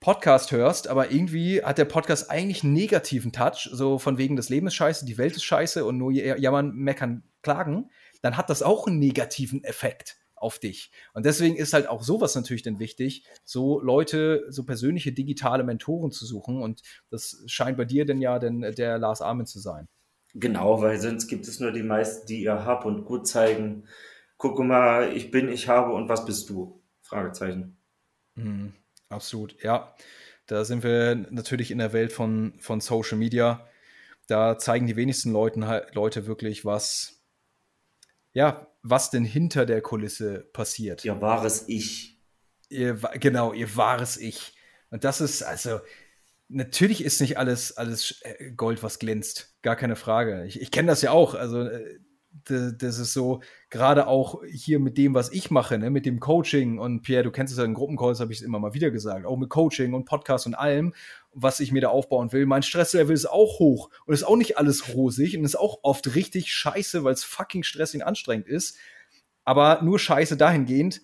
Podcast 0.00 0.52
hörst, 0.52 0.86
aber 0.86 1.10
irgendwie 1.10 1.62
hat 1.62 1.78
der 1.78 1.84
Podcast 1.84 2.30
eigentlich 2.30 2.62
einen 2.62 2.72
negativen 2.72 3.32
Touch, 3.32 3.68
so 3.72 3.98
von 3.98 4.16
wegen 4.16 4.36
das 4.36 4.48
Leben 4.48 4.68
ist 4.68 4.76
scheiße, 4.76 5.04
die 5.04 5.18
Welt 5.18 5.34
ist 5.34 5.42
scheiße 5.42 5.84
und 5.84 5.98
nur 5.98 6.12
jammern, 6.12 6.72
meckern, 6.76 7.24
klagen, 7.42 7.90
dann 8.22 8.36
hat 8.36 8.48
das 8.48 8.62
auch 8.62 8.86
einen 8.86 9.00
negativen 9.00 9.64
Effekt 9.64 10.16
auf 10.36 10.60
dich. 10.60 10.92
Und 11.14 11.26
deswegen 11.26 11.56
ist 11.56 11.72
halt 11.72 11.88
auch 11.88 12.02
sowas 12.02 12.36
natürlich 12.36 12.62
dann 12.62 12.78
wichtig, 12.78 13.26
so 13.44 13.80
Leute, 13.80 14.46
so 14.50 14.64
persönliche 14.64 15.12
digitale 15.12 15.64
Mentoren 15.64 16.12
zu 16.12 16.26
suchen. 16.26 16.62
Und 16.62 16.82
das 17.10 17.42
scheint 17.46 17.76
bei 17.76 17.84
dir 17.84 18.04
denn 18.06 18.20
ja 18.20 18.38
denn 18.38 18.60
der 18.60 18.98
Lars 18.98 19.20
Armin 19.20 19.46
zu 19.46 19.58
sein. 19.58 19.88
Genau, 20.34 20.80
weil 20.82 21.00
sonst 21.00 21.26
gibt 21.28 21.48
es 21.48 21.60
nur 21.60 21.72
die 21.72 21.82
meisten, 21.82 22.26
die 22.26 22.42
ihr 22.42 22.64
habt 22.64 22.84
und 22.84 23.04
gut 23.04 23.26
zeigen. 23.26 23.88
Guck 24.36 24.58
mal, 24.60 25.16
ich 25.16 25.30
bin, 25.30 25.48
ich 25.48 25.68
habe 25.68 25.92
und 25.92 26.08
was 26.08 26.24
bist 26.24 26.48
du? 26.50 26.80
Fragezeichen. 27.02 27.76
Mhm, 28.34 28.72
absolut, 29.08 29.60
ja. 29.62 29.94
Da 30.46 30.64
sind 30.64 30.82
wir 30.82 31.14
natürlich 31.30 31.70
in 31.70 31.78
der 31.78 31.92
Welt 31.92 32.12
von, 32.12 32.54
von 32.60 32.80
Social 32.80 33.18
Media. 33.18 33.66
Da 34.28 34.58
zeigen 34.58 34.86
die 34.86 34.96
wenigsten 34.96 35.32
Leuten, 35.32 35.66
Leute 35.92 36.26
wirklich, 36.26 36.64
was, 36.64 37.22
ja, 38.32 38.66
was 38.82 39.10
denn 39.10 39.24
hinter 39.24 39.66
der 39.66 39.82
Kulisse 39.82 40.48
passiert. 40.52 41.04
Ihr 41.04 41.20
wahres 41.20 41.64
Ich. 41.68 42.20
Ihr, 42.68 42.94
genau, 43.14 43.52
ihr 43.52 43.74
wahres 43.76 44.18
Ich. 44.18 44.54
Und 44.90 45.04
das 45.04 45.20
ist, 45.20 45.42
also, 45.42 45.80
natürlich 46.48 47.04
ist 47.04 47.20
nicht 47.20 47.38
alles, 47.38 47.76
alles 47.76 48.20
äh, 48.22 48.50
Gold, 48.52 48.82
was 48.82 48.98
glänzt. 48.98 49.54
Gar 49.62 49.76
keine 49.76 49.96
Frage. 49.96 50.44
Ich, 50.46 50.60
ich 50.60 50.70
kenne 50.70 50.88
das 50.88 51.02
ja 51.02 51.10
auch. 51.10 51.34
Also, 51.34 51.62
äh, 51.62 51.98
das 52.44 52.98
ist 52.98 53.12
so, 53.12 53.40
gerade 53.68 54.06
auch 54.06 54.42
hier 54.46 54.78
mit 54.78 54.96
dem, 54.96 55.14
was 55.14 55.30
ich 55.32 55.50
mache, 55.50 55.78
ne, 55.78 55.90
mit 55.90 56.06
dem 56.06 56.20
Coaching 56.20 56.78
und 56.78 57.02
Pierre, 57.02 57.24
du 57.24 57.30
kennst 57.30 57.52
es 57.52 57.58
ja 57.58 57.64
in 57.64 57.74
Gruppencalls, 57.74 58.20
habe 58.20 58.32
ich 58.32 58.38
es 58.38 58.44
immer 58.44 58.58
mal 58.58 58.74
wieder 58.74 58.90
gesagt, 58.90 59.26
auch 59.26 59.36
mit 59.36 59.50
Coaching 59.50 59.92
und 59.92 60.04
Podcast 60.04 60.46
und 60.46 60.54
allem, 60.54 60.94
was 61.32 61.60
ich 61.60 61.72
mir 61.72 61.82
da 61.82 61.88
aufbauen 61.88 62.32
will. 62.32 62.46
Mein 62.46 62.62
Stresslevel 62.62 63.14
ist 63.14 63.26
auch 63.26 63.58
hoch 63.58 63.90
und 64.06 64.14
ist 64.14 64.24
auch 64.24 64.36
nicht 64.36 64.56
alles 64.56 64.94
rosig 64.94 65.36
und 65.36 65.44
ist 65.44 65.58
auch 65.58 65.80
oft 65.82 66.14
richtig 66.14 66.52
scheiße, 66.52 67.04
weil 67.04 67.12
es 67.12 67.24
fucking 67.24 67.64
stressig 67.64 68.00
und 68.00 68.06
anstrengend 68.06 68.46
ist. 68.46 68.76
Aber 69.44 69.82
nur 69.82 69.98
scheiße 69.98 70.36
dahingehend, 70.36 71.02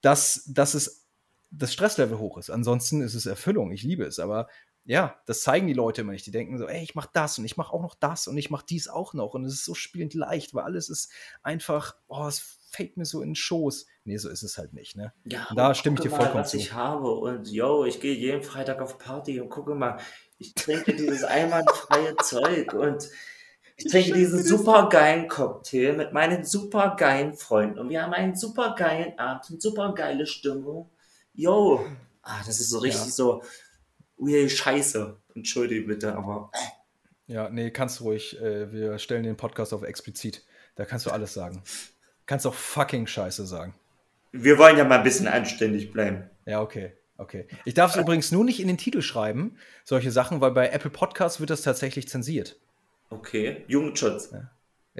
dass, 0.00 0.44
dass 0.48 0.74
es 0.74 1.06
das 1.50 1.72
Stresslevel 1.72 2.18
hoch 2.18 2.38
ist. 2.38 2.50
Ansonsten 2.50 3.00
ist 3.00 3.14
es 3.14 3.26
Erfüllung. 3.26 3.72
Ich 3.72 3.82
liebe 3.82 4.04
es. 4.04 4.18
Aber 4.18 4.48
ja, 4.84 5.16
das 5.26 5.42
zeigen 5.42 5.66
die 5.66 5.72
Leute 5.72 6.00
immer 6.00 6.12
nicht. 6.12 6.26
Die 6.26 6.30
denken 6.30 6.58
so, 6.58 6.66
ey, 6.66 6.82
ich 6.82 6.94
mach 6.94 7.06
das 7.06 7.38
und 7.38 7.44
ich 7.44 7.56
mach 7.56 7.70
auch 7.70 7.82
noch 7.82 7.94
das 7.94 8.26
und 8.26 8.36
ich 8.36 8.50
mach 8.50 8.62
dies 8.62 8.88
auch 8.88 9.14
noch. 9.14 9.34
Und 9.34 9.44
es 9.44 9.54
ist 9.54 9.64
so 9.64 9.74
spielend 9.74 10.14
leicht, 10.14 10.54
weil 10.54 10.64
alles 10.64 10.88
ist 10.88 11.12
einfach, 11.42 11.96
oh, 12.08 12.26
es 12.26 12.58
fällt 12.70 12.96
mir 12.96 13.04
so 13.04 13.20
in 13.20 13.30
den 13.30 13.34
Schoß. 13.34 13.86
Nee, 14.04 14.16
so 14.16 14.28
ist 14.28 14.42
es 14.42 14.56
halt 14.56 14.72
nicht, 14.72 14.96
ne? 14.96 15.12
Ja, 15.24 15.46
und 15.50 15.56
da 15.56 15.74
stimme 15.74 15.96
ich 15.96 16.02
dir 16.02 16.10
vollkommen 16.10 16.34
mal, 16.34 16.40
was 16.40 16.50
zu. 16.50 16.56
ich 16.56 16.72
habe 16.72 17.10
und 17.10 17.50
yo, 17.50 17.84
ich 17.84 18.00
gehe 18.00 18.14
jeden 18.14 18.42
Freitag 18.42 18.80
auf 18.80 18.98
Party 18.98 19.40
und 19.40 19.50
gucke 19.50 19.74
mal, 19.74 19.98
ich 20.38 20.54
trinke 20.54 20.94
dieses 20.94 21.24
einwandfreie 21.24 22.16
Zeug 22.22 22.72
und 22.72 23.08
ich 23.76 23.90
trinke 23.90 24.12
diesen 24.12 24.42
supergeilen 24.42 25.28
Cocktail 25.28 25.94
mit 25.94 26.12
meinen 26.12 26.44
supergeilen 26.44 27.34
Freunden 27.34 27.78
und 27.78 27.88
wir 27.88 28.02
haben 28.02 28.12
einen 28.12 28.36
supergeilen 28.36 29.18
Abend, 29.18 29.44
eine 29.50 29.60
supergeile 29.60 30.26
Stimmung. 30.26 30.90
Yo, 31.34 31.84
ah, 32.22 32.40
das 32.46 32.60
ist 32.60 32.70
so 32.70 32.78
richtig 32.78 33.04
ja. 33.04 33.10
so, 33.10 33.42
ui, 34.20 34.48
scheiße. 34.48 35.16
Entschuldige 35.34 35.86
bitte, 35.86 36.14
aber. 36.14 36.50
Ja, 37.26 37.48
nee, 37.48 37.70
kannst 37.70 38.00
du 38.00 38.04
ruhig. 38.04 38.40
Äh, 38.40 38.72
wir 38.72 38.98
stellen 38.98 39.22
den 39.22 39.36
Podcast 39.36 39.72
auf 39.72 39.82
explizit. 39.82 40.44
Da 40.74 40.84
kannst 40.84 41.06
du 41.06 41.10
alles 41.10 41.34
sagen. 41.34 41.62
Kannst 42.26 42.46
auch 42.46 42.54
fucking 42.54 43.06
Scheiße 43.06 43.46
sagen. 43.46 43.74
Wir 44.32 44.58
wollen 44.58 44.76
ja 44.76 44.84
mal 44.84 44.98
ein 44.98 45.04
bisschen 45.04 45.26
anständig 45.26 45.92
bleiben. 45.92 46.30
Ja, 46.46 46.60
okay. 46.60 46.92
Okay. 47.16 47.46
Ich 47.66 47.74
darf 47.74 47.94
es 47.94 48.00
übrigens 48.00 48.32
nur 48.32 48.44
nicht 48.44 48.60
in 48.60 48.68
den 48.68 48.78
Titel 48.78 49.02
schreiben, 49.02 49.58
solche 49.84 50.10
Sachen, 50.10 50.40
weil 50.40 50.52
bei 50.52 50.70
Apple 50.70 50.90
Podcasts 50.90 51.38
wird 51.38 51.50
das 51.50 51.60
tatsächlich 51.60 52.08
zensiert. 52.08 52.58
Okay. 53.10 53.64
Jugendschutz. 53.68 54.30
Ja. 54.32 54.50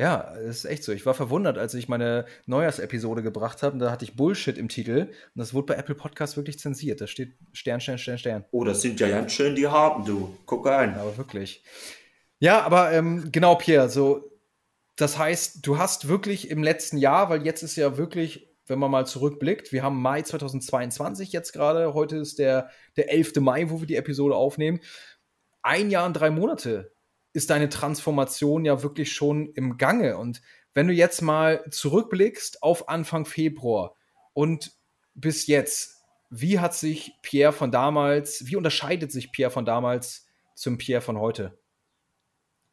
Ja, 0.00 0.32
das 0.34 0.56
ist 0.56 0.64
echt 0.64 0.82
so. 0.82 0.92
Ich 0.92 1.04
war 1.04 1.12
verwundert, 1.12 1.58
als 1.58 1.74
ich 1.74 1.86
meine 1.86 2.24
Neujahrsepisode 2.46 3.22
gebracht 3.22 3.62
habe. 3.62 3.76
Da 3.76 3.90
hatte 3.90 4.06
ich 4.06 4.16
Bullshit 4.16 4.56
im 4.56 4.70
Titel. 4.70 5.08
Und 5.08 5.10
das 5.34 5.52
wurde 5.52 5.66
bei 5.66 5.74
Apple 5.74 5.94
Podcast 5.94 6.38
wirklich 6.38 6.58
zensiert. 6.58 7.02
Da 7.02 7.06
steht 7.06 7.34
Stern, 7.52 7.82
Stern, 7.82 7.98
Stern, 7.98 8.16
Stern. 8.16 8.44
Oh, 8.50 8.64
das 8.64 8.80
sind 8.80 8.98
ja 8.98 9.10
ganz 9.10 9.32
schön 9.32 9.54
die 9.54 9.68
Harten, 9.68 10.06
du. 10.06 10.34
Guck 10.46 10.66
ein. 10.68 10.94
Aber 10.94 11.18
wirklich. 11.18 11.62
Ja, 12.38 12.62
aber 12.62 12.92
ähm, 12.92 13.28
genau, 13.30 13.56
Pierre, 13.56 13.90
so, 13.90 14.24
das 14.96 15.18
heißt, 15.18 15.66
du 15.66 15.76
hast 15.76 16.08
wirklich 16.08 16.50
im 16.50 16.62
letzten 16.62 16.96
Jahr, 16.96 17.28
weil 17.28 17.44
jetzt 17.44 17.62
ist 17.62 17.76
ja 17.76 17.98
wirklich, 17.98 18.56
wenn 18.68 18.78
man 18.78 18.90
mal 18.90 19.06
zurückblickt, 19.06 19.70
wir 19.70 19.82
haben 19.82 20.00
Mai 20.00 20.22
2022 20.22 21.30
jetzt 21.30 21.52
gerade, 21.52 21.92
heute 21.92 22.16
ist 22.16 22.38
der, 22.38 22.70
der 22.96 23.12
11. 23.12 23.34
Mai, 23.40 23.68
wo 23.68 23.80
wir 23.80 23.86
die 23.86 23.96
Episode 23.96 24.34
aufnehmen, 24.34 24.80
ein 25.60 25.90
Jahr 25.90 26.06
und 26.06 26.14
drei 26.14 26.30
Monate 26.30 26.90
ist 27.32 27.50
deine 27.50 27.68
Transformation 27.68 28.64
ja 28.64 28.82
wirklich 28.82 29.12
schon 29.12 29.52
im 29.54 29.78
Gange. 29.78 30.16
Und 30.16 30.42
wenn 30.74 30.88
du 30.88 30.92
jetzt 30.92 31.22
mal 31.22 31.64
zurückblickst 31.70 32.62
auf 32.62 32.88
Anfang 32.88 33.24
Februar 33.24 33.96
und 34.32 34.72
bis 35.14 35.46
jetzt, 35.46 36.02
wie 36.30 36.58
hat 36.58 36.74
sich 36.74 37.12
Pierre 37.22 37.52
von 37.52 37.72
damals, 37.72 38.46
wie 38.46 38.56
unterscheidet 38.56 39.10
sich 39.12 39.32
Pierre 39.32 39.50
von 39.50 39.64
damals 39.64 40.26
zum 40.54 40.78
Pierre 40.78 41.02
von 41.02 41.18
heute? 41.18 41.58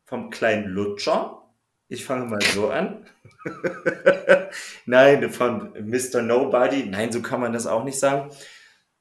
Vom 0.05 0.29
kleinen 0.29 0.67
Lutscher? 0.67 1.43
Ich 1.89 2.05
fange 2.05 2.25
mal 2.25 2.41
so 2.41 2.69
an. 2.69 3.05
Nein, 4.85 5.29
von 5.31 5.73
Mr. 5.89 6.21
Nobody. 6.21 6.85
Nein, 6.85 7.11
so 7.11 7.21
kann 7.21 7.39
man 7.39 7.53
das 7.53 7.65
auch 7.65 7.83
nicht 7.83 7.99
sagen. 7.99 8.29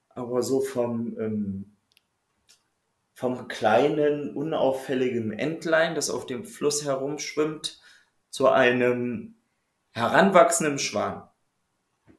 Aber 0.08 0.42
so 0.42 0.60
vom 0.60 1.18
ähm, 1.18 1.75
vom 3.16 3.48
kleinen, 3.48 4.34
unauffälligen 4.36 5.32
Entlein, 5.32 5.94
das 5.94 6.10
auf 6.10 6.26
dem 6.26 6.44
Fluss 6.44 6.84
herumschwimmt, 6.84 7.80
zu 8.28 8.48
einem 8.50 9.36
heranwachsenden 9.92 10.78
Schwan. 10.78 11.26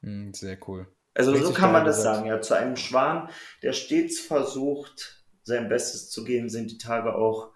Hm, 0.01 0.33
sehr 0.33 0.57
cool. 0.67 0.87
Also 1.13 1.31
Richtig 1.31 1.49
so 1.49 1.53
kann 1.53 1.71
man 1.71 1.85
das 1.85 2.01
sagen, 2.01 2.25
ja. 2.25 2.41
Zu 2.41 2.55
einem 2.55 2.75
Schwan, 2.77 3.29
der 3.61 3.73
stets 3.73 4.19
versucht, 4.19 5.23
sein 5.43 5.69
Bestes 5.69 6.09
zu 6.09 6.23
geben, 6.23 6.49
sind 6.49 6.71
die 6.71 6.79
Tage 6.79 7.13
auch 7.13 7.51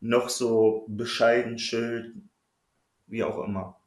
noch 0.00 0.28
so 0.28 0.84
bescheiden, 0.88 1.60
schild, 1.60 2.16
wie 3.06 3.22
auch 3.22 3.38
immer. 3.38 3.80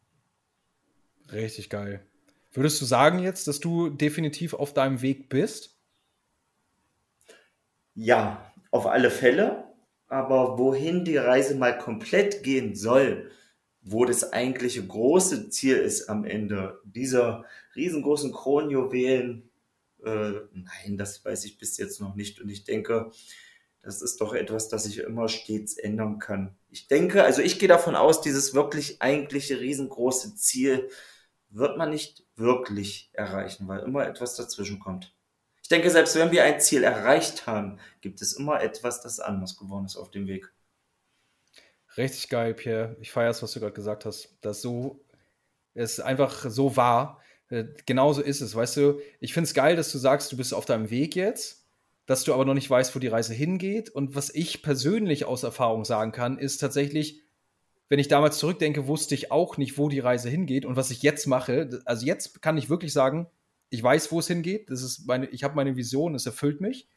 Richtig 1.29 1.69
geil. 1.69 2.05
Würdest 2.53 2.79
du 2.79 2.85
sagen 2.85 3.19
jetzt, 3.19 3.49
dass 3.49 3.59
du 3.59 3.89
definitiv 3.89 4.53
auf 4.53 4.73
deinem 4.73 5.01
Weg 5.01 5.27
bist? 5.27 5.77
Ja, 7.95 8.52
auf 8.73 8.87
alle 8.87 9.11
Fälle. 9.11 9.63
Aber 10.07 10.57
wohin 10.57 11.05
die 11.05 11.17
Reise 11.17 11.55
mal 11.55 11.77
komplett 11.77 12.43
gehen 12.43 12.75
soll, 12.75 13.31
wo 13.81 14.05
das 14.05 14.31
eigentliche 14.33 14.85
große 14.85 15.49
Ziel 15.49 15.77
ist 15.77 16.09
am 16.09 16.25
Ende 16.25 16.79
dieser 16.83 17.45
riesengroßen 17.75 18.31
Kronjuwelen, 18.31 19.49
äh, 20.03 20.31
nein, 20.53 20.97
das 20.97 21.23
weiß 21.23 21.45
ich 21.45 21.57
bis 21.57 21.77
jetzt 21.77 21.99
noch 22.01 22.15
nicht. 22.15 22.41
Und 22.41 22.49
ich 22.49 22.63
denke, 22.63 23.11
das 23.81 24.01
ist 24.01 24.21
doch 24.21 24.33
etwas, 24.33 24.69
das 24.69 24.83
sich 24.83 24.99
immer 24.99 25.27
stets 25.29 25.77
ändern 25.77 26.19
kann. 26.19 26.55
Ich 26.69 26.87
denke, 26.87 27.23
also 27.23 27.41
ich 27.41 27.59
gehe 27.59 27.67
davon 27.67 27.95
aus, 27.95 28.21
dieses 28.21 28.53
wirklich 28.53 29.01
eigentliche 29.01 29.59
riesengroße 29.59 30.35
Ziel 30.35 30.89
wird 31.49 31.77
man 31.77 31.89
nicht 31.89 32.23
wirklich 32.35 33.09
erreichen, 33.13 33.67
weil 33.67 33.79
immer 33.81 34.07
etwas 34.07 34.35
dazwischen 34.35 34.79
kommt. 34.79 35.13
Ich 35.63 35.69
denke, 35.69 35.89
selbst 35.89 36.15
wenn 36.15 36.31
wir 36.31 36.43
ein 36.43 36.59
Ziel 36.59 36.83
erreicht 36.83 37.47
haben, 37.47 37.79
gibt 38.01 38.21
es 38.21 38.33
immer 38.33 38.61
etwas, 38.61 39.01
das 39.01 39.19
anders 39.19 39.57
geworden 39.57 39.85
ist 39.85 39.95
auf 39.95 40.11
dem 40.11 40.27
Weg. 40.27 40.51
Richtig 41.97 42.29
geil, 42.29 42.53
Pierre. 42.53 42.95
Ich 42.99 43.11
feiere 43.11 43.29
es, 43.29 43.41
was 43.41 43.53
du 43.53 43.59
gerade 43.59 43.73
gesagt 43.73 44.05
hast. 44.05 44.37
Das 44.41 44.61
so 44.61 44.99
es 45.73 45.99
einfach 45.99 46.45
so 46.49 46.75
wahr. 46.75 47.21
Äh, 47.49 47.65
genauso 47.85 48.21
ist 48.21 48.41
es, 48.41 48.55
weißt 48.55 48.77
du. 48.77 48.99
Ich 49.19 49.33
finde 49.33 49.47
es 49.47 49.53
geil, 49.53 49.75
dass 49.75 49.91
du 49.91 49.97
sagst, 49.97 50.31
du 50.31 50.37
bist 50.37 50.53
auf 50.53 50.65
deinem 50.65 50.89
Weg 50.89 51.15
jetzt, 51.15 51.65
dass 52.05 52.23
du 52.23 52.33
aber 52.33 52.45
noch 52.45 52.53
nicht 52.53 52.69
weißt, 52.69 52.95
wo 52.95 52.99
die 52.99 53.07
Reise 53.07 53.33
hingeht. 53.33 53.89
Und 53.89 54.15
was 54.15 54.33
ich 54.33 54.61
persönlich 54.63 55.25
aus 55.25 55.43
Erfahrung 55.43 55.85
sagen 55.85 56.11
kann, 56.11 56.37
ist 56.37 56.57
tatsächlich, 56.57 57.21
wenn 57.89 57.99
ich 57.99 58.07
damals 58.07 58.37
zurückdenke, 58.37 58.87
wusste 58.87 59.15
ich 59.15 59.31
auch 59.31 59.57
nicht, 59.57 59.77
wo 59.77 59.89
die 59.89 59.99
Reise 59.99 60.29
hingeht 60.29 60.65
und 60.65 60.75
was 60.75 60.91
ich 60.91 61.01
jetzt 61.03 61.27
mache. 61.27 61.81
Also 61.85 62.05
jetzt 62.05 62.41
kann 62.41 62.57
ich 62.57 62.69
wirklich 62.69 62.93
sagen, 62.93 63.27
ich 63.73 63.81
weiß, 63.81 64.11
wo 64.11 64.19
es 64.19 64.27
hingeht. 64.27 64.69
Das 64.69 64.83
ist 64.83 65.07
meine, 65.07 65.25
ich 65.29 65.43
habe 65.43 65.55
meine 65.55 65.75
Vision, 65.75 66.13
es 66.13 66.27
erfüllt 66.27 66.61
mich. 66.61 66.87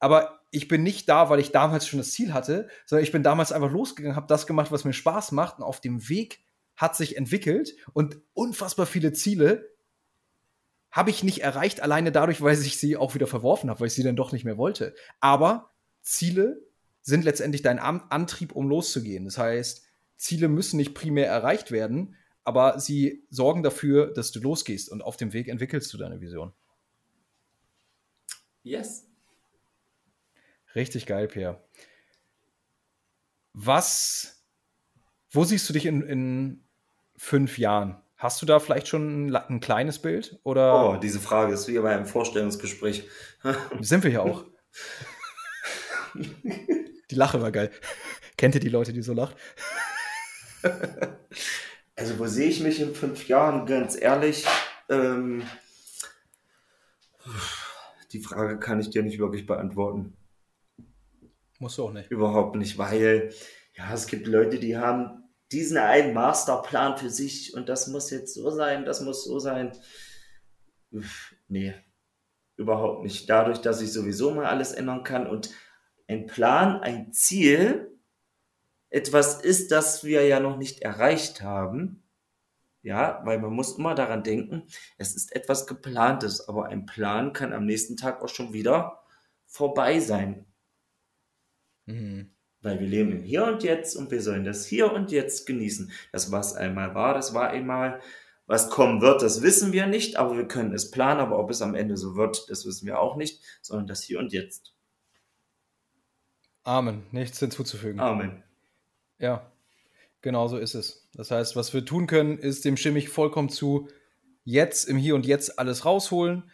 Aber 0.00 0.40
ich 0.50 0.66
bin 0.66 0.82
nicht 0.82 1.08
da, 1.08 1.30
weil 1.30 1.38
ich 1.38 1.52
damals 1.52 1.86
schon 1.86 2.00
das 2.00 2.10
Ziel 2.10 2.34
hatte, 2.34 2.68
sondern 2.84 3.04
ich 3.04 3.12
bin 3.12 3.22
damals 3.22 3.52
einfach 3.52 3.70
losgegangen, 3.70 4.16
habe 4.16 4.26
das 4.26 4.48
gemacht, 4.48 4.72
was 4.72 4.84
mir 4.84 4.92
Spaß 4.92 5.30
macht 5.30 5.58
und 5.58 5.64
auf 5.64 5.80
dem 5.80 6.08
Weg 6.08 6.40
hat 6.74 6.96
sich 6.96 7.16
entwickelt 7.16 7.76
und 7.92 8.18
unfassbar 8.32 8.86
viele 8.86 9.12
Ziele 9.12 9.70
habe 10.90 11.10
ich 11.10 11.22
nicht 11.22 11.42
erreicht, 11.42 11.80
alleine 11.80 12.10
dadurch, 12.10 12.42
weil 12.42 12.58
ich 12.58 12.78
sie 12.78 12.96
auch 12.96 13.14
wieder 13.14 13.28
verworfen 13.28 13.70
habe, 13.70 13.78
weil 13.78 13.86
ich 13.86 13.94
sie 13.94 14.02
dann 14.02 14.16
doch 14.16 14.32
nicht 14.32 14.44
mehr 14.44 14.58
wollte. 14.58 14.96
Aber 15.20 15.70
Ziele 16.02 16.60
sind 17.02 17.24
letztendlich 17.24 17.62
dein 17.62 17.78
Antrieb, 17.78 18.50
um 18.50 18.68
loszugehen. 18.68 19.26
Das 19.26 19.38
heißt, 19.38 19.84
Ziele 20.16 20.48
müssen 20.48 20.76
nicht 20.76 20.94
primär 20.94 21.28
erreicht 21.28 21.70
werden, 21.70 22.16
aber 22.44 22.80
sie 22.80 23.26
sorgen 23.30 23.62
dafür, 23.62 24.12
dass 24.12 24.32
du 24.32 24.40
losgehst 24.40 24.90
und 24.90 25.02
auf 25.02 25.16
dem 25.16 25.32
Weg 25.32 25.48
entwickelst 25.48 25.92
du 25.92 25.98
deine 25.98 26.20
Vision. 26.20 26.52
Yes. 28.62 29.06
Richtig 30.74 31.06
geil, 31.06 31.26
Pierre. 31.28 31.62
Was, 33.52 34.44
wo 35.30 35.44
siehst 35.44 35.68
du 35.68 35.72
dich 35.72 35.86
in, 35.86 36.02
in 36.02 36.64
fünf 37.16 37.58
Jahren? 37.58 38.00
Hast 38.16 38.40
du 38.42 38.46
da 38.46 38.60
vielleicht 38.60 38.86
schon 38.86 39.26
ein, 39.26 39.36
ein, 39.36 39.60
kleines 39.60 39.98
Bild? 39.98 40.38
Oder? 40.44 40.90
Oh, 40.90 40.96
diese 40.96 41.20
Frage 41.20 41.54
ist 41.54 41.66
wie 41.68 41.78
bei 41.78 41.94
einem 41.94 42.06
Vorstellungsgespräch. 42.06 43.08
Sind 43.80 44.04
wir 44.04 44.10
ja 44.10 44.20
auch. 44.20 44.44
die 46.14 47.14
Lache 47.14 47.40
war 47.40 47.50
geil. 47.50 47.70
Kennt 48.36 48.54
ihr 48.54 48.60
die 48.60 48.68
Leute, 48.68 48.92
die 48.92 49.02
so 49.02 49.14
lachen? 49.14 49.34
Also, 52.00 52.18
wo 52.18 52.26
sehe 52.26 52.48
ich 52.48 52.60
mich 52.60 52.80
in 52.80 52.94
fünf 52.94 53.28
Jahren? 53.28 53.66
Ganz 53.66 53.94
ehrlich, 53.94 54.46
ähm, 54.88 55.42
die 58.12 58.20
Frage 58.20 58.58
kann 58.58 58.80
ich 58.80 58.88
dir 58.88 59.02
nicht 59.02 59.18
wirklich 59.18 59.44
beantworten. 59.44 60.16
Musst 61.58 61.76
du 61.76 61.84
auch 61.84 61.92
nicht. 61.92 62.10
Überhaupt 62.10 62.56
nicht, 62.56 62.78
weil 62.78 63.34
ja, 63.76 63.92
es 63.92 64.06
gibt 64.06 64.26
Leute, 64.26 64.58
die 64.58 64.78
haben 64.78 65.24
diesen 65.52 65.76
einen 65.76 66.14
Masterplan 66.14 66.96
für 66.96 67.10
sich 67.10 67.52
und 67.52 67.68
das 67.68 67.86
muss 67.88 68.08
jetzt 68.08 68.32
so 68.32 68.50
sein, 68.50 68.86
das 68.86 69.02
muss 69.02 69.26
so 69.26 69.38
sein. 69.38 69.72
Nee, 71.48 71.74
überhaupt 72.56 73.02
nicht. 73.02 73.28
Dadurch, 73.28 73.58
dass 73.58 73.82
ich 73.82 73.92
sowieso 73.92 74.30
mal 74.30 74.46
alles 74.46 74.72
ändern 74.72 75.04
kann 75.04 75.26
und 75.26 75.50
ein 76.08 76.24
Plan, 76.26 76.80
ein 76.80 77.12
Ziel, 77.12 77.99
etwas 78.90 79.40
ist, 79.40 79.70
das 79.70 80.04
wir 80.04 80.26
ja 80.26 80.40
noch 80.40 80.56
nicht 80.56 80.82
erreicht 80.82 81.42
haben. 81.42 82.02
Ja, 82.82 83.20
weil 83.24 83.38
man 83.38 83.52
muss 83.52 83.76
immer 83.76 83.94
daran 83.94 84.22
denken, 84.22 84.62
es 84.96 85.14
ist 85.14 85.34
etwas 85.36 85.66
geplantes, 85.66 86.48
aber 86.48 86.66
ein 86.66 86.86
Plan 86.86 87.32
kann 87.32 87.52
am 87.52 87.66
nächsten 87.66 87.96
Tag 87.96 88.22
auch 88.22 88.28
schon 88.28 88.54
wieder 88.54 89.02
vorbei 89.46 90.00
sein. 90.00 90.46
Mhm. 91.84 92.30
Weil 92.62 92.80
wir 92.80 92.86
leben 92.86 93.12
im 93.12 93.22
Hier 93.22 93.44
und 93.44 93.62
Jetzt 93.62 93.96
und 93.96 94.10
wir 94.10 94.22
sollen 94.22 94.44
das 94.44 94.66
Hier 94.66 94.92
und 94.92 95.10
Jetzt 95.10 95.46
genießen. 95.46 95.92
Das, 96.12 96.32
was 96.32 96.54
einmal 96.54 96.94
war, 96.94 97.14
das 97.14 97.34
war 97.34 97.50
einmal. 97.50 98.00
Was 98.46 98.68
kommen 98.68 99.00
wird, 99.00 99.22
das 99.22 99.42
wissen 99.42 99.72
wir 99.72 99.86
nicht, 99.86 100.16
aber 100.16 100.36
wir 100.36 100.48
können 100.48 100.74
es 100.74 100.90
planen. 100.90 101.20
Aber 101.20 101.38
ob 101.38 101.50
es 101.50 101.62
am 101.62 101.74
Ende 101.74 101.96
so 101.96 102.16
wird, 102.16 102.50
das 102.50 102.66
wissen 102.66 102.86
wir 102.86 102.98
auch 102.98 103.16
nicht, 103.16 103.42
sondern 103.62 103.86
das 103.86 104.02
Hier 104.02 104.18
und 104.18 104.32
Jetzt. 104.32 104.74
Amen. 106.64 107.06
Nichts 107.12 107.38
hinzuzufügen. 107.38 108.00
Amen. 108.00 108.42
Ja, 109.20 109.52
genau 110.22 110.48
so 110.48 110.58
ist 110.58 110.74
es. 110.74 111.08
Das 111.14 111.30
heißt, 111.30 111.56
was 111.56 111.72
wir 111.72 111.84
tun 111.84 112.06
können, 112.06 112.38
ist 112.38 112.64
dem 112.64 112.76
stimme 112.76 112.98
ich 112.98 113.08
vollkommen 113.08 113.48
zu, 113.48 113.88
jetzt 114.44 114.88
im 114.88 114.96
Hier 114.96 115.14
und 115.14 115.26
Jetzt 115.26 115.58
alles 115.58 115.84
rausholen, 115.84 116.50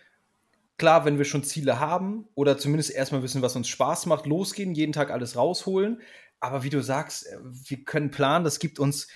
klar, 0.79 1.05
wenn 1.05 1.19
wir 1.19 1.25
schon 1.25 1.45
Ziele 1.45 1.81
haben 1.81 2.29
oder 2.35 2.59
zumindest 2.59 2.91
erstmal 2.91 3.23
wissen, 3.23 3.43
was 3.43 3.57
uns 3.57 3.69
Spaß 3.69 4.07
macht, 4.07 4.27
losgehen, 4.27 4.75
jeden 4.75 4.93
Tag 4.93 5.11
alles 5.11 5.37
rausholen. 5.37 6.03
Aber 6.41 6.63
wie 6.63 6.71
du 6.71 6.83
sagst, 6.83 7.27
äh, 7.27 7.39
wir 7.43 7.85
können 7.85 8.11
planen, 8.11 8.45
das 8.45 8.59
gibt 8.59 8.79
uns 8.79 9.09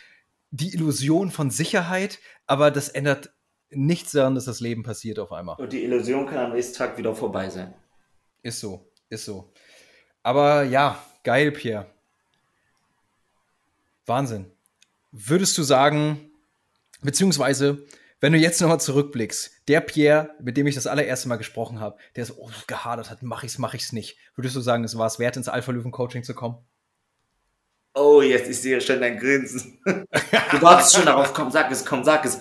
die 0.51 0.73
Illusion 0.75 1.31
von 1.31 1.51
Sicherheit, 1.51 2.19
aber 2.47 2.71
das 2.71 2.89
ändert 2.89 3.33
nichts 3.71 4.13
daran, 4.13 4.35
dass 4.35 4.47
das 4.47 4.61
Leben 4.61 4.83
passiert 4.83 5.19
auf 5.19 5.33
einmal. 5.33 5.57
Und 5.57 5.73
die 5.73 5.85
Illusion 5.85 6.27
kann 6.27 6.39
am 6.39 6.53
nächsten 6.53 6.77
Tag 6.77 6.99
wieder 6.99 7.15
vorbei 7.15 7.49
sein. 7.51 7.75
Ist 8.43 8.61
so, 8.61 8.91
ist 9.11 9.25
so. 9.25 9.53
Aber 10.23 10.65
ja, 10.65 11.03
geil, 11.23 11.53
Pierre. 11.53 11.87
Wahnsinn. 14.11 14.51
Würdest 15.13 15.57
du 15.57 15.63
sagen, 15.63 16.31
beziehungsweise 17.01 17.87
wenn 18.21 18.35
du 18.35 18.39
jetzt 18.39 18.61
nochmal 18.61 18.81
zurückblickst, 18.81 19.63
der 19.69 19.81
Pierre, 19.81 20.35
mit 20.41 20.59
dem 20.59 20.67
ich 20.67 20.75
das 20.75 20.87
allererste 20.87 21.29
Mal 21.29 21.37
gesprochen 21.37 21.81
habe, 21.81 21.97
der 22.17 22.27
so 22.27 22.35
oh, 22.39 22.51
gehadert 22.67 23.11
hat, 23.11 23.23
mach 23.23 23.45
ich's, 23.45 23.57
mach 23.57 23.73
ich's 23.73 23.93
nicht. 23.93 24.19
Würdest 24.35 24.55
du 24.57 24.61
sagen, 24.61 24.85
es 24.85 24.99
war 24.99 25.07
es 25.07 25.19
wert, 25.19 25.39
ins 25.39 25.49
Alpha-Löwen-Coaching 25.49 26.23
zu 26.23 26.35
kommen? 26.35 26.59
Oh, 27.95 28.21
jetzt 28.21 28.49
ich 28.51 28.61
sehe 28.61 28.81
schon 28.81 29.01
dein 29.01 29.19
Grinsen. 29.19 29.81
Du 29.85 30.63
wartest 30.63 30.95
schon 30.95 31.07
darauf, 31.07 31.33
komm, 31.33 31.51
sag 31.51 31.71
es, 31.71 31.85
komm, 31.87 32.05
sag 32.05 32.25
es. 32.25 32.41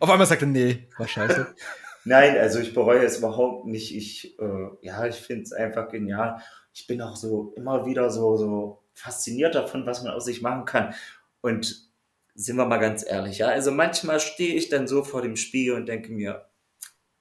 Auf 0.00 0.08
einmal 0.08 0.26
sagte, 0.26 0.46
nee, 0.46 0.88
war 0.96 1.06
scheiße. 1.06 1.54
Nein, 2.04 2.36
also 2.38 2.60
ich 2.60 2.74
bereue 2.74 3.04
es 3.04 3.18
überhaupt 3.18 3.66
nicht. 3.66 3.94
Ich, 3.94 4.38
äh, 4.38 4.68
ja, 4.82 5.06
ich 5.06 5.16
finde 5.16 5.42
es 5.42 5.52
einfach 5.52 5.90
genial. 5.90 6.40
Ich 6.72 6.86
bin 6.86 7.02
auch 7.02 7.16
so 7.16 7.52
immer 7.56 7.86
wieder 7.86 8.10
so, 8.10 8.36
so 8.36 8.83
fasziniert 8.94 9.54
davon, 9.54 9.86
was 9.86 10.02
man 10.02 10.12
aus 10.12 10.24
sich 10.24 10.40
machen 10.42 10.64
kann. 10.64 10.94
Und 11.40 11.90
sind 12.34 12.56
wir 12.56 12.66
mal 12.66 12.78
ganz 12.78 13.04
ehrlich, 13.06 13.38
ja. 13.38 13.48
Also 13.48 13.70
manchmal 13.70 14.20
stehe 14.20 14.54
ich 14.54 14.68
dann 14.68 14.88
so 14.88 15.04
vor 15.04 15.22
dem 15.22 15.36
Spiegel 15.36 15.74
und 15.74 15.86
denke 15.86 16.12
mir, 16.12 16.48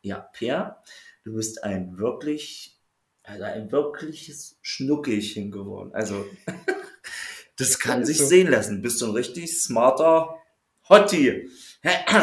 ja, 0.01 0.19
Per, 0.19 0.81
du 1.23 1.35
bist 1.35 1.63
ein 1.63 1.97
wirklich, 1.97 2.79
also 3.23 3.43
ein 3.43 3.71
wirkliches 3.71 4.57
Schnuckelchen 4.61 5.51
geworden. 5.51 5.91
Also, 5.93 6.25
das 7.57 7.79
kann 7.79 8.05
sich 8.05 8.19
sehen 8.19 8.49
lassen. 8.49 8.81
Bist 8.81 9.01
du 9.01 9.07
ein 9.07 9.13
richtig 9.13 9.61
smarter 9.61 10.35
Hottie. 10.89 11.49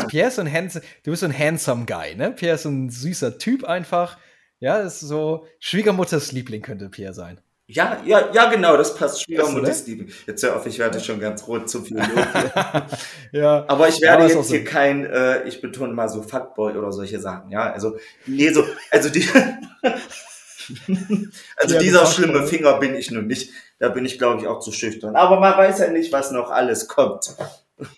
Pierre 0.09 0.29
ist 0.29 0.37
so 0.37 0.43
ein 0.43 0.53
handsome, 0.53 0.85
du 1.03 1.11
bist 1.11 1.21
so 1.21 1.27
ein 1.27 1.39
handsome 1.39 1.87
Guy, 1.87 2.15
ne? 2.15 2.33
Pierre 2.33 2.57
ist 2.57 2.63
so 2.63 2.71
ein 2.71 2.91
süßer 2.91 3.39
Typ 3.39 3.65
einfach. 3.65 4.19
Ja, 4.59 4.79
ist 4.81 5.01
so 5.01 5.47
Schwiegermutters 5.59 6.33
Liebling 6.33 6.61
könnte 6.61 6.91
Pierre 6.91 7.15
sein. 7.15 7.41
Ja, 7.73 8.03
ja, 8.05 8.31
ja, 8.33 8.51
genau, 8.51 8.77
das 8.77 8.97
passt. 8.97 9.23
Schwiegermutter 9.23 9.73
Steven. 9.73 10.13
Jetzt 10.27 10.43
hör 10.43 10.57
auf, 10.57 10.67
ich 10.67 10.79
werde 10.79 10.99
schon 10.99 11.21
ganz 11.21 11.47
rot 11.47 11.71
zu 11.71 11.83
viel. 11.83 11.99
ja. 13.33 13.65
Aber 13.69 13.89
ich 13.89 14.01
werde 14.01 14.25
jetzt 14.25 14.35
so. 14.35 14.43
hier 14.43 14.65
kein, 14.65 15.07
äh, 15.07 15.45
ich 15.45 15.61
betone 15.61 15.93
mal 15.93 16.09
so 16.09 16.21
Fuckboy 16.23 16.77
oder 16.77 16.91
solche 16.91 17.21
Sachen, 17.21 17.51
ja. 17.51 17.73
Also, 17.73 17.97
nee, 18.27 18.51
so, 18.51 18.65
also 18.91 19.09
die, 19.09 19.25
also 21.57 21.75
ja, 21.75 21.81
dieser 21.81 22.07
schlimme 22.07 22.45
Finger 22.45 22.79
bin 22.81 22.97
ich 22.97 23.13
nun 23.13 23.29
nicht. 23.29 23.53
Da 23.79 23.89
bin 23.89 24.05
ich, 24.05 24.19
glaube 24.19 24.41
ich, 24.41 24.49
auch 24.49 24.59
zu 24.59 24.73
schüchtern. 24.73 25.15
Aber 25.15 25.39
man 25.39 25.57
weiß 25.57 25.79
ja 25.79 25.91
nicht, 25.91 26.13
was 26.13 26.33
noch 26.33 26.51
alles 26.51 26.89
kommt. 26.89 27.37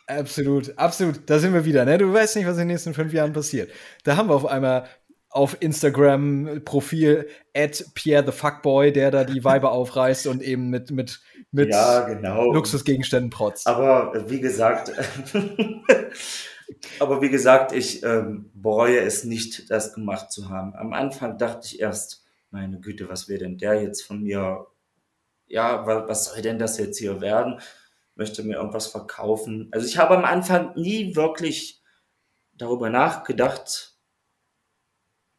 Absolut, 0.07 0.77
absolut. 0.79 1.21
Da 1.27 1.39
sind 1.39 1.55
wir 1.55 1.65
wieder, 1.65 1.85
ne? 1.85 1.99
Du 1.99 2.13
weißt 2.13 2.37
nicht, 2.37 2.47
was 2.47 2.55
in 2.55 2.61
den 2.61 2.69
nächsten 2.69 2.95
fünf 2.95 3.13
Jahren 3.13 3.33
passiert. 3.33 3.71
Da 4.05 4.17
haben 4.17 4.29
wir 4.29 4.35
auf 4.35 4.47
einmal 4.47 4.87
auf 5.33 5.57
Instagram-Profil 5.61 7.27
at 7.57 7.85
Pierre 7.95 8.25
the 8.25 8.33
Fuckboy, 8.33 8.93
der 8.93 9.11
da 9.11 9.25
die 9.25 9.43
Weiber 9.43 9.73
aufreißt 9.73 10.27
und 10.27 10.43
eben 10.43 10.69
mit, 10.69 10.91
mit, 10.91 11.23
mit 11.51 11.71
ja, 11.71 12.03
genau. 12.03 12.53
Luxusgegenständen 12.53 13.31
protzt. 13.31 13.67
Aber 13.67 14.15
äh, 14.15 14.31
wie 14.31 14.41
gesagt, 14.41 14.93
aber 17.01 17.23
wie 17.23 17.31
gesagt, 17.31 17.73
ich 17.73 18.03
ähm, 18.03 18.51
bereue 18.55 19.01
es 19.01 19.25
nicht, 19.25 19.71
das 19.71 19.95
gemacht 19.95 20.31
zu 20.31 20.51
haben. 20.51 20.75
Am 20.75 20.93
Anfang 20.93 21.39
dachte 21.39 21.67
ich 21.67 21.81
erst, 21.81 22.25
meine 22.51 22.79
Güte, 22.81 23.09
was 23.09 23.29
will 23.29 23.39
denn 23.39 23.57
der 23.57 23.83
jetzt 23.83 24.03
von 24.03 24.23
mir? 24.23 24.67
Ja, 25.47 25.87
was 25.87 26.27
soll 26.27 26.43
denn 26.43 26.59
das 26.59 26.79
jetzt 26.79 26.99
hier 26.99 27.23
werden? 27.23 27.61
Möchte 28.15 28.43
mir 28.43 28.57
irgendwas 28.57 28.87
verkaufen? 28.87 29.69
Also 29.73 29.87
ich 29.87 29.97
habe 29.97 30.17
am 30.17 30.27
Anfang 30.27 30.75
nie 30.75 31.17
wirklich 31.17 31.83
darüber 32.53 32.91
nachgedacht, 32.91 33.92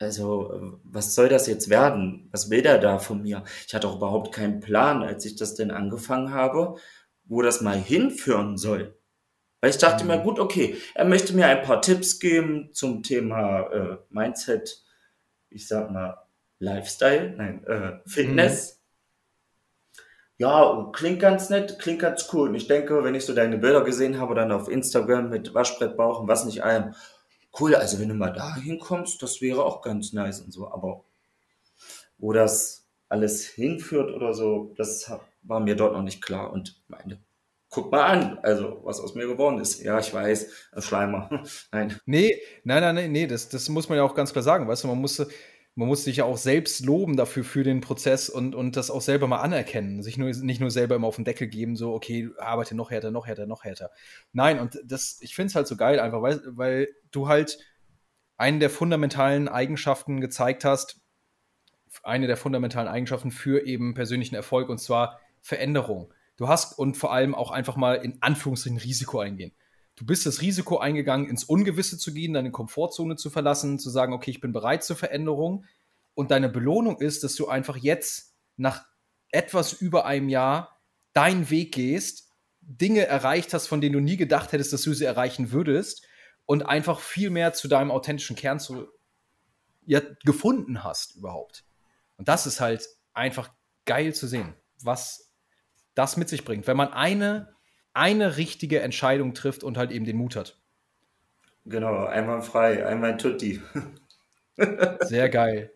also, 0.03 0.79
was 0.83 1.15
soll 1.15 1.29
das 1.29 1.47
jetzt 1.47 1.69
werden? 1.69 2.27
Was 2.31 2.49
will 2.49 2.61
der 2.61 2.77
da 2.77 2.99
von 2.99 3.21
mir? 3.21 3.43
Ich 3.65 3.73
hatte 3.73 3.87
auch 3.87 3.95
überhaupt 3.95 4.33
keinen 4.33 4.59
Plan, 4.59 5.01
als 5.01 5.25
ich 5.25 5.35
das 5.35 5.55
denn 5.55 5.71
angefangen 5.71 6.33
habe, 6.33 6.75
wo 7.25 7.41
das 7.41 7.61
mal 7.61 7.77
hinführen 7.77 8.57
soll. 8.57 8.97
Weil 9.61 9.69
ich 9.69 9.77
dachte 9.77 10.03
mhm. 10.03 10.09
mir, 10.09 10.19
gut, 10.19 10.39
okay, 10.39 10.77
er 10.93 11.05
möchte 11.05 11.33
mir 11.33 11.47
ein 11.47 11.63
paar 11.63 11.81
Tipps 11.81 12.19
geben 12.19 12.69
zum 12.73 13.01
Thema 13.01 13.61
äh, 13.71 13.97
Mindset, 14.09 14.83
ich 15.49 15.67
sag 15.67 15.89
mal 15.89 16.17
Lifestyle, 16.59 17.33
nein, 17.37 17.65
äh, 17.65 17.99
Fitness. 18.05 18.75
Mhm. 18.75 18.83
Ja, 20.39 20.89
klingt 20.91 21.21
ganz 21.21 21.49
nett, 21.49 21.79
klingt 21.79 22.01
ganz 22.01 22.27
cool. 22.33 22.49
Und 22.49 22.55
ich 22.55 22.67
denke, 22.67 23.03
wenn 23.05 23.15
ich 23.15 23.25
so 23.25 23.33
deine 23.33 23.57
Bilder 23.57 23.83
gesehen 23.83 24.19
habe, 24.19 24.35
dann 24.35 24.51
auf 24.51 24.67
Instagram 24.67 25.29
mit 25.29 25.53
Waschbrettbauch 25.53 26.19
und 26.19 26.27
was 26.27 26.43
nicht 26.43 26.63
allem, 26.63 26.93
cool, 27.59 27.75
also 27.75 27.99
wenn 27.99 28.09
du 28.09 28.15
mal 28.15 28.33
da 28.33 28.55
hinkommst, 28.55 29.21
das 29.21 29.41
wäre 29.41 29.63
auch 29.63 29.81
ganz 29.81 30.13
nice 30.13 30.41
und 30.41 30.51
so, 30.51 30.71
aber 30.71 31.03
wo 32.17 32.33
das 32.33 32.87
alles 33.09 33.45
hinführt 33.45 34.11
oder 34.13 34.33
so, 34.33 34.73
das 34.77 35.11
war 35.43 35.59
mir 35.59 35.75
dort 35.75 35.93
noch 35.93 36.03
nicht 36.03 36.21
klar 36.21 36.51
und 36.51 36.81
meine 36.87 37.19
guck 37.73 37.91
mal 37.91 38.03
an, 38.03 38.39
also 38.43 38.81
was 38.83 38.99
aus 38.99 39.15
mir 39.15 39.25
geworden 39.25 39.59
ist. 39.59 39.81
Ja, 39.81 39.97
ich 39.99 40.13
weiß, 40.13 40.47
Schleimer. 40.77 41.43
nein. 41.71 41.99
Nee, 42.05 42.39
nein, 42.63 42.95
nein, 42.95 43.11
nee, 43.11 43.25
das, 43.25 43.49
das 43.49 43.67
muss 43.67 43.89
man 43.89 43.97
ja 43.97 44.03
auch 44.03 44.13
ganz 44.13 44.31
klar 44.31 44.43
sagen. 44.43 44.67
Weißt 44.67 44.83
du, 44.83 44.87
man 44.87 44.99
musste, 44.99 45.27
man 45.75 45.87
muss 45.87 46.03
sich 46.03 46.17
ja 46.17 46.25
auch 46.25 46.37
selbst 46.37 46.85
loben 46.85 47.17
dafür 47.17 47.43
für 47.43 47.63
den 47.63 47.81
Prozess 47.81 48.29
und, 48.29 48.53
und 48.53 48.75
das 48.75 48.91
auch 48.91 49.01
selber 49.01 49.27
mal 49.27 49.41
anerkennen. 49.41 50.03
Sich 50.03 50.17
nur, 50.17 50.29
nicht 50.29 50.61
nur 50.61 50.69
selber 50.69 50.95
immer 50.95 51.07
auf 51.07 51.15
den 51.15 51.25
Deckel 51.25 51.47
geben, 51.47 51.75
so, 51.75 51.93
okay, 51.93 52.29
arbeite 52.37 52.75
noch 52.75 52.91
härter, 52.91 53.09
noch 53.09 53.25
härter, 53.25 53.47
noch 53.47 53.63
härter. 53.63 53.89
Nein, 54.33 54.59
und 54.59 54.79
das, 54.85 55.17
ich 55.21 55.33
finde 55.33 55.47
es 55.47 55.55
halt 55.55 55.67
so 55.67 55.75
geil, 55.75 55.99
einfach, 55.99 56.21
weil, 56.21 56.41
weil 56.45 56.89
du 57.11 57.27
halt 57.27 57.57
einen 58.37 58.59
der 58.59 58.69
fundamentalen 58.69 59.47
Eigenschaften 59.47 60.21
gezeigt 60.21 60.63
hast, 60.63 61.01
eine 62.03 62.27
der 62.27 62.37
fundamentalen 62.37 62.87
Eigenschaften 62.87 63.31
für 63.31 63.65
eben 63.65 63.93
persönlichen 63.93 64.35
Erfolg 64.35 64.69
und 64.69 64.79
zwar 64.79 65.19
Veränderung. 65.41 66.13
Du 66.37 66.47
hast 66.47 66.77
und 66.77 66.97
vor 66.97 67.13
allem 67.13 67.33
auch 67.35 67.51
einfach 67.51 67.75
mal 67.75 67.95
in 67.95 68.17
Anführungsstrichen 68.21 68.79
Risiko 68.79 69.19
eingehen. 69.19 69.53
Du 69.95 70.05
bist 70.05 70.25
das 70.25 70.41
Risiko 70.41 70.79
eingegangen, 70.79 71.29
ins 71.29 71.43
Ungewisse 71.43 71.97
zu 71.97 72.13
gehen, 72.13 72.33
deine 72.33 72.51
Komfortzone 72.51 73.15
zu 73.15 73.29
verlassen, 73.29 73.77
zu 73.79 73.89
sagen, 73.89 74.13
okay, 74.13 74.31
ich 74.31 74.41
bin 74.41 74.51
bereit 74.51 74.83
zur 74.83 74.95
Veränderung. 74.95 75.65
Und 76.15 76.31
deine 76.31 76.49
Belohnung 76.49 76.99
ist, 76.99 77.23
dass 77.23 77.35
du 77.35 77.47
einfach 77.47 77.77
jetzt 77.77 78.33
nach 78.57 78.85
etwas 79.29 79.73
über 79.73 80.05
einem 80.05 80.29
Jahr 80.29 80.79
deinen 81.13 81.49
Weg 81.49 81.73
gehst, 81.73 82.29
Dinge 82.61 83.05
erreicht 83.05 83.53
hast, 83.53 83.67
von 83.67 83.81
denen 83.81 83.93
du 83.93 83.99
nie 83.99 84.17
gedacht 84.17 84.51
hättest, 84.51 84.73
dass 84.73 84.83
du 84.83 84.93
sie 84.93 85.05
erreichen 85.05 85.51
würdest 85.51 86.05
und 86.45 86.63
einfach 86.63 86.99
viel 86.99 87.29
mehr 87.29 87.53
zu 87.53 87.67
deinem 87.67 87.91
authentischen 87.91 88.35
Kern 88.35 88.59
zu, 88.59 88.87
ja, 89.85 90.01
gefunden 90.23 90.83
hast 90.83 91.15
überhaupt. 91.15 91.65
Und 92.17 92.27
das 92.27 92.45
ist 92.45 92.59
halt 92.59 92.87
einfach 93.13 93.51
geil 93.85 94.13
zu 94.13 94.27
sehen, 94.27 94.55
was 94.81 95.33
das 95.93 96.17
mit 96.17 96.29
sich 96.29 96.45
bringt, 96.45 96.67
wenn 96.67 96.77
man 96.77 96.93
eine, 96.93 97.53
eine 97.93 98.37
richtige 98.37 98.81
Entscheidung 98.81 99.33
trifft 99.33 99.63
und 99.63 99.77
halt 99.77 99.91
eben 99.91 100.05
den 100.05 100.17
Mut 100.17 100.35
hat. 100.35 100.57
Genau, 101.65 102.05
einmal 102.05 102.41
frei, 102.41 102.85
einmal 102.85 103.17
Tutti. 103.17 103.61
Sehr 105.01 105.29
geil. 105.29 105.71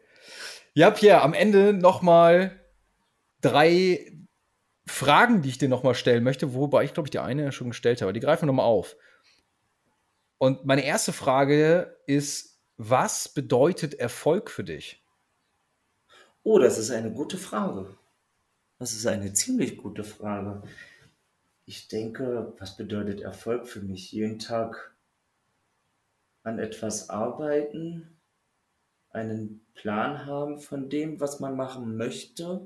Ja, 0.74 0.92
Pierre, 0.92 1.22
am 1.22 1.34
Ende 1.34 1.74
nochmal 1.74 2.60
drei 3.42 4.12
Fragen, 4.86 5.42
die 5.42 5.50
ich 5.50 5.58
dir 5.58 5.70
nochmal 5.70 5.96
stellen 5.96 6.24
möchte, 6.24 6.54
wobei 6.54 6.84
ich 6.84 6.94
glaube 6.94 7.08
ich 7.08 7.12
die 7.12 7.20
eine 7.20 7.52
schon 7.52 7.70
gestellt 7.70 8.02
habe. 8.02 8.14
Die 8.14 8.20
greifen 8.20 8.44
wir 8.44 8.48
nochmal 8.48 8.66
auf. 8.66 8.96
Und 10.38 10.66
meine 10.66 10.86
erste 10.86 11.14
Frage 11.14 11.98
ist, 12.06 12.62
was 12.78 13.30
bedeutet 13.30 13.96
Erfolg 13.96 14.52
für 14.52 14.64
dich? 14.64 15.04
Oh, 16.44 16.60
das 16.60 16.78
ist 16.78 16.92
eine 16.92 17.12
gute 17.12 17.38
Frage. 17.38 17.98
Das 18.80 18.94
ist 18.94 19.08
eine 19.08 19.34
ziemlich 19.34 19.78
gute 19.78 20.04
Frage. 20.04 20.62
Ich 21.70 21.90
denke, 21.90 22.54
was 22.60 22.78
bedeutet 22.78 23.20
Erfolg 23.20 23.68
für 23.68 23.82
mich? 23.82 24.14
Jeden 24.14 24.40
Tag 24.40 24.96
an 26.44 26.60
etwas 26.60 27.10
arbeiten, 27.10 28.18
einen 29.10 29.68
Plan 29.74 30.26
haben 30.26 30.62
von 30.62 30.90
dem, 30.90 31.20
was 31.20 31.42
man 31.42 31.58
machen 31.58 31.98
möchte. 31.98 32.66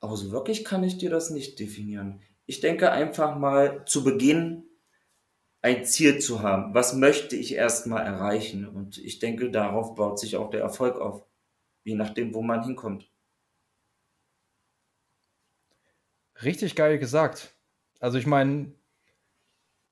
Aber 0.00 0.18
so 0.18 0.30
wirklich 0.30 0.66
kann 0.66 0.84
ich 0.84 0.98
dir 0.98 1.08
das 1.08 1.30
nicht 1.30 1.58
definieren. 1.58 2.20
Ich 2.44 2.60
denke 2.60 2.92
einfach 2.92 3.38
mal 3.38 3.86
zu 3.86 4.04
Beginn 4.04 4.64
ein 5.62 5.86
Ziel 5.86 6.18
zu 6.18 6.42
haben. 6.42 6.74
Was 6.74 6.92
möchte 6.92 7.36
ich 7.36 7.54
erstmal 7.54 8.04
erreichen? 8.04 8.68
Und 8.68 8.98
ich 8.98 9.18
denke, 9.18 9.50
darauf 9.50 9.94
baut 9.94 10.18
sich 10.18 10.36
auch 10.36 10.50
der 10.50 10.60
Erfolg 10.60 10.96
auf. 11.00 11.24
Je 11.84 11.94
nachdem, 11.94 12.34
wo 12.34 12.42
man 12.42 12.64
hinkommt. 12.64 13.10
Richtig 16.42 16.76
geil 16.76 16.98
gesagt. 16.98 17.56
Also 18.02 18.18
ich 18.18 18.26
meine, 18.26 18.72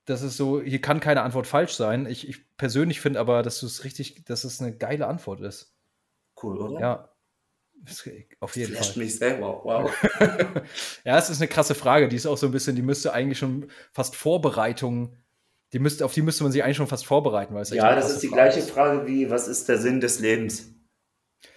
das 0.03 0.21
ist 0.21 0.35
so, 0.35 0.61
hier 0.61 0.81
kann 0.81 0.99
keine 0.99 1.21
Antwort 1.21 1.47
falsch 1.47 1.73
sein. 1.73 2.05
Ich, 2.05 2.27
ich 2.27 2.57
persönlich 2.57 2.99
finde 2.99 3.21
aber, 3.21 3.41
dass 3.41 3.61
du 3.61 3.65
es 3.65 3.85
richtig, 3.85 4.25
dass 4.25 4.43
es 4.43 4.61
eine 4.61 4.75
geile 4.75 5.07
Antwort 5.07 5.39
ist. 5.39 5.73
Cool, 6.41 6.57
oder? 6.57 6.79
Ja. 6.79 7.09
Auf 8.41 8.55
jeden 8.57 8.73
Flasht 8.73 8.93
Fall. 8.93 9.03
mich 9.03 9.17
selber, 9.17 9.61
wow. 9.63 9.91
ja, 11.03 11.17
es 11.17 11.29
ist 11.29 11.41
eine 11.41 11.47
krasse 11.47 11.73
Frage. 11.73 12.09
Die 12.09 12.17
ist 12.17 12.27
auch 12.27 12.37
so 12.37 12.47
ein 12.47 12.51
bisschen, 12.51 12.75
die 12.75 12.81
müsste 12.81 13.13
eigentlich 13.13 13.39
schon 13.39 13.71
fast 13.93 14.15
Vorbereitung, 14.15 15.15
die 15.73 15.79
müsste, 15.79 16.03
auf 16.03 16.13
die 16.13 16.21
müsste 16.21 16.43
man 16.43 16.51
sich 16.51 16.63
eigentlich 16.63 16.77
schon 16.77 16.87
fast 16.87 17.05
vorbereiten. 17.05 17.55
Weil 17.55 17.65
ja, 17.67 17.95
das 17.95 18.11
ist 18.11 18.21
die 18.21 18.27
Frage 18.27 18.41
gleiche 18.41 18.59
ist. 18.59 18.71
Frage 18.71 19.07
wie, 19.07 19.29
was 19.29 19.47
ist 19.47 19.69
der 19.69 19.77
Sinn 19.77 20.01
des 20.01 20.19
Lebens? 20.19 20.69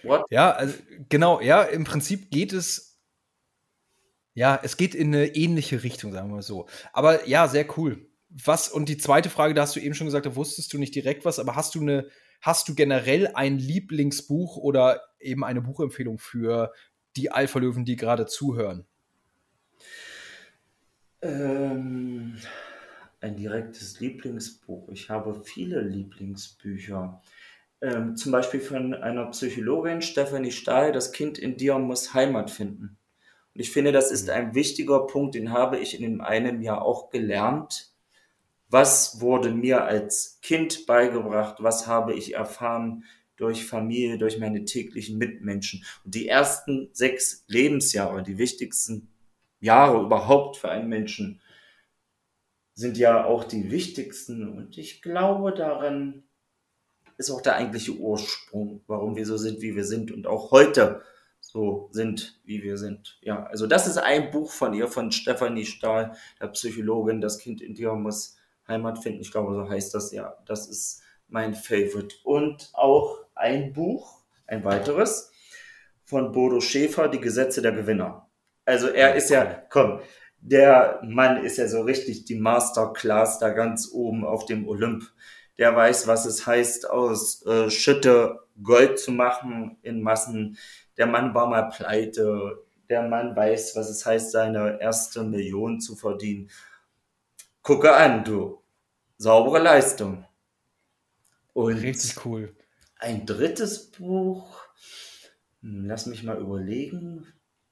What? 0.03 0.23
Ja, 0.29 0.51
also, 0.51 0.73
genau, 1.09 1.41
ja, 1.41 1.63
im 1.63 1.83
Prinzip 1.83 2.31
geht 2.31 2.53
es 2.53 2.84
ja, 4.35 4.59
es 4.61 4.75
geht 4.75 4.93
in 4.93 5.15
eine 5.15 5.27
ähnliche 5.35 5.81
Richtung, 5.83 6.11
sagen 6.11 6.29
wir 6.29 6.35
mal 6.35 6.41
so. 6.41 6.67
Aber 6.91 7.25
ja, 7.27 7.47
sehr 7.47 7.65
cool. 7.77 8.05
Was, 8.29 8.67
und 8.67 8.89
die 8.89 8.97
zweite 8.97 9.29
Frage, 9.29 9.53
da 9.53 9.61
hast 9.61 9.77
du 9.77 9.79
eben 9.79 9.95
schon 9.95 10.07
gesagt, 10.07 10.25
da 10.25 10.35
wusstest 10.35 10.73
du 10.73 10.77
nicht 10.77 10.93
direkt 10.93 11.23
was, 11.23 11.39
aber 11.39 11.55
hast 11.55 11.73
du 11.73 11.81
eine, 11.81 12.09
hast 12.41 12.67
du 12.67 12.75
generell 12.75 13.31
ein 13.33 13.57
Lieblingsbuch 13.57 14.57
oder 14.57 15.01
eben 15.21 15.45
eine 15.45 15.61
Buchempfehlung 15.61 16.19
für 16.19 16.73
die 17.15 17.31
Alpha-Löwen, 17.31 17.85
die 17.85 17.95
gerade 17.95 18.25
zuhören? 18.25 18.85
Ähm, 21.21 22.35
ein 23.21 23.37
direktes 23.37 24.01
Lieblingsbuch. 24.01 24.89
Ich 24.89 25.09
habe 25.09 25.43
viele 25.45 25.79
Lieblingsbücher. 25.79 27.21
Ähm, 27.79 28.17
zum 28.17 28.33
Beispiel 28.33 28.59
von 28.59 28.93
einer 28.95 29.27
Psychologin, 29.27 30.01
Stephanie 30.01 30.51
Stahl, 30.51 30.91
Das 30.91 31.13
Kind 31.13 31.37
in 31.37 31.55
dir 31.55 31.79
muss 31.79 32.13
Heimat 32.13 32.51
finden. 32.51 32.97
Und 33.55 33.61
ich 33.61 33.71
finde, 33.71 33.93
das 33.93 34.11
ist 34.11 34.25
mhm. 34.25 34.33
ein 34.33 34.55
wichtiger 34.55 35.07
Punkt, 35.07 35.33
den 35.35 35.51
habe 35.51 35.79
ich 35.79 35.99
in 35.99 36.21
einem 36.21 36.61
Jahr 36.61 36.81
auch 36.81 37.09
gelernt. 37.09 37.93
Was 38.69 39.21
wurde 39.21 39.51
mir 39.51 39.85
als 39.85 40.39
Kind 40.41 40.85
beigebracht? 40.85 41.57
Was 41.59 41.87
habe 41.87 42.13
ich 42.13 42.33
erfahren 42.33 43.05
durch 43.37 43.65
Familie, 43.65 44.17
durch 44.17 44.39
meine 44.39 44.65
täglichen 44.65 45.17
Mitmenschen? 45.17 45.85
Und 46.03 46.15
die 46.15 46.27
ersten 46.27 46.89
sechs 46.91 47.45
Lebensjahre, 47.47 48.23
die 48.23 48.37
wichtigsten 48.37 49.07
Jahre 49.61 50.03
überhaupt 50.03 50.57
für 50.57 50.69
einen 50.69 50.89
Menschen, 50.89 51.39
sind 52.73 52.97
ja 52.97 53.23
auch 53.23 53.45
die 53.45 53.71
wichtigsten. 53.71 54.49
Und 54.49 54.77
ich 54.77 55.01
glaube, 55.01 55.53
darin 55.53 56.23
ist 57.17 57.31
auch 57.31 57.39
der 57.39 57.55
eigentliche 57.55 57.93
Ursprung, 57.93 58.81
warum 58.87 59.15
wir 59.15 59.25
so 59.25 59.37
sind, 59.37 59.61
wie 59.61 59.77
wir 59.77 59.85
sind. 59.85 60.11
Und 60.11 60.27
auch 60.27 60.51
heute 60.51 61.01
so 61.55 61.87
sind, 61.91 62.37
wie 62.43 62.61
wir 62.63 62.77
sind. 62.77 63.17
Ja, 63.21 63.45
also 63.45 63.65
das 63.65 63.87
ist 63.87 63.97
ein 63.97 64.29
Buch 64.29 64.51
von 64.51 64.73
ihr, 64.73 64.89
von 64.89 65.13
Stefanie 65.13 65.65
Stahl, 65.65 66.11
der 66.41 66.47
Psychologin. 66.47 67.21
Das 67.21 67.37
Kind 67.39 67.61
in 67.61 67.73
dir 67.73 67.93
muss 67.93 68.35
Heimat 68.67 69.01
finden. 69.01 69.21
Ich 69.21 69.31
glaube, 69.31 69.55
so 69.55 69.69
heißt 69.69 69.93
das 69.93 70.11
ja. 70.11 70.35
Das 70.45 70.67
ist 70.67 71.01
mein 71.29 71.53
Favorite. 71.53 72.13
Und 72.25 72.71
auch 72.73 73.19
ein 73.35 73.71
Buch, 73.71 74.21
ein 74.47 74.65
weiteres, 74.65 75.31
von 76.03 76.33
Bodo 76.33 76.59
Schäfer, 76.59 77.07
Die 77.07 77.21
Gesetze 77.21 77.61
der 77.61 77.71
Gewinner. 77.71 78.29
Also 78.65 78.87
er 78.89 79.15
ist 79.15 79.29
ja, 79.29 79.45
komm, 79.69 80.01
der 80.41 80.99
Mann 81.05 81.41
ist 81.41 81.57
ja 81.57 81.69
so 81.69 81.83
richtig 81.83 82.25
die 82.25 82.35
Masterclass 82.35 83.39
da 83.39 83.47
ganz 83.51 83.91
oben 83.93 84.25
auf 84.25 84.45
dem 84.45 84.67
Olymp. 84.67 85.05
Der 85.57 85.73
weiß, 85.73 86.05
was 86.07 86.25
es 86.25 86.45
heißt, 86.45 86.89
aus 86.89 87.45
äh, 87.45 87.69
Schütte 87.69 88.41
Gold 88.61 88.99
zu 88.99 89.13
machen 89.13 89.77
in 89.83 90.01
Massen 90.01 90.57
der 90.97 91.07
Mann 91.07 91.33
war 91.33 91.47
mal 91.47 91.69
pleite, 91.69 92.63
der 92.89 93.07
Mann 93.07 93.35
weiß, 93.35 93.75
was 93.75 93.89
es 93.89 94.05
heißt, 94.05 94.31
seine 94.31 94.79
erste 94.79 95.23
Million 95.23 95.79
zu 95.79 95.95
verdienen. 95.95 96.49
Gucke 97.61 97.93
an, 97.95 98.23
du. 98.23 98.61
Saubere 99.17 99.59
Leistung. 99.59 100.25
Und 101.53 101.77
Richtig 101.77 102.25
cool. 102.25 102.55
Ein 102.97 103.25
drittes 103.25 103.91
Buch, 103.91 104.61
hm, 105.61 105.85
lass 105.85 106.05
mich 106.05 106.23
mal 106.23 106.37
überlegen, 106.37 107.25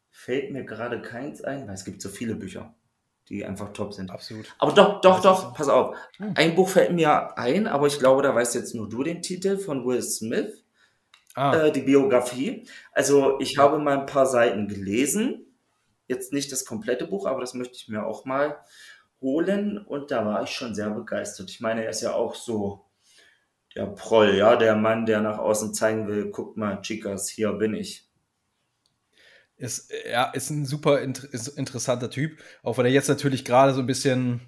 fällt 0.09 0.51
mir 0.51 0.63
gerade 0.63 1.01
keins 1.01 1.43
ein, 1.43 1.67
weil 1.67 1.75
es 1.75 1.85
gibt 1.85 2.01
so 2.01 2.09
viele 2.09 2.35
Bücher, 2.35 2.73
die 3.29 3.45
einfach 3.45 3.73
top 3.73 3.93
sind. 3.93 4.09
Absolut. 4.09 4.53
Aber 4.57 4.71
doch, 4.71 5.01
doch, 5.01 5.21
doch, 5.21 5.53
pass 5.53 5.67
auf. 5.69 5.97
Hm. 6.17 6.33
Ein 6.35 6.55
Buch 6.55 6.69
fällt 6.69 6.93
mir 6.93 7.37
ein, 7.37 7.67
aber 7.67 7.87
ich 7.87 7.99
glaube, 7.99 8.21
da 8.21 8.33
weißt 8.33 8.55
jetzt 8.55 8.73
nur 8.73 8.89
du 8.89 9.03
den 9.03 9.21
Titel 9.21 9.57
von 9.57 9.85
Will 9.85 10.01
Smith 10.01 10.62
ah. 11.35 11.55
äh, 11.55 11.71
die 11.71 11.81
Biografie. 11.81 12.67
Also 12.91 13.39
ich 13.39 13.57
habe 13.57 13.79
mal 13.79 13.99
ein 13.99 14.05
paar 14.05 14.25
Seiten 14.25 14.67
gelesen. 14.67 15.45
Jetzt 16.07 16.33
nicht 16.33 16.51
das 16.51 16.65
komplette 16.65 17.07
Buch, 17.07 17.25
aber 17.25 17.41
das 17.41 17.53
möchte 17.53 17.75
ich 17.75 17.87
mir 17.87 18.05
auch 18.05 18.25
mal 18.25 18.57
holen. 19.21 19.77
Und 19.77 20.11
da 20.11 20.25
war 20.25 20.43
ich 20.43 20.49
schon 20.49 20.75
sehr 20.75 20.89
begeistert. 20.89 21.49
Ich 21.49 21.59
meine, 21.61 21.83
er 21.83 21.89
ist 21.89 22.01
ja 22.01 22.13
auch 22.13 22.35
so 22.35 22.85
der 23.75 23.87
Proll, 23.87 24.35
ja, 24.35 24.55
der 24.55 24.75
Mann, 24.75 25.05
der 25.05 25.21
nach 25.21 25.39
außen 25.39 25.73
zeigen 25.73 26.07
will, 26.07 26.29
guck 26.31 26.57
mal, 26.57 26.81
Chicas, 26.81 27.29
hier 27.29 27.53
bin 27.53 27.73
ich. 27.73 28.07
Ist, 29.55 29.91
ja, 30.09 30.25
ist 30.31 30.49
ein 30.49 30.65
super 30.65 31.01
inter 31.01 31.27
interessanter 31.57 32.09
Typ, 32.09 32.39
auch 32.63 32.77
wenn 32.77 32.85
er 32.85 32.91
jetzt 32.91 33.07
natürlich 33.07 33.45
gerade 33.45 33.73
so 33.73 33.79
ein 33.79 33.85
bisschen, 33.85 34.41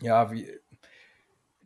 ja, 0.00 0.32
wie 0.32 0.50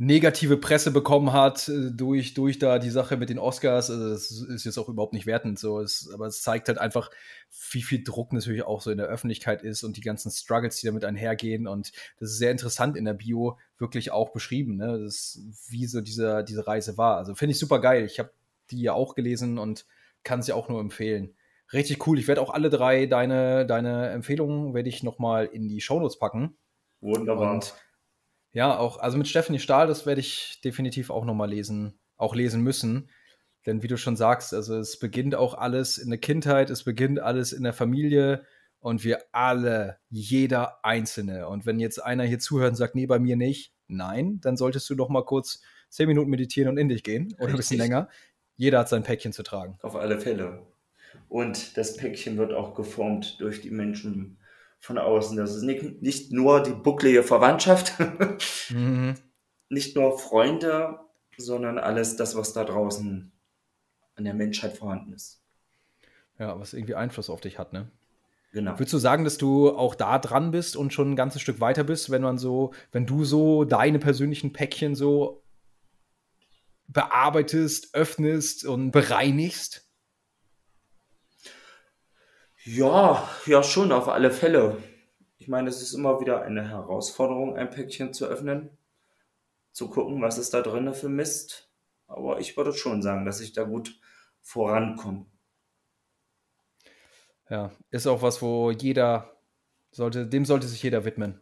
negative 0.01 0.57
Presse 0.57 0.93
bekommen 0.93 1.35
hat 1.35 1.69
äh, 1.69 1.91
durch, 1.93 2.33
durch 2.33 2.59
da 2.59 2.79
die 2.79 2.89
Sache 2.89 3.19
mit 3.19 3.29
den 3.29 3.39
Oscars. 3.39 3.91
Also 3.91 4.09
das 4.09 4.31
ist 4.31 4.65
jetzt 4.65 4.79
auch 4.79 4.89
überhaupt 4.89 5.13
nicht 5.13 5.27
wertend 5.27 5.59
so. 5.59 5.79
Es, 5.79 6.11
aber 6.15 6.27
es 6.27 6.41
zeigt 6.41 6.69
halt 6.69 6.79
einfach, 6.79 7.11
wie 7.71 7.83
viel 7.83 8.03
Druck 8.03 8.33
natürlich 8.33 8.63
auch 8.63 8.81
so 8.81 8.91
in 8.91 8.97
der 8.97 9.09
Öffentlichkeit 9.09 9.63
ist 9.63 9.85
und 9.85 9.99
die 9.99 10.01
ganzen 10.01 10.31
Struggles, 10.31 10.81
die 10.81 10.87
damit 10.87 11.05
einhergehen. 11.05 11.69
Und 11.69 11.93
das 12.19 12.31
ist 12.31 12.39
sehr 12.39 12.51
interessant 12.51 12.97
in 12.97 13.05
der 13.05 13.13
Bio 13.13 13.59
wirklich 13.77 14.11
auch 14.11 14.31
beschrieben, 14.31 14.77
ne? 14.77 14.99
Das, 15.05 15.39
wie 15.69 15.87
so 15.87 16.01
diese, 16.01 16.45
diese 16.45 16.67
Reise 16.67 16.97
war. 16.97 17.19
Also 17.19 17.35
finde 17.35 17.53
ich 17.53 17.59
super 17.59 17.79
geil. 17.79 18.07
Ich 18.07 18.19
habe 18.19 18.31
die 18.71 18.81
ja 18.81 18.95
auch 18.95 19.15
gelesen 19.15 19.59
und 19.59 19.85
kann 20.25 20.41
es 20.41 20.47
ja 20.47 20.55
auch 20.55 20.71
nur 20.71 20.81
empfehlen. 20.81 21.35
Richtig 21.75 22.07
cool. 22.07 22.19
Ich 22.19 22.27
werde 22.27 22.41
auch 22.41 22.51
alle 22.51 22.71
drei 22.71 23.05
deine, 23.05 23.67
deine 23.67 24.09
Empfehlungen 24.09 24.73
werde 24.73 24.89
ich 24.89 25.03
nochmal 25.03 25.45
in 25.45 25.69
die 25.69 25.83
Shownotes 25.83 26.19
packen. 26.19 26.57
Wunderbar. 27.03 27.53
Und 27.55 27.75
ja, 28.53 28.77
auch, 28.77 28.99
also 28.99 29.17
mit 29.17 29.29
Stephanie 29.29 29.59
Stahl, 29.59 29.87
das 29.87 30.07
werde 30.07 30.21
ich 30.21 30.61
definitiv 30.65 31.11
auch 31.11 31.25
nochmal 31.25 31.51
lesen, 31.51 31.99
auch 32.17 32.35
lesen 32.35 32.63
müssen. 32.63 33.11
Denn 33.67 33.83
wie 33.83 33.89
du 33.89 33.97
schon 33.97 34.17
sagst, 34.17 34.55
also 34.55 34.77
es 34.77 34.99
beginnt 34.99 35.35
auch 35.35 35.55
alles 35.55 35.99
in 35.99 36.09
der 36.09 36.19
Kindheit, 36.19 36.71
es 36.71 36.85
beginnt 36.85 37.21
alles 37.21 37.53
in 37.53 37.63
der 37.63 37.75
Familie 37.75 38.45
und 38.81 39.05
wir 39.05 39.19
alle, 39.33 39.99
jeder 40.09 40.85
Einzelne. 40.85 41.47
Und 41.47 41.67
wenn 41.67 41.79
jetzt 41.79 42.03
einer 42.03 42.25
hier 42.25 42.39
zuhört 42.39 42.71
und 42.71 42.77
sagt, 42.77 42.95
nee, 42.95 43.07
bei 43.07 43.19
mir 43.19 43.37
nicht, 43.37 43.75
nein, 43.87 44.41
dann 44.41 44.57
solltest 44.57 44.89
du 44.89 44.95
doch 44.95 45.11
mal 45.11 45.25
kurz 45.25 45.61
zehn 45.91 46.09
Minuten 46.09 46.31
meditieren 46.31 46.71
und 46.71 46.79
in 46.79 46.89
dich 46.89 47.03
gehen 47.03 47.35
oder 47.39 47.51
ein 47.51 47.57
bisschen 47.57 47.79
länger. 47.79 48.09
Jeder 48.57 48.81
hat 48.81 48.89
sein 48.89 49.03
Päckchen 49.03 49.33
zu 49.33 49.43
tragen. 49.43 49.79
Auf 49.83 49.97
alle 49.97 50.19
Fälle. 50.19 50.67
Und 51.29 51.77
das 51.77 51.97
Päckchen 51.97 52.39
wird 52.39 52.53
auch 52.53 52.75
geformt 52.75 53.41
durch 53.41 53.61
die 53.61 53.71
Menschen 53.71 54.39
von 54.81 54.99
außen. 54.99 55.37
Das 55.37 55.55
ist 55.55 55.63
nicht, 55.63 56.03
nicht 56.03 56.33
nur 56.33 56.63
die 56.63 56.73
bucklige 56.73 57.23
Verwandtschaft, 57.23 57.95
mhm. 58.71 59.15
nicht 59.69 59.95
nur 59.95 60.19
Freunde, 60.19 60.99
sondern 61.37 61.79
alles 61.79 62.17
das, 62.17 62.35
was 62.37 62.53
da 62.53 62.65
draußen 62.65 63.33
an 64.17 64.25
der 64.25 64.35
Menschheit 64.35 64.77
vorhanden 64.77 65.13
ist. 65.13 65.43
Ja, 66.39 66.59
was 66.59 66.73
irgendwie 66.73 66.95
Einfluss 66.95 67.31
auf 67.31 67.41
dich 67.41 67.59
hat, 67.59 67.73
ne? 67.73 67.91
Genau. 68.53 68.73
Würdest 68.73 68.93
du 68.93 68.99
sagen, 68.99 69.23
dass 69.25 69.39
du 69.39 69.71
auch 69.71 69.95
da 69.95 70.19
dran 70.19 70.51
bist 70.51 70.77
und 70.77 70.93
schon 70.93 71.13
ein 71.13 71.17
ganzes 71.17 71.41
Stück 71.41 71.61
weiter 71.61 71.85
bist, 71.85 72.11
wenn 72.11 72.23
man 72.23 72.37
so, 72.37 72.73
wenn 72.91 73.07
du 73.07 73.25
so 73.25 73.65
deine 73.65 74.01
persönlichen 74.01 74.53
Päckchen 74.53 74.97
so 74.97 75.45
bearbeitest, 76.89 77.95
öffnest 77.95 78.65
und 78.65 78.91
bereinigst? 78.91 79.90
Ja, 82.65 83.29
ja, 83.47 83.63
schon, 83.63 83.91
auf 83.91 84.09
alle 84.09 84.31
Fälle. 84.31 84.77
Ich 85.39 85.49
meine, 85.49 85.71
es 85.71 85.81
ist 85.81 85.95
immer 85.95 86.21
wieder 86.21 86.43
eine 86.43 86.69
Herausforderung, 86.69 87.57
ein 87.57 87.71
Päckchen 87.71 88.13
zu 88.13 88.27
öffnen, 88.27 88.77
zu 89.73 89.89
gucken, 89.89 90.21
was 90.21 90.37
ist 90.37 90.53
da 90.53 90.61
drin 90.61 90.93
für 90.93 91.09
Mist. 91.09 91.71
Aber 92.07 92.39
ich 92.39 92.57
würde 92.57 92.75
schon 92.75 93.01
sagen, 93.01 93.25
dass 93.25 93.41
ich 93.41 93.53
da 93.53 93.63
gut 93.63 93.99
vorankomme. 94.43 95.25
Ja, 97.49 97.73
ist 97.91 98.07
auch 98.07 98.21
was, 98.21 98.43
wo 98.43 98.71
jeder 98.71 99.41
sollte, 99.91 100.27
dem 100.27 100.45
sollte 100.45 100.69
sich 100.69 100.83
jeder 100.83 101.05
widmen. 101.05 101.41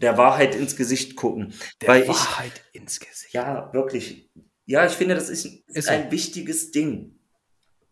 Der 0.00 0.18
Wahrheit 0.18 0.54
ins 0.54 0.76
Gesicht 0.76 1.16
gucken. 1.16 1.54
Der 1.80 2.06
Wahrheit 2.06 2.62
ich, 2.72 2.80
ins 2.80 3.00
Gesicht. 3.00 3.32
Ja, 3.32 3.72
wirklich. 3.72 4.30
Ja, 4.66 4.84
ich 4.86 4.92
finde, 4.92 5.14
das 5.14 5.30
ist, 5.30 5.46
ist, 5.46 5.68
ist 5.76 5.88
ein 5.88 6.04
so. 6.04 6.10
wichtiges 6.12 6.70
Ding 6.70 7.17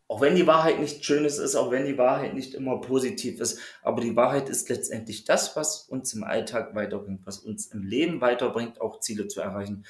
auch 0.09 0.21
wenn 0.21 0.37
die 0.37 0.47
Wahrheit 0.47 0.79
nicht 0.79 1.05
schönes 1.05 1.39
ist, 1.39 1.57
auch 1.57 1.71
wenn 1.71 1.85
die 1.85 1.99
Wahrheit 1.99 2.35
nicht 2.35 2.55
immer 2.55 2.81
positiv 2.81 3.41
ist, 3.41 3.59
aber 3.83 4.01
die 4.01 4.15
Wahrheit 4.15 4.49
ist 4.49 4.69
letztendlich 4.69 5.25
das, 5.25 5.57
was 5.57 5.81
uns 5.83 6.15
im 6.15 6.23
Alltag 6.23 6.75
weiterbringt, 6.75 7.27
was 7.27 7.39
uns 7.39 7.67
im 7.67 7.83
Leben 7.83 8.21
weiterbringt, 8.21 8.81
auch 8.81 9.01
Ziele 9.01 9.27
zu 9.27 9.41
erreichen. 9.41 9.85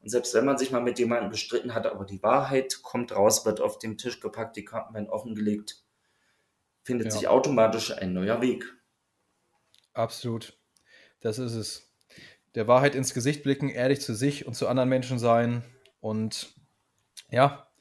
Und 0.00 0.10
selbst 0.10 0.34
wenn 0.34 0.44
man 0.44 0.58
sich 0.58 0.72
mal 0.72 0.82
mit 0.82 0.98
jemandem 0.98 1.30
gestritten 1.30 1.74
hat, 1.74 1.86
aber 1.86 2.04
die 2.04 2.22
Wahrheit 2.22 2.82
kommt 2.82 3.12
raus, 3.12 3.46
wird 3.46 3.60
auf 3.60 3.78
den 3.78 3.96
Tisch 3.96 4.20
gepackt, 4.20 4.56
die 4.56 4.64
Karten 4.64 4.94
werden 4.94 5.08
offengelegt, 5.08 5.82
findet 6.82 7.06
ja. 7.06 7.12
sich 7.12 7.28
automatisch 7.28 7.96
ein 7.96 8.12
neuer 8.12 8.42
Weg. 8.42 8.64
Absolut. 9.94 10.58
Das 11.20 11.38
ist 11.38 11.54
es. 11.54 11.94
Der 12.54 12.66
Wahrheit 12.66 12.94
ins 12.94 13.14
Gesicht 13.14 13.42
blicken, 13.42 13.70
ehrlich 13.70 14.00
zu 14.00 14.14
sich 14.14 14.46
und 14.46 14.54
zu 14.54 14.68
anderen 14.68 14.88
Menschen 14.88 15.18
sein 15.18 15.62
und 16.00 16.54
ja, 17.30 17.71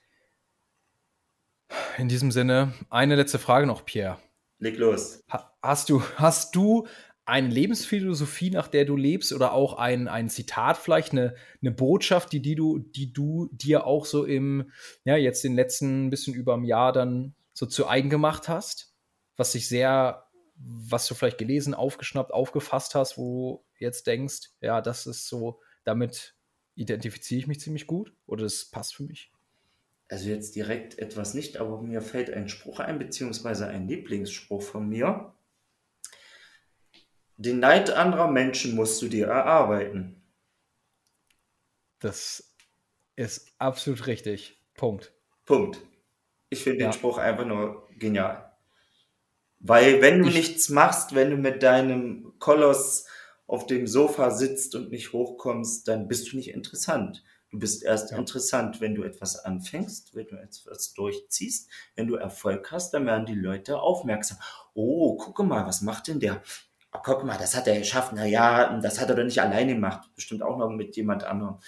in 1.97 2.09
diesem 2.09 2.32
Sinne, 2.32 2.74
eine 2.89 3.15
letzte 3.15 3.39
Frage 3.39 3.67
noch, 3.67 3.86
Pierre. 3.86 4.17
Leg 4.59 4.78
los. 4.78 5.24
hast 5.61 5.89
du, 5.89 6.03
hast 6.17 6.55
du 6.55 6.88
eine 7.26 7.47
Lebensphilosophie, 7.47 8.49
nach 8.49 8.67
der 8.67 8.86
du 8.86 8.95
lebst, 8.95 9.34
oder 9.34 9.53
auch 9.53 9.74
ein, 9.74 10.07
ein 10.07 10.30
Zitat, 10.30 10.78
vielleicht 10.78 11.11
eine, 11.13 11.36
eine 11.61 11.72
Botschaft, 11.72 12.32
die, 12.34 12.41
die, 12.41 12.55
du, 12.55 12.80
die 12.80 13.13
du 13.13 13.49
dir 13.51 13.86
auch 13.86 14.05
so 14.05 14.26
im, 14.26 14.72
ja, 15.05 15.15
jetzt 15.15 15.43
den 15.43 15.55
letzten 15.55 16.09
bisschen 16.09 16.34
über 16.34 16.53
einem 16.53 16.63
Jahr 16.63 16.91
dann 16.91 17.36
so 17.53 17.65
zu 17.65 17.88
eigen 17.88 18.09
gemacht 18.09 18.49
hast, 18.49 18.93
was 19.38 19.51
sich 19.51 19.67
sehr, 19.67 20.28
was 20.55 21.07
du 21.07 21.15
vielleicht 21.15 21.38
gelesen, 21.38 21.74
aufgeschnappt, 21.74 22.34
aufgefasst 22.34 22.95
hast, 22.95 23.17
wo 23.17 23.65
du 23.78 23.86
jetzt 23.86 24.07
denkst, 24.07 24.49
ja, 24.61 24.82
das 24.82 25.07
ist 25.07 25.28
so, 25.28 25.59
damit 25.84 26.36
identifiziere 26.76 27.39
ich 27.39 27.47
mich 27.47 27.59
ziemlich 27.59 27.88
gut 27.88 28.13
oder 28.26 28.43
das 28.43 28.65
passt 28.65 28.95
für 28.95 29.03
mich? 29.03 29.31
Also 30.12 30.28
jetzt 30.28 30.57
direkt 30.57 30.99
etwas 30.99 31.34
nicht, 31.34 31.55
aber 31.55 31.82
mir 31.82 32.01
fällt 32.01 32.30
ein 32.32 32.49
Spruch 32.49 32.82
ein, 32.82 32.99
beziehungsweise 32.99 33.68
ein 33.68 33.88
Lieblingsspruch 33.88 34.62
von 34.62 34.89
mir. 34.89 35.34
Den 37.38 37.59
Neid 37.59 37.91
anderer 37.91 38.30
Menschen 38.30 38.76
musst 38.76 39.01
du 39.01 39.07
dir 39.07 39.28
erarbeiten. 39.28 40.22
Das 41.99 42.53
ist 43.16 43.53
absolut 43.57 44.05
richtig. 44.05 44.62
Punkt. 44.74 45.14
Punkt. 45.45 45.80
Ich 46.49 46.62
finde 46.62 46.82
ja. 46.82 46.89
den 46.89 46.93
Spruch 46.93 47.18
einfach 47.18 47.45
nur 47.45 47.88
genial. 47.97 48.51
Weil 49.59 50.01
wenn 50.01 50.24
du 50.24 50.28
ich 50.28 50.36
nichts 50.36 50.68
machst, 50.68 51.16
wenn 51.16 51.30
du 51.30 51.38
mit 51.38 51.64
deinem 51.64 52.34
Koloss 52.38 53.05
auf 53.47 53.66
dem 53.66 53.88
Sofa 53.88 54.30
sitzt 54.32 54.76
und 54.76 54.91
nicht 54.91 55.14
hochkommst, 55.14 55.88
dann 55.88 56.09
bist 56.09 56.32
du 56.32 56.36
nicht 56.36 56.49
interessant. 56.49 57.24
Du 57.52 57.60
bist 57.60 57.84
erst 57.84 58.12
ja. 58.12 58.18
interessant, 58.18 58.80
wenn 58.80 58.95
du 58.95 59.04
etwas 59.04 59.38
anfängst, 59.38 60.16
wenn 60.16 60.28
du 60.28 60.38
etwas 60.38 60.93
durchziehst. 60.93 61.70
Wenn 61.95 62.08
du 62.08 62.16
Erfolg 62.16 62.72
hast, 62.72 62.93
dann 62.93 63.06
werden 63.06 63.26
die 63.26 63.36
Leute 63.36 63.80
aufmerksam. 63.80 64.38
Oh, 64.74 65.18
gucke 65.18 65.43
mal, 65.43 65.66
was 65.66 65.82
macht 65.82 66.08
denn 66.08 66.22
der? 66.22 66.41
Oh, 66.93 66.99
guck 67.04 67.26
mal, 67.26 67.38
das 67.38 67.56
hat 67.56 67.68
er 67.68 67.78
geschafft. 67.78 68.14
Na 68.16 68.26
ja, 68.26 68.80
das 68.80 69.02
hat 69.02 69.10
er 69.10 69.16
doch 69.16 69.24
nicht 69.24 69.41
alleine 69.41 69.74
gemacht. 69.74 70.10
Bestimmt 70.16 70.43
auch 70.43 70.58
noch 70.58 70.70
mit 70.70 70.95
jemand 70.95 71.26
anderem. 71.26 71.60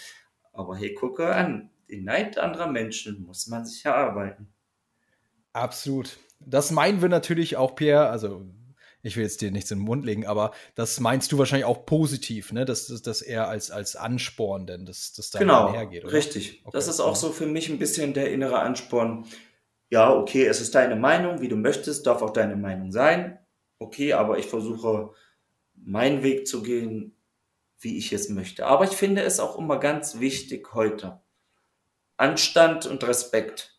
Aber 0.53 0.77
hey, 0.77 0.93
gucke 0.93 1.33
an. 1.33 1.69
Den 1.89 2.05
Neid 2.05 2.37
anderer 2.37 2.67
Menschen 2.67 3.21
muss 3.25 3.47
man 3.47 3.65
sich 3.65 3.83
erarbeiten. 3.83 4.53
Absolut. 5.51 6.17
Das 6.39 6.71
meinen 6.71 7.01
wir 7.01 7.09
natürlich 7.09 7.57
auch, 7.57 7.75
Pierre. 7.75 8.09
Also 8.09 8.45
ich 9.03 9.17
will 9.17 9.23
jetzt 9.23 9.41
dir 9.41 9.51
nichts 9.51 9.69
in 9.69 9.79
den 9.79 9.85
Mund 9.85 10.05
legen, 10.05 10.25
aber 10.25 10.51
das 10.75 10.99
meinst 11.01 11.31
du 11.31 11.37
wahrscheinlich 11.37 11.65
auch 11.65 11.85
positiv, 11.85 12.53
ne? 12.53 12.63
Dass 12.63 12.87
das 12.87 13.21
eher 13.21 13.49
als, 13.49 13.69
als 13.69 13.97
Ansporn 13.97 14.65
denn, 14.65 14.85
dass 14.85 15.11
das 15.11 15.29
da 15.29 15.39
genau, 15.39 15.73
hergeht, 15.73 16.05
oder? 16.05 16.13
Richtig. 16.13 16.61
Okay. 16.63 16.71
Das 16.71 16.87
ist 16.87 17.01
auch 17.01 17.17
so 17.17 17.31
für 17.31 17.45
mich 17.45 17.69
ein 17.69 17.79
bisschen 17.79 18.13
der 18.13 18.31
innere 18.31 18.59
Ansporn. 18.59 19.25
Ja, 19.89 20.11
okay, 20.11 20.45
es 20.45 20.61
ist 20.61 20.73
deine 20.73 20.95
Meinung, 20.95 21.41
wie 21.41 21.49
du 21.49 21.57
möchtest, 21.57 22.07
darf 22.07 22.21
auch 22.21 22.31
deine 22.31 22.55
Meinung 22.55 22.91
sein. 22.91 23.37
Okay, 23.77 24.13
aber 24.13 24.39
ich 24.39 24.45
versuche 24.45 25.11
meinen 25.75 26.23
Weg 26.23 26.47
zu 26.47 26.63
gehen, 26.63 27.15
wie 27.79 27.97
ich 27.97 28.13
es 28.13 28.29
möchte. 28.29 28.65
Aber 28.65 28.85
ich 28.85 28.91
finde 28.91 29.23
es 29.23 29.41
auch 29.41 29.59
immer 29.59 29.79
ganz 29.79 30.21
wichtig 30.21 30.73
heute. 30.73 31.21
Anstand 32.15 32.85
und 32.85 33.03
Respekt. 33.05 33.72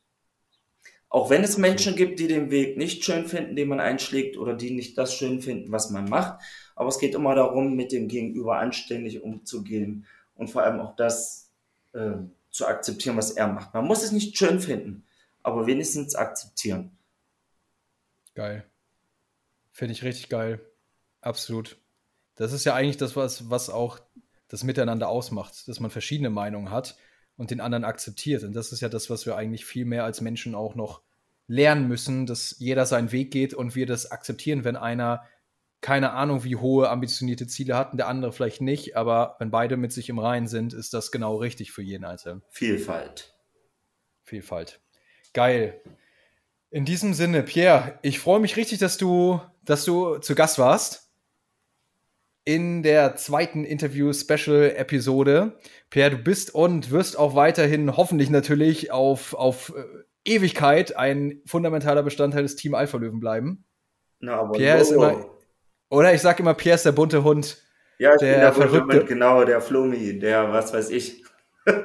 Auch 1.14 1.30
wenn 1.30 1.44
es 1.44 1.58
Menschen 1.58 1.94
gibt, 1.94 2.18
die 2.18 2.26
den 2.26 2.50
Weg 2.50 2.76
nicht 2.76 3.04
schön 3.04 3.28
finden, 3.28 3.54
den 3.54 3.68
man 3.68 3.78
einschlägt 3.78 4.36
oder 4.36 4.52
die 4.52 4.72
nicht 4.72 4.98
das 4.98 5.14
schön 5.14 5.40
finden, 5.40 5.70
was 5.70 5.90
man 5.90 6.08
macht. 6.08 6.42
Aber 6.74 6.88
es 6.88 6.98
geht 6.98 7.14
immer 7.14 7.36
darum, 7.36 7.76
mit 7.76 7.92
dem 7.92 8.08
Gegenüber 8.08 8.58
anständig 8.58 9.22
umzugehen 9.22 10.06
und 10.34 10.48
vor 10.48 10.64
allem 10.64 10.80
auch 10.80 10.96
das 10.96 11.52
äh, 11.92 12.14
zu 12.50 12.66
akzeptieren, 12.66 13.16
was 13.16 13.30
er 13.30 13.46
macht. 13.46 13.74
Man 13.74 13.86
muss 13.86 14.02
es 14.02 14.10
nicht 14.10 14.36
schön 14.36 14.58
finden, 14.58 15.06
aber 15.44 15.68
wenigstens 15.68 16.16
akzeptieren. 16.16 16.98
Geil. 18.34 18.64
Finde 19.70 19.92
ich 19.92 20.02
richtig 20.02 20.28
geil. 20.28 20.60
Absolut. 21.20 21.78
Das 22.34 22.52
ist 22.52 22.64
ja 22.64 22.74
eigentlich 22.74 22.96
das, 22.96 23.14
was, 23.14 23.48
was 23.48 23.70
auch 23.70 24.00
das 24.48 24.64
Miteinander 24.64 25.08
ausmacht, 25.08 25.68
dass 25.68 25.78
man 25.78 25.92
verschiedene 25.92 26.30
Meinungen 26.30 26.72
hat 26.72 26.96
und 27.36 27.52
den 27.52 27.60
anderen 27.60 27.84
akzeptiert. 27.84 28.42
Und 28.42 28.52
das 28.54 28.72
ist 28.72 28.80
ja 28.80 28.88
das, 28.88 29.10
was 29.10 29.26
wir 29.26 29.36
eigentlich 29.36 29.64
viel 29.64 29.84
mehr 29.84 30.02
als 30.02 30.20
Menschen 30.20 30.56
auch 30.56 30.74
noch 30.74 31.03
lernen 31.46 31.88
müssen, 31.88 32.26
dass 32.26 32.56
jeder 32.58 32.86
seinen 32.86 33.12
Weg 33.12 33.30
geht 33.30 33.54
und 33.54 33.74
wir 33.74 33.86
das 33.86 34.10
akzeptieren, 34.10 34.64
wenn 34.64 34.76
einer 34.76 35.24
keine 35.80 36.12
Ahnung, 36.12 36.44
wie 36.44 36.56
hohe 36.56 36.88
ambitionierte 36.88 37.46
Ziele 37.46 37.76
hat 37.76 37.92
und 37.92 37.98
der 37.98 38.08
andere 38.08 38.32
vielleicht 38.32 38.62
nicht, 38.62 38.96
aber 38.96 39.36
wenn 39.38 39.50
beide 39.50 39.76
mit 39.76 39.92
sich 39.92 40.08
im 40.08 40.18
Reinen 40.18 40.46
sind, 40.46 40.72
ist 40.72 40.94
das 40.94 41.12
genau 41.12 41.36
richtig 41.36 41.72
für 41.72 41.82
jeden 41.82 42.06
Einzelnen. 42.06 42.42
Vielfalt. 42.48 43.34
Vielfalt. 44.22 44.80
Geil. 45.34 45.82
In 46.70 46.86
diesem 46.86 47.12
Sinne, 47.12 47.42
Pierre, 47.42 47.98
ich 48.00 48.18
freue 48.18 48.40
mich 48.40 48.56
richtig, 48.56 48.78
dass 48.78 48.96
du, 48.96 49.42
dass 49.62 49.84
du 49.84 50.16
zu 50.16 50.34
Gast 50.34 50.58
warst. 50.58 51.10
in 52.44 52.82
der 52.82 53.16
zweiten 53.16 53.64
Interview-Special-Episode. 53.64 55.58
Pierre, 55.88 56.10
du 56.10 56.18
bist 56.18 56.54
und 56.54 56.90
wirst 56.90 57.18
auch 57.18 57.34
weiterhin 57.34 57.96
hoffentlich 57.96 58.30
natürlich 58.30 58.92
auf, 58.92 59.34
auf 59.34 59.72
äh, 59.76 59.82
Ewigkeit 60.24 60.96
ein 60.96 61.42
fundamentaler 61.46 62.02
Bestandteil 62.02 62.42
des 62.42 62.56
Team 62.56 62.74
Alpha 62.74 62.96
Löwen 62.96 63.20
bleiben. 63.20 63.64
Na, 64.20 64.36
aber 64.36 64.52
Pierre 64.52 64.80
ist 64.80 64.90
immer, 64.90 65.26
oder 65.90 66.14
ich 66.14 66.22
sag 66.22 66.40
immer, 66.40 66.54
Pierre 66.54 66.76
ist 66.76 66.86
der 66.86 66.92
bunte 66.92 67.24
Hund. 67.24 67.58
Ja, 67.98 68.14
ich 68.14 68.20
der 68.20 68.32
bin 68.32 68.40
der 68.40 68.52
verrückte, 68.52 69.04
genau, 69.04 69.44
der 69.44 69.60
Flomi, 69.60 70.18
der 70.18 70.52
was 70.52 70.72
weiß 70.72 70.90
ich. 70.90 71.23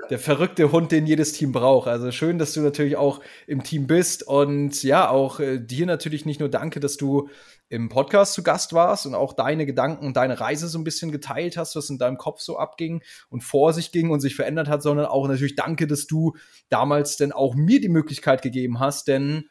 Der 0.10 0.20
verrückte 0.20 0.72
Hund, 0.72 0.92
den 0.92 1.06
jedes 1.06 1.34
Team 1.34 1.52
braucht. 1.52 1.88
Also 1.88 2.12
schön, 2.12 2.38
dass 2.38 2.54
du 2.54 2.62
natürlich 2.62 2.98
auch 2.98 3.22
im 3.48 3.64
Team 3.64 3.88
bist 3.88 4.28
und 4.28 4.84
ja, 4.84 5.10
auch 5.10 5.40
äh, 5.40 5.60
dir 5.60 5.86
natürlich 5.86 6.26
nicht 6.26 6.40
nur 6.40 6.50
danke, 6.50 6.80
dass 6.80 6.98
du 6.98 7.30
im 7.70 7.88
Podcast 7.88 8.34
zu 8.34 8.44
Gast 8.44 8.74
warst 8.74 9.06
und 9.06 9.14
auch 9.14 9.34
deine 9.34 9.66
Gedanken 9.66 10.06
und 10.06 10.18
deine 10.18 10.40
Reise 10.40 10.68
so 10.68 10.80
ein 10.80 10.84
bisschen 10.84 11.12
geteilt 11.12 11.56
hast, 11.56 11.76
was 11.76 11.90
in 11.90 12.00
deinem 12.00 12.18
Kopf 12.18 12.42
so 12.42 12.58
abging 12.58 13.04
und 13.30 13.42
vor 13.42 13.74
sich 13.74 13.92
ging 13.92 14.10
und 14.10 14.20
sich 14.20 14.36
verändert 14.36 14.68
hat, 14.68 14.82
sondern 14.82 15.06
auch 15.06 15.28
natürlich 15.28 15.56
danke, 15.56 15.86
dass 15.88 16.08
du 16.08 16.36
damals 16.70 17.18
denn 17.18 17.32
auch 17.32 17.56
mir 17.56 17.80
die 17.80 17.90
Möglichkeit 17.90 18.42
gegeben 18.42 18.80
hast, 18.80 19.08
denn 19.08 19.46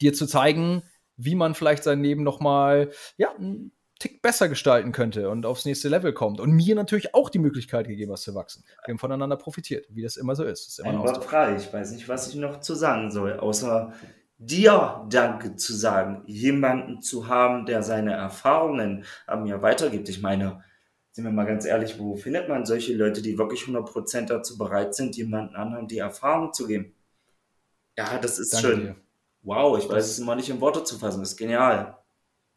dir 0.00 0.14
zu 0.14 0.26
zeigen, 0.26 0.82
wie 1.16 1.34
man 1.34 1.54
vielleicht 1.54 1.84
sein 1.84 2.02
Leben 2.02 2.24
noch 2.24 2.40
mal 2.40 2.90
ja, 3.18 3.28
Tick 3.98 4.22
besser 4.22 4.48
gestalten 4.48 4.92
könnte 4.92 5.30
und 5.30 5.46
aufs 5.46 5.64
nächste 5.64 5.88
Level 5.88 6.12
kommt. 6.12 6.40
Und 6.40 6.50
mir 6.50 6.74
natürlich 6.74 7.14
auch 7.14 7.30
die 7.30 7.38
Möglichkeit 7.38 7.86
gegeben 7.86 8.12
hast 8.12 8.22
zu 8.22 8.34
wachsen. 8.34 8.64
Wir 8.84 8.92
haben 8.92 8.98
voneinander 8.98 9.36
profitiert, 9.36 9.86
wie 9.90 10.02
das 10.02 10.16
immer 10.16 10.34
so 10.34 10.44
ist. 10.44 10.68
ist 10.68 10.78
immer 10.80 11.08
Ein 11.08 11.22
frei. 11.22 11.56
Ich 11.56 11.72
weiß 11.72 11.92
nicht, 11.92 12.08
was 12.08 12.28
ich 12.28 12.34
noch 12.34 12.60
zu 12.60 12.74
sagen 12.74 13.10
soll, 13.10 13.38
außer 13.38 13.92
dir 14.38 15.06
Danke 15.08 15.56
zu 15.56 15.74
sagen, 15.74 16.22
jemanden 16.26 17.00
zu 17.00 17.28
haben, 17.28 17.66
der 17.66 17.82
seine 17.82 18.14
Erfahrungen 18.14 19.04
an 19.26 19.44
mir 19.44 19.62
weitergibt. 19.62 20.08
Ich 20.08 20.20
meine, 20.20 20.62
sind 21.12 21.24
wir 21.24 21.30
mal 21.30 21.46
ganz 21.46 21.64
ehrlich, 21.64 21.98
wo 21.98 22.16
findet 22.16 22.48
man 22.48 22.66
solche 22.66 22.94
Leute, 22.94 23.22
die 23.22 23.38
wirklich 23.38 23.62
100% 23.62 24.26
dazu 24.26 24.58
bereit 24.58 24.94
sind, 24.94 25.16
jemanden 25.16 25.54
anderen 25.54 25.86
die 25.86 25.98
Erfahrung 25.98 26.52
zu 26.52 26.66
geben? 26.66 26.92
Ja, 27.96 28.18
das 28.18 28.40
ist 28.40 28.52
Danke 28.52 28.66
schön. 28.66 28.80
Dir. 28.80 28.96
Wow, 29.42 29.78
ich 29.78 29.84
das 29.84 29.96
weiß 29.96 30.10
es 30.10 30.18
immer 30.18 30.34
nicht 30.34 30.50
in 30.50 30.60
Worte 30.60 30.82
zu 30.82 30.98
fassen. 30.98 31.20
Das 31.20 31.30
ist 31.30 31.36
genial. 31.36 31.96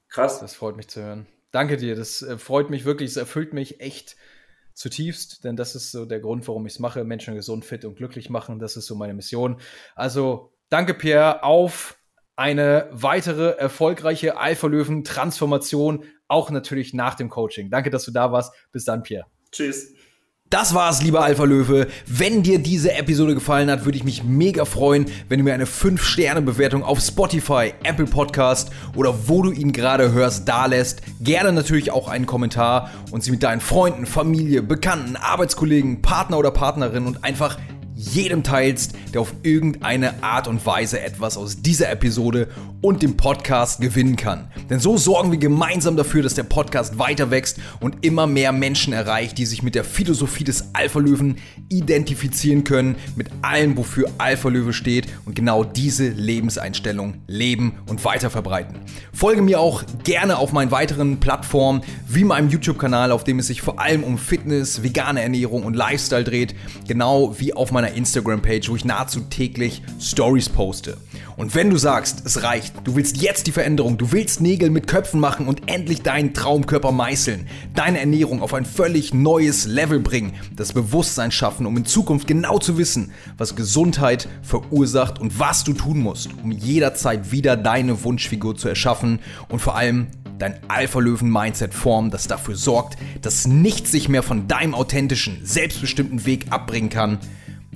Krass. 0.09 0.39
Das 0.39 0.55
freut 0.55 0.75
mich 0.75 0.87
zu 0.87 1.01
hören. 1.01 1.27
Danke 1.51 1.77
dir. 1.77 1.95
Das 1.95 2.21
äh, 2.21 2.37
freut 2.37 2.69
mich 2.69 2.85
wirklich. 2.85 3.11
Es 3.11 3.17
erfüllt 3.17 3.53
mich 3.53 3.79
echt 3.79 4.15
zutiefst, 4.73 5.43
denn 5.43 5.55
das 5.55 5.75
ist 5.75 5.91
so 5.91 6.05
der 6.05 6.19
Grund, 6.19 6.47
warum 6.47 6.65
ich 6.67 6.73
es 6.73 6.79
mache. 6.79 7.03
Menschen 7.03 7.33
gesund, 7.33 7.65
fit 7.65 7.83
und 7.83 7.95
glücklich 7.95 8.29
machen. 8.29 8.59
Das 8.59 8.77
ist 8.77 8.85
so 8.85 8.95
meine 8.95 9.13
Mission. 9.13 9.59
Also 9.95 10.53
danke, 10.69 10.93
Pierre, 10.93 11.43
auf 11.43 11.97
eine 12.35 12.87
weitere 12.91 13.57
erfolgreiche 13.57 14.37
Alpha-Löwen-Transformation, 14.37 16.05
auch 16.27 16.51
natürlich 16.51 16.93
nach 16.93 17.15
dem 17.15 17.29
Coaching. 17.29 17.71
Danke, 17.71 17.89
dass 17.89 18.05
du 18.05 18.11
da 18.11 18.31
warst. 18.31 18.53
Bis 18.71 18.85
dann, 18.85 19.01
Pierre. 19.01 19.25
Tschüss. 19.51 19.96
Das 20.49 20.73
war's, 20.73 21.03
lieber 21.03 21.25
Alpha 21.25 21.43
Löwe. 21.43 21.87
Wenn 22.05 22.41
dir 22.41 22.59
diese 22.59 22.93
Episode 22.93 23.33
gefallen 23.33 23.69
hat, 23.69 23.83
würde 23.83 23.97
ich 23.97 24.05
mich 24.05 24.23
mega 24.23 24.63
freuen, 24.63 25.05
wenn 25.27 25.39
du 25.39 25.43
mir 25.43 25.53
eine 25.53 25.65
5-Sterne-Bewertung 25.65 26.83
auf 26.83 27.01
Spotify, 27.01 27.73
Apple 27.83 28.05
Podcast 28.05 28.71
oder 28.95 29.27
wo 29.27 29.41
du 29.41 29.51
ihn 29.51 29.73
gerade 29.73 30.13
hörst, 30.13 30.47
da 30.47 30.65
lässt. 30.67 31.01
Gerne 31.19 31.51
natürlich 31.51 31.91
auch 31.91 32.07
einen 32.07 32.25
Kommentar 32.25 32.91
und 33.11 33.25
sie 33.25 33.31
mit 33.31 33.43
deinen 33.43 33.59
Freunden, 33.59 34.05
Familie, 34.05 34.61
Bekannten, 34.61 35.17
Arbeitskollegen, 35.17 36.01
Partner 36.01 36.37
oder 36.37 36.51
Partnerin 36.51 37.07
und 37.07 37.25
einfach 37.25 37.57
jedem 37.97 38.43
teilst, 38.43 38.93
der 39.13 39.21
auf 39.21 39.33
irgendeine 39.41 40.23
Art 40.23 40.47
und 40.47 40.63
Weise 40.65 41.01
etwas 41.01 41.35
aus 41.35 41.63
dieser 41.63 41.89
Episode 41.89 42.47
und 42.81 43.01
dem 43.01 43.17
Podcast 43.17 43.81
gewinnen 43.81 44.15
kann. 44.15 44.49
Denn 44.69 44.79
so 44.79 44.97
sorgen 44.97 45.31
wir 45.31 45.39
gemeinsam 45.39 45.97
dafür, 45.97 46.21
dass 46.21 46.35
der 46.35 46.43
Podcast 46.43 46.99
weiter 46.99 47.31
wächst 47.31 47.57
und 47.79 48.05
immer 48.05 48.27
mehr 48.27 48.51
Menschen 48.51 48.93
erreicht, 48.93 49.39
die 49.39 49.47
sich 49.47 49.63
mit 49.63 49.73
der 49.73 49.83
Philosophie 49.83 50.43
des 50.43 50.69
Alpha 50.73 50.99
Löwen 50.99 51.37
identifizieren 51.69 52.63
können, 52.63 52.95
mit 53.15 53.29
allem, 53.41 53.75
wofür 53.77 54.07
Alpha 54.19 54.49
Löwe 54.49 54.73
steht 54.73 55.07
und 55.25 55.35
genau 55.35 55.63
diese 55.63 56.09
Lebenseinstellung 56.09 57.15
leben 57.25 57.79
und 57.87 58.05
weiter 58.05 58.29
verbreiten. 58.29 58.75
Folge 59.11 59.41
mir 59.41 59.59
auch 59.59 59.83
gerne 60.03 60.37
auf 60.37 60.53
meinen 60.53 60.69
weiteren 60.69 61.19
Plattformen, 61.19 61.81
wie 62.07 62.23
meinem 62.23 62.49
YouTube-Kanal, 62.49 63.11
auf 63.11 63.23
dem 63.23 63.39
es 63.39 63.47
sich 63.47 63.61
vor 63.61 63.79
allem 63.79 64.03
um 64.03 64.19
Fitness, 64.19 64.83
vegane 64.83 65.23
Ernährung 65.23 65.63
und 65.63 65.75
Lifestyle 65.75 66.23
dreht, 66.23 66.53
genau 66.87 67.39
wie 67.39 67.53
auf 67.53 67.71
meiner 67.71 67.86
Instagram-Page, 67.93 68.69
wo 68.69 68.75
ich 68.75 68.85
nahezu 68.85 69.21
täglich 69.21 69.81
Stories 69.99 70.49
poste. 70.49 70.97
Und 71.38 71.53
wenn 71.53 71.69
du 71.69 71.77
sagst, 71.77 72.23
es 72.25 72.41
reicht, 72.41 72.73
du 72.83 72.95
willst 72.95 73.17
jetzt 73.17 73.45
die 73.45 73.51
Veränderung, 73.51 73.97
du 73.97 74.11
willst 74.11 74.41
Nägel 74.41 74.69
mit 74.71 74.88
Köpfen 74.88 75.19
machen 75.19 75.47
und 75.47 75.69
endlich 75.71 76.01
deinen 76.01 76.33
Traumkörper 76.33 76.91
meißeln, 76.91 77.47
deine 77.75 77.99
Ernährung 77.99 78.41
auf 78.41 78.53
ein 78.53 78.65
völlig 78.65 79.13
neues 79.13 79.65
Level 79.65 79.99
bringen, 79.99 80.33
das 80.55 80.73
Bewusstsein 80.73 81.31
schaffen, 81.31 81.65
um 81.65 81.77
in 81.77 81.85
Zukunft 81.85 82.27
genau 82.27 82.57
zu 82.57 82.77
wissen, 82.77 83.11
was 83.38 83.55
Gesundheit 83.55 84.27
verursacht 84.41 85.19
und 85.19 85.39
was 85.39 85.63
du 85.63 85.73
tun 85.73 85.99
musst, 85.99 86.29
um 86.43 86.51
jederzeit 86.51 87.31
wieder 87.31 87.55
deine 87.55 88.03
Wunschfigur 88.03 88.55
zu 88.55 88.67
erschaffen 88.67 89.19
und 89.49 89.59
vor 89.59 89.75
allem 89.75 90.07
dein 90.39 90.59
Alpha-Löwen-Mindset 90.67 91.73
formen, 91.73 92.11
das 92.11 92.27
dafür 92.27 92.55
sorgt, 92.55 92.97
dass 93.21 93.47
nichts 93.47 93.91
sich 93.91 94.09
mehr 94.09 94.23
von 94.23 94.47
deinem 94.47 94.73
authentischen, 94.73 95.39
selbstbestimmten 95.43 96.25
Weg 96.25 96.47
abbringen 96.49 96.89
kann, 96.89 97.19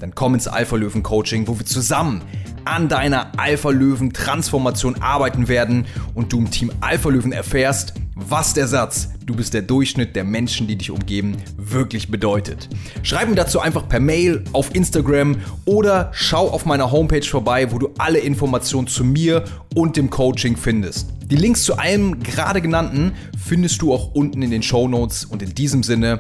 dann 0.02 0.16
komm 0.16 0.34
ins 0.34 0.48
Alpha-Löwen-Coaching, 0.48 1.48
wo 1.48 1.60
wir 1.60 1.66
zusammen 1.66 2.24
an 2.66 2.90
deiner 2.90 3.38
Alpha-Löwen-Transformation 3.38 5.00
arbeiten 5.00 5.48
werden 5.48 5.86
und 6.16 6.34
du 6.34 6.40
im 6.40 6.50
Team 6.50 6.72
Alpha-Löwen 6.82 7.32
erfährst, 7.32 7.94
was 8.30 8.54
der 8.54 8.68
Satz, 8.68 9.10
du 9.26 9.36
bist 9.36 9.54
der 9.54 9.62
Durchschnitt 9.62 10.16
der 10.16 10.24
Menschen, 10.24 10.68
die 10.68 10.76
dich 10.76 10.92
umgeben, 10.92 11.38
wirklich 11.58 12.10
bedeutet. 12.10 12.70
Schreib 13.04 13.30
mir 13.30 13.36
dazu 13.36 13.60
einfach 13.60 13.88
per 13.88 14.00
Mail 14.00 14.44
auf 14.54 14.74
Instagram 14.76 15.38
oder 15.66 16.12
schau 16.14 16.50
auf 16.50 16.66
meiner 16.66 16.92
Homepage 16.92 17.24
vorbei, 17.24 17.72
wo 17.72 17.80
du 17.80 17.90
alle 17.98 18.20
Informationen 18.20 18.88
zu 18.88 19.04
mir 19.04 19.44
und 19.76 19.98
dem 19.98 20.10
Coaching 20.10 20.58
findest. 20.58 21.10
Die 21.26 21.36
Links 21.36 21.64
zu 21.64 21.78
allem 21.78 22.20
gerade 22.20 22.62
genannten 22.62 23.14
findest 23.38 23.82
du 23.82 23.94
auch 23.94 24.14
unten 24.14 24.42
in 24.42 24.52
den 24.52 24.64
Show 24.64 24.88
Notes 24.88 25.26
und 25.26 25.42
in 25.42 25.56
diesem 25.56 25.84
Sinne, 25.84 26.20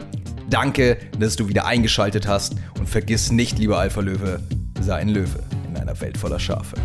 danke, 0.50 0.98
dass 1.20 1.36
du 1.36 1.48
wieder 1.48 1.66
eingeschaltet 1.66 2.28
hast 2.28 2.56
und 2.80 2.90
vergiss 2.90 3.32
nicht, 3.32 3.60
lieber 3.60 3.78
Alpha 3.78 4.02
Löwe, 4.02 4.40
sei 4.80 4.96
ein 4.96 5.10
Löwe 5.10 5.40
in 5.70 5.78
einer 5.78 6.00
Welt 6.00 6.18
voller 6.18 6.40
Schafe. 6.40 6.76